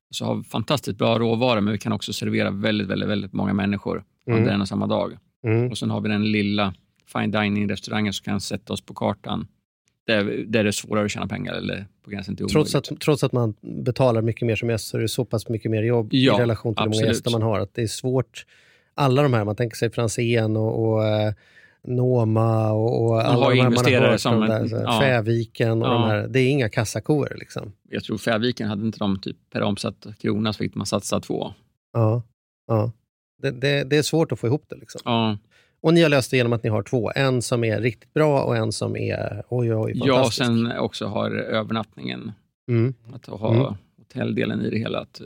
alltså, 0.10 0.26
ha 0.26 0.44
fantastiskt 0.44 0.98
bra 0.98 1.20
råvaror, 1.20 1.62
men 1.62 1.72
vi 1.72 1.78
kan 1.78 1.92
också 1.92 2.14
servera 2.14 2.52
väldigt, 2.52 2.88
väldigt, 2.88 3.10
väldigt 3.10 3.34
många 3.34 3.54
människor 3.54 4.04
mm. 4.28 4.40
under 4.40 4.54
en 4.54 4.62
och 4.62 4.68
samma 4.68 4.88
dag. 4.88 5.18
Mm. 5.44 5.72
Och 5.72 5.78
sen 5.78 5.90
har 5.90 6.02
vi 6.02 6.10
den 6.10 6.32
lilla 6.32 6.74
fine 7.14 7.32
dining-restaurangen 7.32 8.14
som 8.14 8.24
kan 8.24 8.42
sätta 8.42 8.74
oss 8.74 8.82
på 8.82 8.94
kartan 8.94 9.48
där, 10.08 10.24
där 10.48 10.64
det 10.64 10.70
är 10.70 10.72
svårare 10.72 11.06
att 11.06 11.12
tjäna 11.12 11.28
pengar 11.28 11.54
eller 11.54 11.86
på 12.04 12.10
gränsen 12.10 12.36
till 12.36 12.48
trots 12.48 12.76
att, 12.76 13.00
trots 13.00 13.24
att 13.24 13.32
man 13.32 13.54
betalar 13.62 14.22
mycket 14.22 14.48
mer 14.48 14.56
som 14.56 14.70
gäst 14.70 14.88
så 14.88 14.98
är 14.98 15.02
det 15.02 15.08
så 15.08 15.26
pass 15.26 15.50
mycket 15.50 15.72
mer 15.72 15.84
jobb 15.84 16.08
ja, 16.12 16.38
i 16.38 16.42
relation 16.42 16.76
till 16.76 16.84
hur 16.84 16.92
många 16.92 17.06
gäster 17.06 17.32
man 17.32 17.42
har. 17.42 17.60
Att 17.60 17.74
det 17.74 17.82
är 17.82 17.88
svårt. 17.88 18.46
Alla 18.94 19.22
de 19.24 19.34
här, 19.34 19.46
man 19.46 19.56
tänker 19.56 19.78
sig 19.78 19.92
Franzén 19.92 20.58
och, 20.58 20.84
och 20.84 21.00
uh, 21.00 21.34
Noma 21.88 22.72
och, 22.72 23.06
och 23.06 23.22
alla 23.22 23.46
har 23.46 23.52
de 23.52 23.62
här 23.62 23.70
man 23.70 23.86
har 23.86 24.10
hört 24.10 24.20
som 24.20 24.40
där, 24.40 24.68
så 24.68 24.76
ja. 24.76 25.00
Fäviken 25.02 25.82
och 25.82 25.88
Ja. 25.88 25.94
de 25.94 26.04
här. 26.04 26.28
Det 26.28 26.40
är 26.40 26.50
inga 26.50 26.70
kassakor 26.70 27.36
liksom. 27.40 27.72
Jag 27.90 28.04
tror 28.04 28.18
Färviken 28.18 28.68
hade 28.68 28.86
inte 28.86 29.00
de 29.00 29.20
typ 29.20 29.38
per 29.50 29.62
omsatt 29.62 30.08
krona 30.20 30.54
så 30.54 30.58
fick 30.58 30.76
man 30.76 30.86
satsa 30.86 31.20
två. 31.20 31.54
Ja, 31.94 32.24
ja. 32.68 32.92
Det, 33.42 33.52
det, 33.52 33.84
det 33.84 33.98
är 33.98 34.04
svårt 34.04 34.32
att 34.32 34.40
få 34.40 34.48
ihop 34.48 34.66
det. 34.70 34.76
Liksom. 34.76 35.02
Ja, 35.06 35.38
Och 35.82 35.94
ni 35.94 36.02
har 36.02 36.10
löst 36.10 36.32
det 36.32 36.38
genom 36.38 36.54
att 36.54 36.64
ni 36.64 36.70
har 36.70 36.84
två. 36.84 37.12
En 37.16 37.42
som 37.42 37.64
är 37.64 37.82
riktigt 37.82 38.14
bra 38.14 38.44
och 38.44 38.58
en 38.58 38.72
som 38.72 38.96
är 38.98 39.44
oj, 39.50 39.76
oj, 39.76 39.92
ja 39.96 40.26
och 40.26 40.34
sen 40.34 40.72
också 40.78 41.06
har 41.06 41.32
övernattningen, 41.32 42.32
Mm. 42.70 42.94
att 43.14 43.26
ha 43.26 43.54
Mm. 43.56 43.74
hotelldelen 43.98 44.62
i 44.66 44.70
det 44.70 44.78
hela, 44.78 45.00
att 45.00 45.22
eh, 45.22 45.26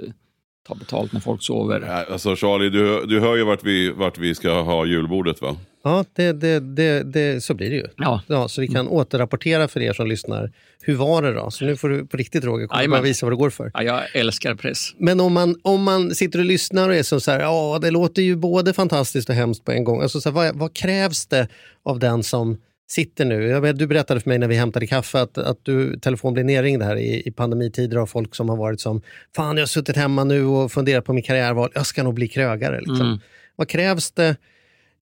ta 0.68 0.76
betalt 0.76 1.14
när 1.14 1.20
folk 1.20 1.44
sover. 1.44 1.80
Nej, 1.80 2.06
Alltså 2.12 2.36
Charlie, 2.36 2.70
du, 2.70 3.06
du 3.06 3.20
hör 3.20 3.36
ju 3.36 3.44
vart 3.44 3.64
vi, 3.64 3.92
vart 3.92 4.18
vi 4.18 4.36
ska 4.36 4.62
ha 4.62 4.86
julbordet 4.86 5.42
va? 5.42 5.56
Ja, 5.84 6.06
det, 6.14 6.32
det, 6.32 6.60
det, 6.60 7.04
det, 7.04 7.44
så 7.44 7.54
blir 7.54 7.70
det 7.70 7.76
ju. 7.76 7.88
Ja. 7.98 8.22
Ja, 8.28 8.48
så 8.48 8.62
vi 8.62 8.68
kan 8.68 8.88
återrapportera 8.88 9.68
för 9.68 9.82
er 9.82 9.94
som 9.94 10.08
lyssnar. 10.08 10.52
Hur 10.82 10.96
var 10.96 11.22
det 11.22 11.34
då? 11.34 11.52
Så 11.52 11.66
nu 11.66 11.76
får 11.76 11.90
du 11.90 12.06
på 12.06 12.18
riktigt 12.18 12.44
Roger 12.44 12.68
komma 12.68 13.00
och 13.00 13.06
visa 13.06 13.26
vad 13.26 13.34
det 13.34 13.38
går 13.38 13.50
för. 13.50 13.72
Ja, 13.74 13.84
jag 13.84 14.02
älskar 14.14 14.56
press. 14.56 14.94
Men 14.98 15.20
om 15.20 15.34
man, 15.34 15.56
om 15.62 15.84
man 15.84 16.16
sitter 16.16 16.40
och 16.40 16.46
lyssnar 16.46 16.90
och 16.90 16.96
är 16.96 17.04
så 17.04 17.32
här, 17.32 17.40
ja 17.40 17.80
det 17.82 17.92
låter 17.92 18.22
ju 18.22 18.36
både 18.36 18.74
fantastiskt 18.74 19.30
och 19.30 19.36
hemskt 19.36 19.66
på 19.66 19.72
en 19.72 19.84
gång. 19.84 20.02
Alltså 20.02 20.22
så 20.22 20.30
här, 20.30 20.34
vad, 20.34 20.56
vad 20.56 20.74
krävs 20.74 21.26
det 21.26 21.48
av 21.84 22.00
den 22.00 22.24
som 22.24 22.58
sitter 22.88 23.26
nu? 23.26 23.48
Jag 23.48 23.62
vet, 23.62 23.80
du 23.80 23.88
berättade 23.88 24.20
för 24.20 24.30
mig 24.30 24.40
när 24.40 24.48
vi 24.48 24.56
hämtade 24.56 24.88
kaffe 24.88 25.22
att, 25.22 25.38
att 25.38 25.60
du, 25.64 26.00
telefon 26.00 26.34
blir 26.34 26.44
nerringd 26.44 26.84
här 26.84 26.96
i, 26.96 27.24
i 27.26 27.32
pandemitider 27.32 27.98
av 27.98 28.06
folk 28.06 28.36
som 28.36 28.50
har 28.50 28.58
varit 28.58 28.82
som, 28.82 29.02
fan 29.36 29.58
jag 29.58 29.62
har 29.62 29.68
suttit 29.68 29.96
hemma 29.96 30.24
nu 30.24 30.46
och 30.46 30.72
funderat 30.72 31.06
på 31.06 31.14
min 31.14 31.24
karriärval, 31.24 31.72
jag 31.74 31.86
ska 31.86 32.04
nog 32.04 32.14
bli 32.14 32.28
krögare. 32.28 32.78
Liksom. 32.78 33.02
Mm. 33.02 33.20
Vad 33.56 33.68
krävs 33.68 34.12
det 34.12 34.36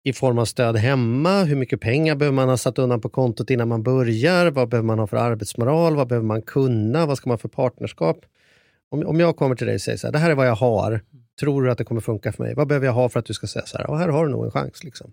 i 0.05 0.13
form 0.13 0.39
av 0.39 0.45
stöd 0.45 0.77
hemma? 0.77 1.45
Hur 1.45 1.57
mycket 1.57 1.81
pengar 1.81 2.15
behöver 2.15 2.35
man 2.35 2.49
ha 2.49 2.57
satt 2.57 2.79
undan 2.79 3.01
på 3.01 3.09
kontot 3.09 3.51
innan 3.51 3.69
man 3.69 3.83
börjar? 3.83 4.51
Vad 4.51 4.69
behöver 4.69 4.87
man 4.87 4.99
ha 4.99 5.07
för 5.07 5.17
arbetsmoral? 5.17 5.97
Vad 5.97 6.09
behöver 6.09 6.27
man 6.27 6.43
kunna? 6.43 7.07
Vad 7.07 7.17
ska 7.17 7.29
man 7.29 7.33
ha 7.35 7.39
för 7.39 7.49
partnerskap? 7.49 8.19
Om, 8.91 9.07
om 9.07 9.21
jag 9.21 9.37
kommer 9.37 9.55
till 9.55 9.67
dig 9.67 9.75
och 9.75 9.81
säger 9.81 9.99
så 9.99 10.07
här, 10.07 10.13
det 10.13 10.19
här 10.19 10.31
är 10.31 10.35
vad 10.35 10.49
jag 10.49 10.55
har. 10.55 11.01
Tror 11.41 11.63
du 11.63 11.71
att 11.71 11.79
det 11.79 11.85
kommer 11.85 12.01
funka 12.01 12.33
för 12.33 12.43
mig? 12.43 12.55
Vad 12.55 12.69
behöver 12.69 12.87
jag 12.87 12.95
ha 12.95 13.09
för 13.09 13.21
att 13.21 13.27
du 13.27 13.35
ska 13.35 13.47
säga 13.47 13.67
så 13.67 13.79
här, 13.79 13.91
och 13.91 13.99
här 13.99 14.09
har 14.09 14.27
du 14.27 14.33
nog 14.33 14.45
en 14.45 14.51
chans. 14.51 14.85
Liksom. 14.85 15.13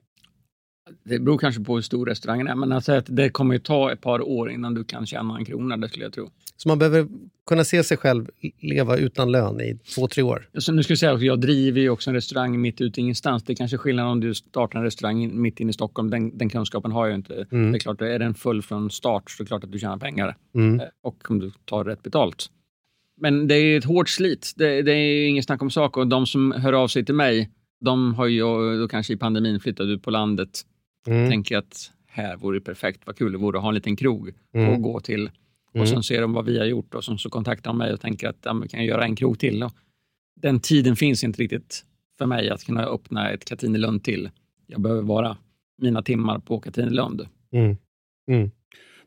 Det 1.04 1.20
beror 1.20 1.38
kanske 1.38 1.64
på 1.64 1.76
hur 1.76 1.82
stor 1.82 2.06
restaurangen 2.06 2.48
är, 2.48 2.56
men 2.56 2.72
alltså 2.72 2.92
att 2.92 3.06
det 3.08 3.30
kommer 3.30 3.54
ju 3.54 3.60
ta 3.60 3.92
ett 3.92 4.02
par 4.02 4.22
år 4.22 4.52
innan 4.52 4.74
du 4.74 4.84
kan 4.84 5.06
tjäna 5.06 5.38
en 5.38 5.46
krona, 5.46 5.78
det 5.78 5.90
skulle 5.90 6.06
jag 6.06 6.14
tro. 6.14 6.30
Så 6.58 6.68
man 6.70 6.80
behöver 6.80 7.08
kunna 7.48 7.64
se 7.64 7.84
sig 7.84 7.98
själv 7.98 8.30
leva 8.60 8.98
utan 8.98 9.32
lön 9.32 9.62
i 9.62 9.80
två, 9.96 10.08
tre 10.08 10.24
år. 10.24 10.50
Så 10.58 10.72
nu 10.72 10.84
ska 10.84 10.92
jag 10.92 11.00
säga 11.00 11.14
att 11.14 11.22
jag 11.22 11.42
driver 11.42 11.82
ju 11.82 11.90
också 11.90 12.10
en 12.10 12.14
restaurang 12.14 12.62
mitt 12.62 12.82
ute 12.82 13.00
i 13.00 13.02
ingenstans. 13.02 13.44
Det 13.44 13.54
är 13.54 13.56
kanske 13.56 13.78
skillnad 13.78 14.08
om 14.08 14.20
du 14.20 14.34
startar 14.34 14.80
en 14.80 14.86
restaurang 14.86 15.42
mitt 15.42 15.60
inne 15.60 15.70
i 15.70 15.74
Stockholm. 15.74 16.10
Den, 16.10 16.38
den 16.38 16.50
kunskapen 16.50 16.92
har 16.92 17.08
jag 17.08 17.16
inte. 17.16 17.46
Mm. 17.52 17.72
Det 17.72 17.78
är 17.78 17.80
klart, 17.80 18.02
är 18.02 18.20
den 18.20 18.34
full 18.34 18.62
från 18.62 18.92
start 18.92 19.32
så 19.32 19.42
är 19.42 19.46
det 19.46 19.48
klart 19.48 19.64
att 19.64 19.72
du 19.72 19.80
tjänar 19.80 19.98
pengar. 19.98 20.38
Mm. 20.56 20.80
Eh, 20.80 20.86
Och 21.04 21.32
om 21.32 21.40
du 21.40 21.52
tar 21.66 21.84
rätt 21.84 22.04
betalt. 22.04 22.46
Men 23.22 23.48
det 23.48 23.56
är 23.56 23.78
ett 23.78 23.86
hårt 23.86 24.10
slit. 24.10 24.54
Det, 24.56 24.82
det 24.82 24.92
är 24.92 25.22
ju 25.22 25.28
ingen 25.28 25.44
snack 25.44 25.62
om 25.62 25.70
sak. 25.70 25.98
Och 25.98 26.08
de 26.08 26.26
som 26.28 26.52
hör 26.52 26.74
av 26.74 26.88
sig 26.88 27.06
till 27.06 27.16
mig, 27.16 27.50
de 27.82 28.14
har 28.14 28.28
ju 28.28 28.42
då 28.80 28.88
kanske 28.88 29.14
i 29.14 29.18
pandemin 29.18 29.60
flyttat 29.60 29.86
ut 29.86 30.04
på 30.04 30.12
landet. 30.12 30.50
Mm. 31.08 31.30
Tänker 31.30 31.58
att 31.58 31.92
här 32.08 32.38
vore 32.38 32.58
det 32.58 32.62
perfekt. 32.62 33.02
Vad 33.06 33.18
kul 33.18 33.32
det 33.32 33.38
vore 33.38 33.58
att 33.58 33.62
ha 33.64 33.70
en 33.70 33.76
liten 33.76 33.96
krog 33.96 34.34
Mm. 34.54 34.74
att 34.74 34.82
gå 34.82 35.00
till. 35.00 35.22
Mm. 35.22 35.82
Och 35.82 35.88
sen 35.88 36.04
ser 36.04 36.22
de 36.22 36.34
vad 36.34 36.46
vi 36.46 36.60
har 36.60 36.66
gjort 36.66 36.96
och 36.96 37.04
sen 37.04 37.18
så 37.18 37.30
kontaktar 37.30 37.70
de 37.72 37.78
mig 37.78 37.94
och 37.94 38.02
tänker 38.02 38.28
att 38.28 38.38
ja, 38.44 38.54
men 38.54 38.62
vi 38.62 38.68
kan 38.68 38.86
göra 38.86 39.04
en 39.04 39.16
krog 39.16 39.40
till. 39.40 39.64
Och 39.64 39.72
den 40.42 40.60
tiden 40.60 40.96
finns 40.96 41.24
inte 41.24 41.42
riktigt 41.42 41.86
för 42.18 42.26
mig 42.26 42.50
att 42.50 42.64
kunna 42.64 42.86
öppna 42.86 43.32
ett 43.32 43.46
Katinelund 43.46 44.04
till. 44.04 44.30
Jag 44.68 44.82
behöver 44.82 45.02
vara 45.02 45.38
mina 45.82 46.02
timmar 46.02 46.40
på 46.40 46.60
Katinelund. 46.60 47.28
Mm. 47.52 47.78
Mm. 48.32 48.52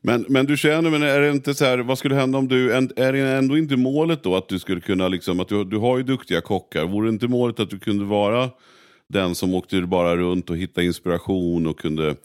Men, 0.01 0.25
men 0.29 0.45
du 0.45 0.57
känner, 0.57 0.89
men 0.89 1.03
är 1.03 1.19
det 1.19 1.31
inte 1.31 1.53
så 1.53 1.65
här, 1.65 1.77
vad 1.77 1.97
skulle 1.97 2.15
hända 2.15 2.37
om 2.37 2.47
du, 2.47 2.73
är 2.73 3.13
det 3.13 3.19
ändå 3.19 3.57
inte 3.57 3.77
målet 3.77 4.23
då 4.23 4.35
att 4.35 4.49
du 4.49 4.59
skulle 4.59 4.81
kunna, 4.81 5.07
liksom, 5.07 5.39
att 5.39 5.47
du, 5.47 5.63
du 5.63 5.77
har 5.77 5.97
ju 5.97 6.03
duktiga 6.03 6.41
kockar, 6.41 6.85
vore 6.85 7.09
inte 7.09 7.27
målet 7.27 7.59
att 7.59 7.69
du 7.69 7.79
kunde 7.79 8.05
vara 8.05 8.49
den 9.13 9.35
som 9.35 9.53
åkte 9.53 9.81
bara 9.81 10.15
runt 10.17 10.49
och 10.49 10.57
hittade 10.57 10.85
inspiration 10.87 11.67
och 11.67 11.79
kunde 11.79 12.15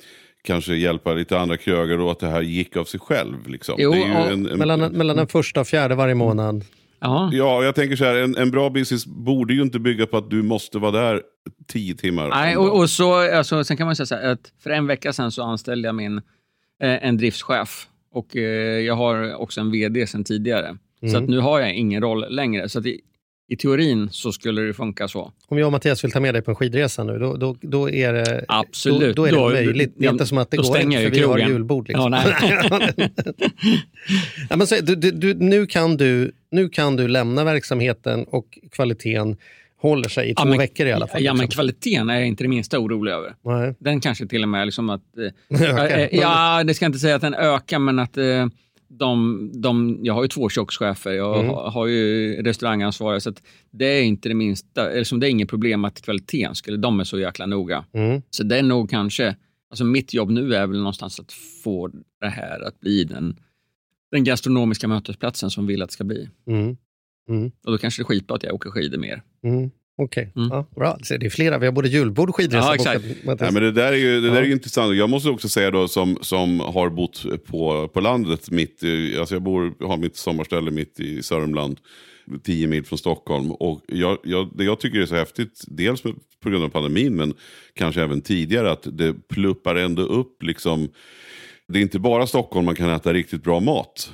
kanske 0.43 0.75
hjälpa 0.75 1.15
lite 1.15 1.39
andra 1.39 1.57
krögare 1.57 2.03
och 2.03 2.11
att 2.11 2.19
det 2.21 2.27
här 2.27 2.43
gick 2.43 2.77
av 2.77 2.85
sig 2.85 3.01
själv? 3.01 3.49
Liksom. 3.49 3.75
Jo, 3.79 3.93
det 3.93 3.99
är 3.99 4.07
ju 4.07 4.13
ja, 4.13 4.31
en, 4.31 4.47
en, 4.47 4.59
Mellan, 4.59 4.81
mellan 4.81 5.17
den 5.17 5.27
första 5.27 5.61
och 5.61 5.67
fjärde 5.67 5.95
varje 5.95 6.15
månad. 6.15 6.65
Ja, 7.01 7.31
Ja, 7.33 7.65
jag 7.65 7.75
tänker 7.75 7.97
så 7.97 8.05
här, 8.05 8.15
en, 8.15 8.37
en 8.37 8.51
bra 8.51 8.71
business 8.71 9.07
borde 9.07 9.55
ju 9.55 9.63
inte 9.63 9.79
bygga 9.79 10.07
på 10.07 10.17
att 10.17 10.31
du 10.31 10.43
måste 10.43 10.79
vara 10.79 10.91
där 10.93 11.23
tio 11.67 11.95
timmar. 11.95 12.29
Nej, 12.29 12.57
och, 12.57 12.79
och 12.79 12.91
så, 12.91 13.15
alltså, 13.37 13.65
sen 13.65 13.77
kan 13.77 13.87
man 13.87 13.97
säga 13.97 14.07
så 14.07 14.15
här, 14.15 14.29
att 14.33 14.53
för 14.63 14.71
en 14.71 14.87
vecka 14.87 15.13
sedan 15.13 15.33
så 15.33 15.43
anställde 15.43 15.89
jag 15.89 15.95
min, 15.95 16.17
eh, 16.83 17.05
en 17.07 17.17
driftschef 17.17 17.87
och 18.13 18.37
eh, 18.37 18.81
jag 18.81 18.95
har 18.95 19.35
också 19.35 19.61
en 19.61 19.71
VD 19.71 20.07
sedan 20.07 20.25
tidigare. 20.25 20.77
Så 21.01 21.07
Mm. 21.07 21.23
att 21.23 21.29
nu 21.31 21.39
har 21.39 21.61
jag 21.61 21.75
ingen 21.75 22.03
roll 22.03 22.25
längre. 22.35 22.69
Så 22.69 22.79
att 22.79 22.85
i, 23.49 23.57
teorin 23.57 24.09
så 24.11 24.33
skulle 24.33 24.63
det 24.63 24.75
funka 24.75 25.09
så. 25.09 25.33
Om 25.47 25.59
jag 25.59 25.67
och 25.67 25.73
Mattias 25.73 26.05
vill 26.05 26.13
ta 26.13 26.21
med 26.21 26.35
dig 26.35 26.43
på 26.43 26.51
en 26.51 26.55
skidresa 26.55 27.05
nu, 27.05 27.19
då, 27.19 27.37
då, 27.37 27.57
då 27.61 27.91
är 27.91 28.13
det, 28.13 28.45
Absolut. 28.49 29.17
Då, 29.17 29.23
då 29.23 29.29
är 29.29 29.33
det 29.33 29.39
Då- 29.39 29.49
möjligt. 29.51 29.93
Det 29.97 30.05
är 30.05 30.07
ja, 30.07 30.13
inte 30.13 30.27
som 30.27 30.39
att 30.39 30.51
det 30.51 30.57
går 30.57 30.67
inte 30.67 30.79
stänger 30.79 30.99
för 30.99 31.05
jag 31.05 31.11
vi 31.11 31.21
har 31.21 31.27
krogen. 31.29 31.49
julbord. 31.49 31.89
Liksom. 31.89 32.13
Ja, 32.13 32.25
nej. 32.97 33.11
ja, 34.51 34.57
men 34.57 34.67
så, 34.67 34.75
du, 34.83 34.95
du, 34.95 35.11
du, 35.11 35.35
nu, 35.35 35.67
kan 35.67 35.97
du, 35.97 36.33
nu 36.51 36.69
kan 36.69 36.97
du 36.97 37.09
lämna 37.09 37.45
verksamheten 37.45 38.25
och 38.25 38.59
kvaliteten 38.73 39.37
håller 39.81 40.09
sig 40.09 40.31
i 40.31 40.35
två 40.35 40.45
men- 40.45 40.59
veckor 40.59 40.87
i 40.87 40.93
alla 40.93 41.07
fall. 41.07 41.23
Ja, 41.23 41.33
men 41.35 41.41
liksom. 41.41 41.57
kvaliteten 41.57 42.11
är 42.11 42.15
jag 42.19 42.27
inte 42.27 42.45
det 42.45 42.49
minsta 42.49 42.79
orolig 42.79 43.13
över. 43.13 43.35
Nej. 43.45 43.75
Den 43.79 44.01
kanske 44.01 44.27
till 44.27 44.43
och 44.43 44.49
med 44.49 44.67
liksom 44.67 44.91
att... 44.91 45.03
Eh, 45.51 45.63
Ökar. 45.63 45.99
eh, 45.99 46.09
ja, 46.13 46.65
det 46.65 46.75
ska 46.75 46.85
jag 46.85 46.89
inte 46.89 46.99
säga 46.99 47.15
att 47.15 47.23
den 47.23 47.35
ökar, 47.35 47.79
men 47.79 47.99
att 47.99 48.17
eh, 48.17 48.47
de, 48.89 49.51
de, 49.55 49.99
jag 50.03 50.15
har 50.15 50.23
ju 50.23 50.29
två 50.29 50.49
kökschefer, 50.49 51.11
jag 51.13 51.39
Mm. 51.39 51.51
har, 51.51 51.71
har 51.71 51.87
ju 51.87 52.33
restaurangansvariga, 52.43 53.21
så 53.21 53.33
det 53.71 53.85
är 53.87 54.03
inte 54.03 54.29
det 54.29 54.35
minsta, 54.35 54.91
eller 54.91 55.05
som 55.05 55.21
det 55.21 55.27
är 55.29 55.31
inget 55.31 55.49
problem 55.49 55.85
att 55.85 56.03
kvaliteten 56.03 56.55
skulle, 56.55 56.77
de 56.77 57.01
är 57.01 57.05
så 57.05 57.19
jäkla 57.19 57.47
noga. 57.47 57.85
Mm. 57.93 58.23
Så 58.31 58.43
det 58.43 58.59
är 58.59 58.63
nog 58.63 58.91
kanske, 58.91 59.37
alltså 59.71 59.85
mitt 59.85 60.15
jobb 60.15 60.31
nu 60.31 60.55
är 60.55 60.67
väl 60.67 60.79
någonstans 60.79 61.21
att 61.21 61.33
få 61.65 61.89
det 62.21 62.29
här 62.29 62.61
att 62.69 62.81
bli 62.81 63.05
den, 63.05 63.37
den 64.13 64.25
gastronomiska 64.25 64.89
mötesplatsen 64.89 65.51
som 65.51 65.67
vi 65.67 65.75
vill 65.75 65.83
att 65.83 65.89
det 65.89 65.93
ska 65.93 66.05
bli. 66.05 66.29
Mm. 66.47 66.77
Mm. 67.29 67.51
Och 67.65 67.73
då 67.73 67.79
kanske 67.79 68.01
det 68.03 68.05
skiter 68.07 68.27
på 68.27 68.35
att 68.35 68.43
jag 68.43 68.55
åker 68.55 68.71
skidor 68.71 68.99
mer. 68.99 69.23
Okej, 70.01 70.33
Mm. 70.37 70.49
ja, 70.53 70.67
bra. 70.77 70.99
Så 71.03 71.17
det 71.17 71.27
är 71.27 71.31
flera, 71.31 71.59
vi 71.59 71.67
har 71.67 71.73
både 71.73 71.89
julbord 71.89 72.29
och 72.29 72.37
skidresa. 72.37 72.67
Ja, 72.67 72.75
exakt. 72.75 73.05
Nej, 73.25 73.37
men 73.53 73.55
det 73.63 73.73
där 73.73 73.93
är 73.93 73.97
ju, 73.97 74.21
det 74.21 74.29
där 74.29 74.35
Ja. 74.37 74.41
är 74.43 74.47
ju 74.47 74.53
intressant. 74.53 74.97
Jag 74.97 75.11
måste 75.11 75.29
också 75.31 75.49
säga 75.49 75.71
då 75.71 75.89
som, 75.89 76.19
som 76.21 76.61
har 76.61 76.91
bott 76.91 77.25
på, 77.47 77.89
på 77.89 78.01
landet, 78.01 78.51
mitt, 78.51 78.83
alltså 79.19 79.35
jag 79.35 79.43
bor, 79.43 79.87
har 79.89 79.97
mitt 79.97 80.17
sommarställe 80.17 80.71
mitt 80.71 81.01
i 81.01 81.23
Sörmland, 81.23 81.79
10 82.43 82.67
mil 82.67 82.85
från 82.85 82.99
Stockholm. 82.99 83.53
Och 83.53 83.83
jag, 83.87 84.19
jag, 84.25 84.51
det 84.57 84.65
jag 84.65 84.81
tycker 84.81 84.99
är 85.01 85.07
så 85.07 85.15
häftigt, 85.15 85.65
dels 85.67 86.03
på 86.43 86.51
grund 86.51 86.65
av 86.65 86.69
pandemin, 86.69 87.15
men 87.17 87.35
kanske 87.75 88.03
även 88.03 88.21
tidigare, 88.21 88.71
att 88.73 88.87
det 88.99 89.29
pluppar 89.29 89.75
ändå 89.77 90.03
upp 90.03 90.43
liksom 90.43 90.89
det 91.73 91.79
är 91.79 91.83
inte 91.83 91.99
bara 91.99 92.27
Stockholm 92.27 92.67
man 92.67 92.75
kan 92.75 92.91
äta 92.91 93.13
riktigt 93.13 93.43
bra 93.43 93.61
mat. 93.61 94.13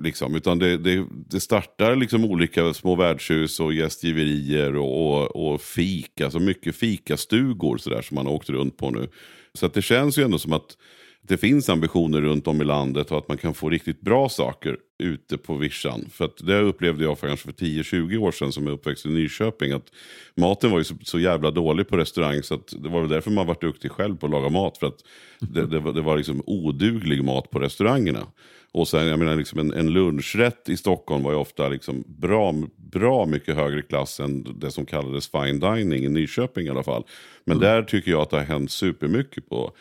Liksom, 0.00 0.34
utan 0.34 0.58
det, 0.58 0.76
det, 0.76 1.06
det 1.10 1.40
startar 1.40 1.96
liksom 1.96 2.24
olika 2.24 2.74
små 2.74 2.94
värdshus 2.94 3.60
och 3.60 3.74
gästgiverier 3.74 4.76
och, 4.76 5.22
och, 5.22 5.52
och 5.52 5.60
fik. 5.60 6.20
Alltså 6.20 6.38
mycket 6.38 6.76
fikastugor 6.76 7.78
så 7.78 7.90
där, 7.90 8.02
som 8.02 8.14
man 8.14 8.26
har 8.26 8.32
åkt 8.32 8.50
runt 8.50 8.76
på 8.76 8.90
nu. 8.90 9.08
Så 9.54 9.66
att 9.66 9.74
det 9.74 9.82
känns 9.82 10.18
ju 10.18 10.22
ändå 10.22 10.38
som 10.38 10.52
att 10.52 10.76
det 11.22 11.36
finns 11.36 11.68
ambitioner 11.68 12.20
runt 12.20 12.46
om 12.46 12.60
i 12.60 12.64
landet 12.64 13.10
och 13.10 13.18
att 13.18 13.28
man 13.28 13.36
kan 13.36 13.54
få 13.54 13.70
riktigt 13.70 14.00
bra 14.00 14.28
saker 14.28 14.76
ute 14.98 15.38
på 15.38 15.54
vischan. 15.54 16.04
För 16.12 16.24
att 16.24 16.46
det 16.46 16.60
upplevde 16.60 17.04
jag 17.04 17.18
för 17.18 17.28
kanske 17.28 17.52
för 17.52 17.64
10-20 17.64 18.16
år 18.16 18.32
sedan 18.32 18.52
som 18.52 18.66
är 18.66 18.70
uppväxt 18.70 19.06
i 19.06 19.08
Nyköping. 19.08 19.72
Att 19.72 19.86
maten 20.34 20.70
var 20.70 20.78
ju 20.78 20.84
så, 20.84 20.94
så 21.02 21.18
jävla 21.18 21.50
dålig 21.50 21.88
på 21.88 21.96
restaurang 21.96 22.42
så 22.42 22.60
det 22.72 22.88
var 22.88 23.00
väl 23.00 23.08
därför 23.08 23.30
man 23.30 23.46
var 23.46 23.56
duktig 23.60 23.90
själv 23.90 24.16
på 24.16 24.26
att 24.26 24.32
laga 24.32 24.48
mat. 24.48 24.78
För 24.78 24.86
att 24.86 25.04
det, 25.40 25.66
det, 25.66 25.80
var, 25.80 25.92
det 25.92 26.02
var 26.02 26.16
liksom 26.16 26.42
oduglig 26.46 27.24
mat 27.24 27.50
på 27.50 27.58
restaurangerna. 27.58 28.26
Och 28.72 28.88
sen, 28.88 29.06
jag 29.06 29.18
menar, 29.18 29.36
liksom 29.36 29.58
en, 29.58 29.72
en 29.72 29.90
lunchrätt 29.90 30.68
i 30.68 30.76
Stockholm 30.76 31.22
var 31.22 31.32
ju 31.32 31.38
ofta 31.38 31.68
liksom 31.68 32.04
bra, 32.06 32.54
bra 32.76 33.26
mycket 33.26 33.56
högre 33.56 33.82
klass 33.82 34.20
än 34.20 34.58
det 34.60 34.70
som 34.70 34.86
kallades 34.86 35.28
fine 35.30 35.60
dining 35.60 36.04
i 36.04 36.08
Nyköping 36.08 36.66
i 36.66 36.70
alla 36.70 36.82
fall. 36.82 37.04
Men 37.44 37.58
där 37.58 37.82
tycker 37.82 38.10
jag 38.10 38.20
att 38.20 38.30
det 38.30 38.36
har 38.36 38.44
hänt 38.44 38.70
supermycket 38.70 39.48
på 39.48 39.72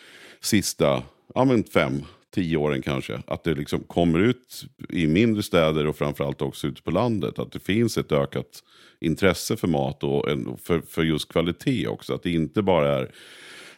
sista 0.41 1.03
ja, 1.35 1.45
men 1.45 1.63
fem, 1.63 2.03
tio 2.35 2.57
åren 2.57 2.81
kanske. 2.81 3.21
Att 3.27 3.43
det 3.43 3.53
liksom 3.53 3.79
kommer 3.79 4.19
ut 4.19 4.65
i 4.89 5.07
mindre 5.07 5.43
städer 5.43 5.87
och 5.87 5.95
framförallt 5.95 6.41
också 6.41 6.67
ute 6.67 6.81
på 6.81 6.91
landet. 6.91 7.39
Att 7.39 7.51
det 7.51 7.59
finns 7.59 7.97
ett 7.97 8.11
ökat 8.11 8.63
intresse 9.01 9.57
för 9.57 9.67
mat 9.67 10.03
och 10.03 10.29
en, 10.29 10.57
för, 10.63 10.81
för 10.81 11.03
just 11.03 11.31
kvalitet 11.31 11.87
också. 11.87 12.13
Att 12.13 12.23
det 12.23 12.31
inte 12.31 12.61
bara 12.61 12.99
är 12.99 13.11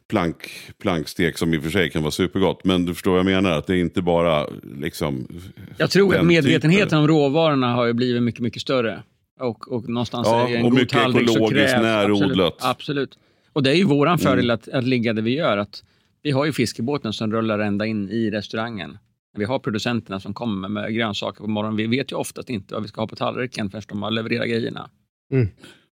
plank, 0.08 0.50
plankstek 0.78 1.38
som 1.38 1.54
i 1.54 1.58
och 1.58 1.64
för 1.64 1.70
sig 1.70 1.90
kan 1.90 2.02
vara 2.02 2.12
supergott. 2.12 2.64
Men 2.64 2.86
du 2.86 2.94
förstår 2.94 3.12
vad 3.12 3.20
jag 3.20 3.26
menar, 3.26 3.52
att 3.52 3.68
det 3.68 3.76
är 3.76 3.82
inte 3.82 4.02
bara 4.02 4.48
liksom... 4.82 5.28
Jag 5.78 5.90
tror 5.90 6.16
att 6.16 6.26
medvetenheten 6.26 6.88
typen. 6.88 7.00
om 7.00 7.08
råvarorna 7.08 7.74
har 7.74 7.86
ju 7.86 7.94
blivit 7.94 8.24
mycket, 8.24 8.42
mycket 8.42 8.62
större. 8.62 9.04
Och, 9.40 9.72
och 9.72 9.90
någonstans 9.90 10.28
Ja, 10.28 10.50
är 10.50 10.56
en 10.56 10.66
och 10.66 10.72
god 10.72 10.80
mycket 10.80 10.98
ekologiskt, 10.98 11.78
närodlat. 11.78 12.54
Absolut, 12.54 12.62
absolut. 12.62 13.18
Och 13.54 13.64
det 13.64 13.72
är 13.72 13.76
ju 13.76 13.84
våran 13.84 14.20
fördel 14.20 14.52
att, 14.52 14.68
att 14.68 14.84
ligga 14.84 15.14
där 15.14 15.22
vi 15.22 15.36
gör. 15.36 15.58
Att 15.58 15.84
Vi 16.24 16.32
har 16.32 16.46
ju 16.46 16.54
fiskebåten 16.54 17.14
som 17.14 17.32
rullar 17.32 17.60
ända 17.60 17.86
in 17.86 18.10
i 18.10 18.32
restaurangen. 18.32 18.98
Vi 19.38 19.46
har 19.46 19.60
producenterna 19.60 20.20
som 20.20 20.34
kommer 20.34 20.70
med 20.70 20.94
grönsaker 20.94 21.42
på 21.42 21.48
morgonen. 21.48 21.78
Vi 21.78 21.88
vet 21.88 22.12
ju 22.12 22.16
oftast 22.16 22.50
inte 22.50 22.74
vad 22.74 22.84
vi 22.84 22.90
ska 22.90 23.02
ha 23.02 23.08
på 23.08 23.16
tallriken 23.16 23.70
förrän 23.70 23.84
de 23.88 24.04
har 24.04 24.12
levererat 24.12 24.48
grejerna. 24.48 24.90
Mm. 25.34 25.48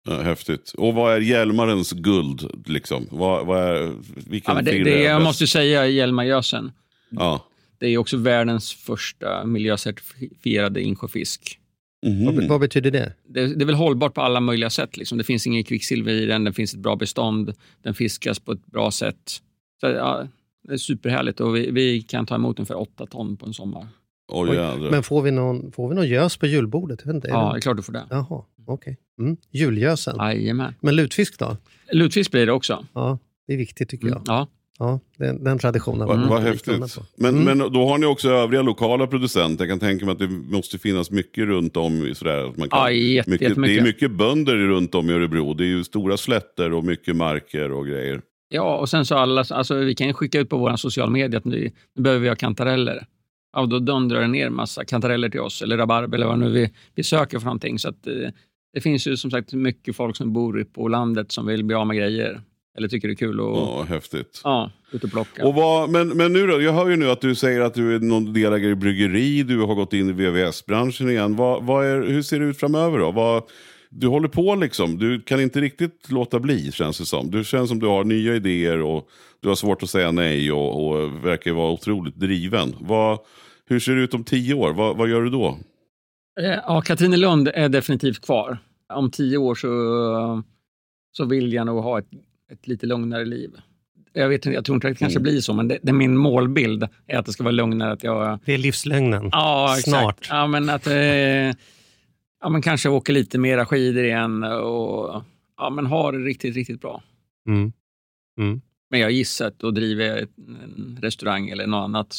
Ja, 0.07 0.21
häftigt. 0.21 0.73
Och 0.77 0.93
vad 0.93 1.15
är 1.15 1.21
Hjälmarens 1.21 1.91
guld? 1.91 2.67
Liksom? 2.67 3.07
Vad, 3.11 3.45
vad 3.45 3.61
är, 3.63 3.93
vilken 4.29 4.55
ja, 4.55 4.61
det, 4.61 4.83
det, 4.83 5.03
Jag 5.03 5.21
måste 5.23 5.47
säga 5.47 5.87
Hjälmargösen. 5.87 6.71
Ja. 7.09 7.45
Det 7.79 7.87
är 7.87 7.97
också 7.97 8.17
världens 8.17 8.73
första 8.73 9.45
miljöcertifierade 9.45 10.81
insjöfisk. 10.81 11.59
Mm. 12.05 12.25
Vad, 12.25 12.47
vad, 12.47 12.59
betyder 12.59 12.91
det? 12.91 13.13
det? 13.27 13.47
det? 13.47 13.63
är 13.63 13.65
väl 13.65 13.75
hållbart 13.75 14.13
på 14.13 14.21
alla 14.21 14.39
möjliga 14.39 14.69
sätt. 14.69 14.97
Liksom. 14.97 15.17
Det 15.17 15.23
finns 15.23 15.47
inget 15.47 15.67
kvicksilver 15.67 16.13
i 16.13 16.25
den, 16.25 16.43
det 16.43 16.53
finns 16.53 16.73
ett 16.73 16.79
bra 16.79 16.95
bestånd, 16.95 17.53
den 17.83 17.93
fiskas 17.93 18.39
på 18.39 18.51
ett 18.51 18.65
bra 18.65 18.91
sätt. 18.91 19.41
Så, 19.81 19.87
ja, 19.87 20.27
det 20.63 20.73
är 20.73 20.77
superhärligt 20.77 21.39
och 21.39 21.55
vi, 21.55 21.71
vi 21.71 22.01
kan 22.01 22.25
ta 22.25 22.35
emot 22.35 22.59
ungefär 22.59 22.79
åtta 22.79 23.05
ton 23.05 23.37
på 23.37 23.45
en 23.45 23.53
sommar. 23.53 23.87
Oh, 24.27 24.49
Oj, 24.49 24.89
men 24.91 25.03
får 25.03 25.21
vi, 25.21 25.31
någon, 25.31 25.71
får 25.71 25.89
vi 25.89 25.95
någon 25.95 26.07
gös 26.07 26.37
på 26.37 26.45
julbordet? 26.45 27.01
ja, 27.05 27.13
det 27.13 27.57
är 27.57 27.61
klart 27.61 27.77
du 27.77 27.83
får 27.83 27.93
det. 27.93 28.05
Jaha, 28.09 28.25
okej. 28.29 28.45
Okay. 28.67 28.95
Mm. 29.19 29.37
Julgösen. 29.51 30.15
Jajamän. 30.17 30.73
Men 30.79 30.95
lutfisk 30.95 31.39
då? 31.39 31.57
Lutfisk 31.91 32.31
blir 32.31 32.45
det 32.45 32.51
också. 32.51 32.85
Ja, 32.93 33.19
det 33.47 33.53
är 33.53 33.57
viktigt 33.57 33.89
tycker 33.89 34.07
jag. 34.07 34.15
Mm, 34.15 34.23
ja. 34.27 34.47
Ja, 34.79 34.99
den, 35.17 35.43
den 35.43 35.59
traditionen. 35.59 36.07
Vad, 36.07 36.29
vad 36.29 36.41
häftigt. 36.41 36.97
Men, 37.15 37.35
mm. 37.35 37.57
men 37.57 37.73
då 37.73 37.87
har 37.87 37.97
ni 37.97 38.05
också 38.05 38.29
övriga 38.29 38.61
lokala 38.61 39.07
producenter. 39.07 39.65
Jag 39.65 39.71
kan 39.71 39.79
tänka 39.79 40.05
mig 40.05 40.11
att 40.11 40.19
det 40.19 40.27
måste 40.27 40.77
finnas 40.77 41.11
mycket 41.11 41.45
runt 41.45 41.77
om. 41.77 42.13
Sådär, 42.15 42.49
att 42.49 42.57
man 42.57 42.69
kan, 42.69 42.79
ja, 42.79 42.91
jätte, 42.91 43.29
mycket, 43.29 43.55
det 43.55 43.77
är 43.77 43.81
mycket 43.81 44.11
bönder 44.11 44.55
runt 44.55 44.95
om 44.95 45.09
i 45.09 45.13
Örebro. 45.13 45.53
Det 45.53 45.63
är 45.63 45.67
ju 45.67 45.83
stora 45.83 46.17
slätter 46.17 46.73
och 46.73 46.83
mycket 46.83 47.15
marker 47.15 47.71
och 47.71 47.87
grejer. 47.87 48.21
Ja, 48.49 48.77
och 48.77 48.89
sen 48.89 49.05
så 49.05 49.15
alla, 49.15 49.45
alltså 49.49 49.75
vi 49.75 49.95
kan 49.95 50.13
skicka 50.13 50.39
ut 50.39 50.49
på 50.49 50.57
våra 50.57 50.77
sociala 50.77 51.11
medier 51.11 51.37
att 51.37 51.45
nu, 51.45 51.71
nu 51.95 52.01
behöver 52.01 52.21
vi 52.21 52.27
ha 52.27 52.35
kantareller. 52.35 53.05
Ja, 53.53 53.65
då 53.65 53.79
dundrar 53.79 54.21
det 54.21 54.27
ner 54.27 54.49
massa 54.49 54.85
kantareller 54.85 55.29
till 55.29 55.39
oss, 55.39 55.61
eller 55.61 55.77
rabarber 55.77 56.17
eller 56.17 56.27
vad 56.27 56.39
nu 56.39 56.49
vi, 56.49 56.71
vi 56.95 57.03
söker 57.03 57.39
för 57.39 57.45
någonting. 57.45 57.79
Så 57.79 57.89
att, 57.89 58.07
eh, 58.07 58.29
det 58.73 58.81
finns 58.81 59.07
ju 59.07 59.17
som 59.17 59.31
sagt 59.31 59.53
mycket 59.53 59.95
folk 59.95 60.15
som 60.15 60.33
bor 60.33 60.65
på 60.73 60.87
landet 60.87 61.31
som 61.31 61.45
vill 61.45 61.63
bli 61.63 61.75
av 61.75 61.87
med 61.87 61.97
grejer. 61.97 62.41
Eller 62.77 62.87
tycker 62.87 63.07
det 63.07 63.13
är 63.13 63.15
kul 63.15 63.39
att 63.39 63.45
ja, 63.45 63.85
häftigt. 63.89 64.41
Ja, 64.43 64.71
ut 64.91 65.03
och 65.03 65.11
plocka. 65.11 65.47
Och 65.47 65.53
vad, 65.53 65.89
men, 65.89 66.07
men 66.07 66.33
nu 66.33 66.47
då, 66.47 66.61
jag 66.61 66.73
hör 66.73 66.89
ju 66.89 66.95
nu 66.95 67.09
att 67.09 67.21
du 67.21 67.35
säger 67.35 67.61
att 67.61 67.73
du 67.73 67.95
är 67.95 67.99
någon 67.99 68.33
delägare 68.33 68.71
i 68.71 68.75
bryggeri, 68.75 69.43
du 69.43 69.61
har 69.61 69.75
gått 69.75 69.93
in 69.93 70.09
i 70.09 70.11
VVS-branschen 70.11 71.09
igen. 71.09 71.35
Vad, 71.35 71.63
vad 71.63 71.85
är, 71.85 72.01
hur 72.01 72.21
ser 72.21 72.39
det 72.39 72.45
ut 72.45 72.59
framöver 72.59 72.99
då? 72.99 73.11
Vad, 73.11 73.43
du 73.97 74.07
håller 74.07 74.27
på 74.27 74.55
liksom, 74.55 74.97
du 74.97 75.21
kan 75.21 75.41
inte 75.41 75.61
riktigt 75.61 76.11
låta 76.11 76.39
bli 76.39 76.71
känns 76.71 76.97
det 76.97 77.05
som. 77.05 77.31
Du 77.31 77.43
känns 77.43 77.69
som 77.69 77.79
du 77.79 77.87
har 77.87 78.03
nya 78.03 78.35
idéer 78.35 78.81
och 78.81 79.09
du 79.39 79.47
har 79.47 79.55
svårt 79.55 79.83
att 79.83 79.89
säga 79.89 80.11
nej 80.11 80.51
och, 80.51 80.87
och 80.87 81.25
verkar 81.25 81.51
vara 81.51 81.71
otroligt 81.71 82.15
driven. 82.15 82.75
Vad, 82.79 83.19
hur 83.65 83.79
ser 83.79 83.95
det 83.95 84.01
ut 84.01 84.13
om 84.13 84.23
tio 84.23 84.53
år? 84.53 84.73
Vad, 84.73 84.97
vad 84.97 85.09
gör 85.09 85.21
du 85.21 85.29
då? 85.29 85.57
Eh, 86.39 86.45
ja, 86.45 86.81
Katrinelund 86.81 87.47
är 87.53 87.69
definitivt 87.69 88.25
kvar. 88.25 88.57
Om 88.93 89.11
tio 89.11 89.37
år 89.37 89.55
så, 89.55 90.43
så 91.17 91.25
vill 91.25 91.53
jag 91.53 91.65
nog 91.65 91.83
ha 91.83 91.99
ett, 91.99 92.09
ett 92.51 92.67
lite 92.67 92.85
lugnare 92.85 93.25
liv. 93.25 93.51
Jag, 94.13 94.29
vet, 94.29 94.45
jag 94.45 94.65
tror 94.65 94.75
inte 94.75 94.87
att 94.87 94.93
det 94.93 94.99
kanske 94.99 95.19
mm. 95.19 95.31
blir 95.31 95.41
så, 95.41 95.53
men 95.53 95.67
det, 95.67 95.79
det, 95.81 95.93
min 95.93 96.17
målbild 96.17 96.87
är 97.07 97.17
att 97.17 97.25
det 97.25 97.31
ska 97.31 97.43
vara 97.43 97.51
lugnare. 97.51 97.91
Att 97.91 98.03
jag, 98.03 98.39
det 98.45 98.53
är 98.53 98.57
livslögnen. 98.57 99.29
Ja, 99.31 99.75
Snart. 99.79 100.17
Exakt. 100.19 100.27
Ja, 100.29 100.47
men 100.47 100.69
att, 100.69 100.87
eh, 100.87 100.93
ja, 102.45 102.49
men 102.49 102.61
kanske 102.61 102.89
åker 102.89 103.13
lite 103.13 103.37
mera 103.37 103.65
skidor 103.65 104.03
igen 104.03 104.43
och 104.43 105.23
ja, 105.57 105.69
men 105.69 105.85
har 105.85 106.11
det 106.11 106.17
riktigt, 106.17 106.55
riktigt 106.55 106.81
bra. 106.81 107.03
Mm. 107.47 107.71
Mm. 108.39 108.61
Men 108.89 108.99
jag 108.99 109.07
har 109.07 109.11
gissat 109.11 109.63
och 109.63 109.73
driver 109.73 110.27
en 110.63 110.99
restaurang 111.01 111.49
eller 111.49 111.67
något 111.67 111.83
annat 111.83 112.15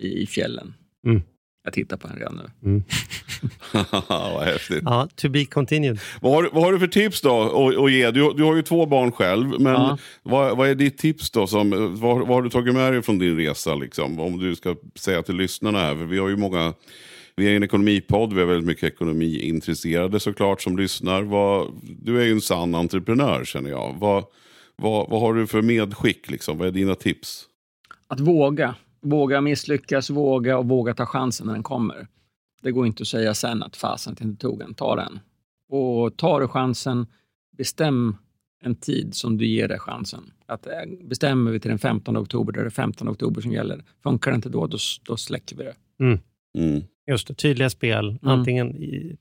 i 0.00 0.26
fjällen. 0.26 0.74
Mm. 1.06 1.22
Jag 1.64 1.72
tittar 1.72 1.96
på 1.96 2.08
den 2.08 2.16
redan 2.16 2.36
nu. 2.36 2.70
Mm. 2.70 2.82
vad 4.08 4.44
häftigt. 4.44 4.82
Ja, 4.84 5.08
to 5.14 5.28
be 5.28 5.44
continued. 5.44 6.00
Vad 6.20 6.32
har, 6.32 6.50
vad 6.52 6.64
har 6.64 6.72
du 6.72 6.78
för 6.78 6.86
tips 6.86 7.20
då 7.20 7.42
att 7.84 7.92
ge? 7.92 8.10
Du, 8.10 8.32
du 8.32 8.42
har 8.42 8.56
ju 8.56 8.62
två 8.62 8.86
barn 8.86 9.12
själv, 9.12 9.60
men 9.60 9.72
ja. 9.72 9.98
vad, 10.22 10.56
vad, 10.56 10.68
är 10.68 10.74
ditt 10.74 10.98
tips 10.98 11.30
då? 11.30 11.46
Som, 11.46 11.70
vad, 12.00 12.18
vad, 12.18 12.28
har 12.28 12.42
du 12.42 12.50
tagit 12.50 12.74
med 12.74 12.92
dig 12.92 13.02
från 13.02 13.18
din 13.18 13.36
resa? 13.36 13.74
Liksom? 13.74 14.20
Om 14.20 14.38
du 14.38 14.56
ska 14.56 14.76
säga 14.94 15.22
till 15.22 15.36
lyssnarna 15.36 15.78
här, 15.78 15.96
för 15.96 16.04
vi 16.04 16.18
har 16.18 16.28
ju 16.28 16.36
många 16.36 16.74
vi 17.36 17.52
är 17.52 17.56
en 17.56 17.62
ekonomipodd, 17.62 18.32
vi 18.32 18.40
har 18.40 18.46
väldigt 18.46 18.66
mycket 18.66 18.92
ekonomiintresserade 18.92 20.20
såklart 20.20 20.62
som 20.62 20.76
lyssnar. 20.76 21.22
Vad, 21.22 21.72
du 21.82 22.20
är 22.20 22.24
ju 22.24 22.32
en 22.32 22.40
sann 22.40 22.74
entreprenör 22.74 23.44
känner 23.44 23.70
jag. 23.70 23.96
Vad, 23.98 24.24
vad, 24.76 25.10
vad 25.10 25.20
har 25.20 25.34
du 25.34 25.46
för 25.46 25.62
medskick? 25.62 26.30
Liksom? 26.30 26.58
Vad 26.58 26.68
är 26.68 26.72
dina 26.72 26.94
tips? 26.94 27.48
Att 28.08 28.20
våga. 28.20 28.74
Våga 29.00 29.40
misslyckas, 29.40 30.10
våga 30.10 30.58
och 30.58 30.68
våga 30.68 30.94
ta 30.94 31.06
chansen 31.06 31.46
när 31.46 31.54
den 31.54 31.62
kommer. 31.62 32.06
Det 32.62 32.72
går 32.72 32.86
inte 32.86 33.02
att 33.02 33.08
säga 33.08 33.34
sen 33.34 33.62
att 33.62 33.76
fasen 33.76 34.12
att 34.12 34.20
jag 34.20 34.28
inte 34.28 34.40
tog 34.40 34.58
den. 34.58 34.74
Ta 34.74 34.96
den. 34.96 35.20
Och 35.68 36.16
tar 36.16 36.40
du 36.40 36.48
chansen, 36.48 37.06
bestäm 37.56 38.16
en 38.64 38.74
tid 38.74 39.14
som 39.14 39.38
du 39.38 39.46
ger 39.46 39.68
dig 39.68 39.78
chansen. 39.78 40.32
Att, 40.46 40.66
eh, 40.66 40.72
bestämmer 41.02 41.50
vi 41.50 41.60
till 41.60 41.68
den 41.68 41.78
15 41.78 42.16
oktober, 42.16 42.52
då 42.52 42.60
är 42.60 42.64
det 42.64 42.70
15 42.70 43.08
oktober 43.08 43.40
som 43.40 43.52
gäller. 43.52 43.84
Funkar 44.02 44.30
det 44.30 44.34
inte 44.34 44.48
då, 44.48 44.66
då, 44.66 44.78
då 45.02 45.16
släcker 45.16 45.56
vi 45.56 45.64
det. 45.64 45.74
Mm. 46.00 46.18
Mm. 46.58 46.82
Just 47.06 47.28
det, 47.28 47.34
tydliga 47.34 47.70
spel. 47.70 48.08
Mm. 48.08 48.18
Antingen, 48.22 48.72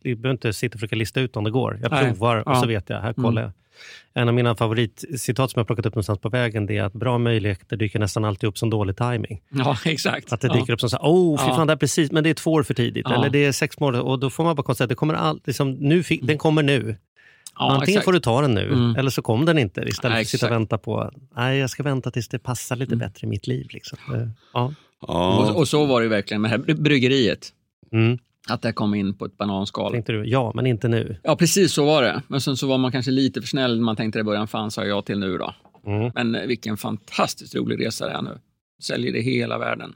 du 0.01 0.15
behöver 0.15 0.31
inte 0.31 0.53
sitta 0.53 0.73
och 0.73 0.79
försöka 0.79 0.95
lista 0.95 1.21
ut 1.21 1.37
om 1.37 1.43
det 1.43 1.51
går. 1.51 1.79
Jag 1.81 1.91
provar 1.91 2.35
Nej. 2.35 2.43
och 2.43 2.57
så 2.57 2.67
vet 2.67 2.89
jag, 2.89 3.01
här 3.01 3.13
kollar 3.13 3.41
mm. 3.41 3.43
jag. 3.43 3.51
En 4.13 4.27
av 4.27 4.33
mina 4.33 4.55
favoritcitat 4.55 5.51
som 5.51 5.59
jag 5.59 5.67
plockat 5.67 5.85
upp 5.85 5.95
någonstans 5.95 6.19
på 6.19 6.29
vägen 6.29 6.65
det 6.65 6.77
är 6.77 6.83
att 6.83 6.93
bra 6.93 7.17
möjligheter 7.17 7.77
dyker 7.77 7.99
nästan 7.99 8.25
alltid 8.25 8.49
upp 8.49 8.57
som 8.57 8.69
dålig 8.69 8.97
timing. 8.97 9.41
Ja, 9.49 9.77
exakt. 9.85 10.33
Att 10.33 10.41
det 10.41 10.47
dyker 10.47 10.65
ja. 10.67 10.73
upp 10.73 10.79
som 10.79 10.89
så 10.89 10.97
här, 10.97 11.03
oh, 11.03 11.45
fy 11.45 11.51
fan, 11.51 11.67
det 11.67 11.73
är 11.73 11.77
precis, 11.77 12.11
men 12.11 12.23
det 12.23 12.29
är 12.29 12.33
två 12.33 12.51
år 12.51 12.63
för 12.63 12.73
tidigt. 12.73 13.05
Ja. 13.09 13.15
Eller 13.15 13.29
det 13.29 13.45
är 13.45 13.51
sex 13.51 13.79
månader. 13.79 14.05
Och 14.05 14.19
då 14.19 14.29
får 14.29 14.43
man 14.43 14.55
bara 14.55 14.63
konstatera 14.63 14.85
att 14.85 14.89
det 14.89 14.95
kommer 14.95 15.13
all, 15.13 15.41
liksom, 15.45 15.71
nu, 15.71 16.03
den 16.21 16.37
kommer 16.37 16.63
nu. 16.63 16.95
Ja, 17.55 17.71
Antingen 17.71 17.89
exakt. 17.89 18.05
får 18.05 18.13
du 18.13 18.19
ta 18.19 18.41
den 18.41 18.53
nu, 18.53 18.73
mm. 18.73 18.95
eller 18.95 19.09
så 19.09 19.21
kom 19.21 19.45
den 19.45 19.57
inte. 19.57 19.81
Istället 19.81 20.15
för 20.15 20.21
att 20.21 20.27
sitta 20.27 20.45
och 20.45 20.51
vänta 20.51 20.77
på, 20.77 21.11
nej 21.35 21.57
jag 21.57 21.69
ska 21.69 21.83
vänta 21.83 22.11
tills 22.11 22.27
det 22.27 22.39
passar 22.39 22.75
lite 22.75 22.93
mm. 22.93 23.07
bättre 23.07 23.27
i 23.27 23.29
mitt 23.29 23.47
liv. 23.47 23.67
Liksom. 23.69 23.97
Ja. 24.53 24.73
Och, 24.99 25.55
och, 25.55 25.67
så 25.67 25.85
var 25.85 26.01
det 26.01 26.07
verkligen 26.07 26.41
med 26.41 26.51
det 26.51 26.73
här 26.73 26.75
bryggeriet. 26.75 27.53
Mm. 27.93 28.17
Att 28.49 28.61
det 28.61 28.73
kom 28.73 28.93
in 28.95 29.13
på 29.13 29.25
ett 29.25 29.37
bananskal. 29.37 29.91
Tänkte 29.91 30.11
du, 30.11 30.25
ja, 30.25 30.51
men 30.55 30.65
inte 30.65 30.87
nu. 30.87 31.17
Ja, 31.23 31.35
precis 31.35 31.73
så 31.73 31.85
var 31.85 32.03
det. 32.03 32.21
Men 32.27 32.41
sen 32.41 32.57
så 32.57 32.67
var 32.67 32.77
man 32.77 32.91
kanske 32.91 33.11
lite 33.11 33.41
för 33.41 33.47
snäll. 33.47 33.81
Man 33.81 33.95
tänkte 33.95 34.19
i 34.19 34.23
början, 34.23 34.47
fan 34.47 34.71
sa 34.71 34.85
jag 34.85 35.05
till 35.05 35.19
nu 35.19 35.37
då. 35.37 35.55
Mm. 35.85 36.11
Men 36.15 36.35
eh, 36.35 36.47
vilken 36.47 36.77
fantastiskt 36.77 37.55
rolig 37.55 37.85
resa 37.85 38.05
det 38.05 38.11
är 38.11 38.21
nu. 38.21 38.37
Säljer 38.81 39.13
det 39.13 39.19
i 39.19 39.21
hela 39.21 39.57
världen. 39.57 39.95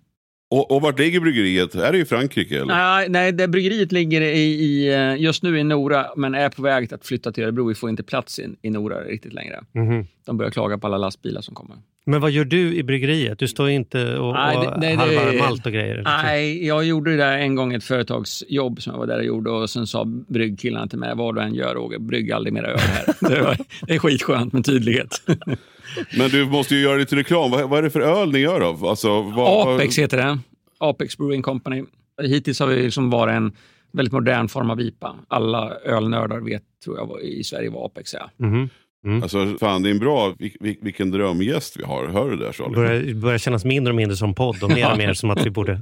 Och, 0.50 0.72
och 0.72 0.82
vart 0.82 1.00
ligger 1.00 1.20
bryggeriet? 1.20 1.76
Är 1.76 1.92
det 1.92 1.98
i 1.98 2.06
Frankrike? 2.06 2.56
Eller? 2.56 2.66
Nej, 2.66 3.10
nej 3.10 3.32
det 3.32 3.48
bryggeriet 3.48 3.92
ligger 3.92 4.22
i, 4.22 4.40
i, 4.40 4.94
eh, 4.94 5.22
just 5.22 5.44
nu 5.44 5.60
i 5.60 5.64
Nora, 5.64 6.08
men 6.16 6.36
är 6.36 6.50
på 6.50 6.62
väg 6.62 6.94
att 6.94 7.06
flytta 7.06 7.32
till 7.32 7.44
Örebro. 7.44 7.68
Vi 7.68 7.76
får 7.76 7.90
inte 7.90 8.04
plats 8.04 8.40
i, 8.40 8.48
i 8.62 8.70
Nora 8.70 9.04
riktigt 9.04 9.34
längre. 9.34 9.64
Mm. 9.76 10.06
De 10.26 10.38
börjar 10.38 10.52
klaga 10.52 10.78
på 10.78 10.88
alla 10.88 10.98
lastbilar 10.98 11.42
som 11.42 11.56
kommer. 11.56 11.78
Men 12.10 12.22
vad 12.22 12.32
gör 12.32 12.46
du 12.46 12.76
i 12.76 12.84
bryggeriet? 12.84 13.40
Du 13.40 13.48
står 13.48 13.70
inte 13.70 14.18
och, 14.18 14.34
nej, 14.34 14.58
det, 14.58 14.78
nej, 14.78 14.96
harvar 14.96 15.32
det, 15.32 15.40
malt 15.40 15.66
och 15.66 15.72
grejer? 15.72 16.02
Nej, 16.06 16.68
jag 16.68 16.86
gjorde 16.86 17.12
det 17.12 17.18
där 17.18 17.38
en 17.38 17.56
gång 17.56 17.74
ett 17.74 17.84
företagsjobb 17.84 18.82
som 18.82 18.94
jag 18.94 19.00
var 19.00 19.08
där 19.08 19.18
och 19.18 19.26
gjorde 19.26 19.50
och 19.50 19.70
sen 19.70 19.88
sa 19.88 20.06
bryggkillarna 20.06 20.88
till 20.88 21.00
mig, 21.00 21.16
vad 21.16 21.36
du 21.36 21.42
än 21.42 21.56
gör 21.56 21.76
Roger, 21.76 22.00
brygg 22.00 22.32
aldrig 22.32 22.54
mera 22.54 22.68
öl 22.68 22.80
här. 22.80 23.06
det, 23.30 23.42
var, 23.42 23.58
det 23.88 23.96
är 23.96 24.00
skitskönt 24.00 24.54
med 24.54 24.66
tydlighet. 24.66 25.22
Men 26.18 26.30
du 26.30 26.46
måste 26.46 26.76
ju 26.76 26.82
göra 26.82 26.98
lite 26.98 27.16
reklam. 27.16 27.52
Vad, 27.52 27.70
vad 27.70 27.80
är 27.80 27.84
det 27.84 27.90
för 27.90 28.02
öl 28.02 28.32
ni 28.32 28.40
gör 28.40 28.60
då? 28.60 28.90
Alltså, 28.90 29.22
vad, 29.22 29.76
Apex 29.76 30.00
heter 30.00 30.18
det. 30.18 30.40
Apex 30.78 31.18
Brewing 31.18 31.42
Company. 31.42 31.84
Hittills 32.22 32.60
har 32.60 32.68
vi 32.68 32.84
liksom 32.84 33.10
varit 33.10 33.34
en 33.34 33.52
väldigt 33.92 34.14
modern 34.14 34.48
form 34.48 34.70
av 34.70 34.82
IPA. 34.82 35.16
Alla 35.28 35.72
ölnördar 35.86 36.40
vet, 36.40 36.64
tror 36.84 36.98
jag, 36.98 37.22
i 37.22 37.44
Sverige 37.44 37.70
vad 37.70 37.86
Apex 37.86 38.14
är. 38.14 38.30
Mm. 38.40 38.70
Mm. 39.08 39.24
Alltså, 39.24 39.56
fan, 39.60 39.84
det 39.84 39.90
är 39.90 39.92
en 39.92 40.00
bra, 40.00 40.36
vilken 40.82 41.12
drömgäst 41.12 41.78
vi 41.78 41.84
har. 41.84 42.08
Hör 42.08 42.30
du 42.30 42.38
det 42.38 42.54
Charlie? 42.54 42.76
Börjar, 42.76 43.14
börjar 43.14 43.38
kännas 43.38 43.66
mindre 43.66 43.92
och 43.92 43.96
mindre 43.96 44.18
som 44.18 44.36
podd 44.36 44.64
och 44.64 44.70
mer 44.70 44.92
och 44.92 44.98
mer 44.98 45.14
som 45.22 45.30
att 45.30 45.46
vi 45.46 45.50
borde 45.50 45.82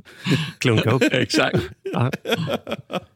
klunka 0.57 0.91
upp. 0.91 1.03
Exakt. 1.11 1.57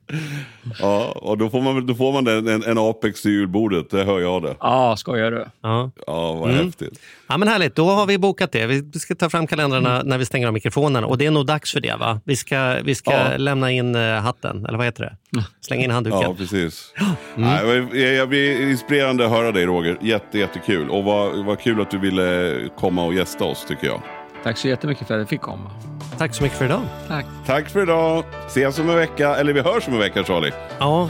Ja. 0.79 1.11
och 1.11 1.37
då 1.37 1.49
får 1.49 1.61
man, 1.61 1.85
då 1.85 1.95
får 1.95 2.13
man 2.13 2.27
en, 2.27 2.47
en, 2.47 2.63
en 2.63 2.77
Apex 2.77 3.21
till 3.21 3.31
julbordet, 3.31 3.89
det 3.89 4.03
hör 4.03 4.19
jag 4.19 4.43
det. 4.43 4.55
Ja, 4.59 4.95
skojar 4.97 5.31
du? 5.31 5.45
Ja, 5.61 5.91
ja 6.07 6.33
vad 6.33 6.49
mm. 6.49 6.65
häftigt. 6.65 6.99
Ja, 7.27 7.37
men 7.37 7.47
härligt, 7.47 7.75
då 7.75 7.85
har 7.85 8.05
vi 8.05 8.17
bokat 8.17 8.51
det. 8.51 8.65
Vi 8.65 8.99
ska 8.99 9.15
ta 9.15 9.29
fram 9.29 9.47
kalendrarna 9.47 9.95
mm. 9.95 10.07
när 10.07 10.17
vi 10.17 10.25
stänger 10.25 10.47
av 10.47 10.53
mikrofonerna 10.53 11.07
och 11.07 11.17
det 11.17 11.25
är 11.25 11.31
nog 11.31 11.45
dags 11.45 11.73
för 11.73 11.79
det 11.79 11.95
va? 11.99 12.21
Vi 12.23 12.35
ska, 12.35 12.77
vi 12.83 12.95
ska 12.95 13.11
ja. 13.11 13.37
lämna 13.37 13.71
in 13.71 13.95
uh, 13.95 14.19
hatten, 14.19 14.65
eller 14.65 14.77
vad 14.77 14.87
heter 14.87 15.03
det? 15.03 15.43
Slänga 15.61 15.83
in 15.83 15.91
handduken. 15.91 16.21
Ja, 16.21 16.35
precis. 16.37 16.93
Mm. 17.37 17.85
Nej, 17.91 18.03
jag 18.03 18.29
blir 18.29 18.69
inspirerande 18.69 19.25
att 19.25 19.31
höra 19.31 19.51
dig 19.51 19.65
Roger. 19.65 19.97
Jätte, 20.01 20.39
jättekul. 20.39 20.89
Och 20.89 21.03
vad, 21.03 21.45
vad 21.45 21.59
kul 21.59 21.81
att 21.81 21.91
du 21.91 21.99
ville 21.99 22.55
komma 22.77 23.05
och 23.05 23.13
gästa 23.13 23.45
oss 23.45 23.65
tycker 23.67 23.87
jag. 23.87 24.01
Tack 24.43 24.57
så 24.57 24.67
jättemycket 24.67 25.07
för 25.07 25.13
att 25.13 25.19
jag 25.19 25.29
fick 25.29 25.41
komma. 25.41 25.71
Tack 26.17 26.35
så 26.35 26.43
mycket 26.43 26.57
för 26.57 26.65
idag. 26.65 26.81
Tack. 27.07 27.25
Tack 27.45 27.69
för 27.69 27.83
idag. 27.83 28.23
Ses 28.47 28.79
om 28.79 28.89
en 28.89 28.95
vecka. 28.95 29.35
Eller 29.35 29.53
vi 29.53 29.61
hörs 29.61 29.87
om 29.87 29.93
en 29.93 29.99
vecka 29.99 30.23
Charlie. 30.23 30.51
Ja, 30.79 31.09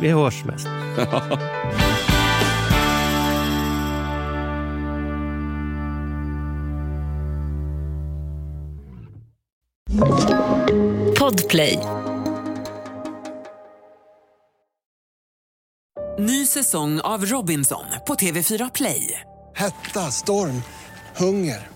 vi 0.00 0.08
hörs 0.08 0.44
mest. 0.44 0.68
Podplay. 11.18 11.78
Ny 16.18 16.46
säsong 16.46 17.00
av 17.00 17.26
Robinson 17.26 17.84
på 18.06 18.14
TV4 18.14 18.70
Play. 18.74 19.20
Hetta, 19.54 20.00
storm, 20.00 20.62
hunger. 21.16 21.75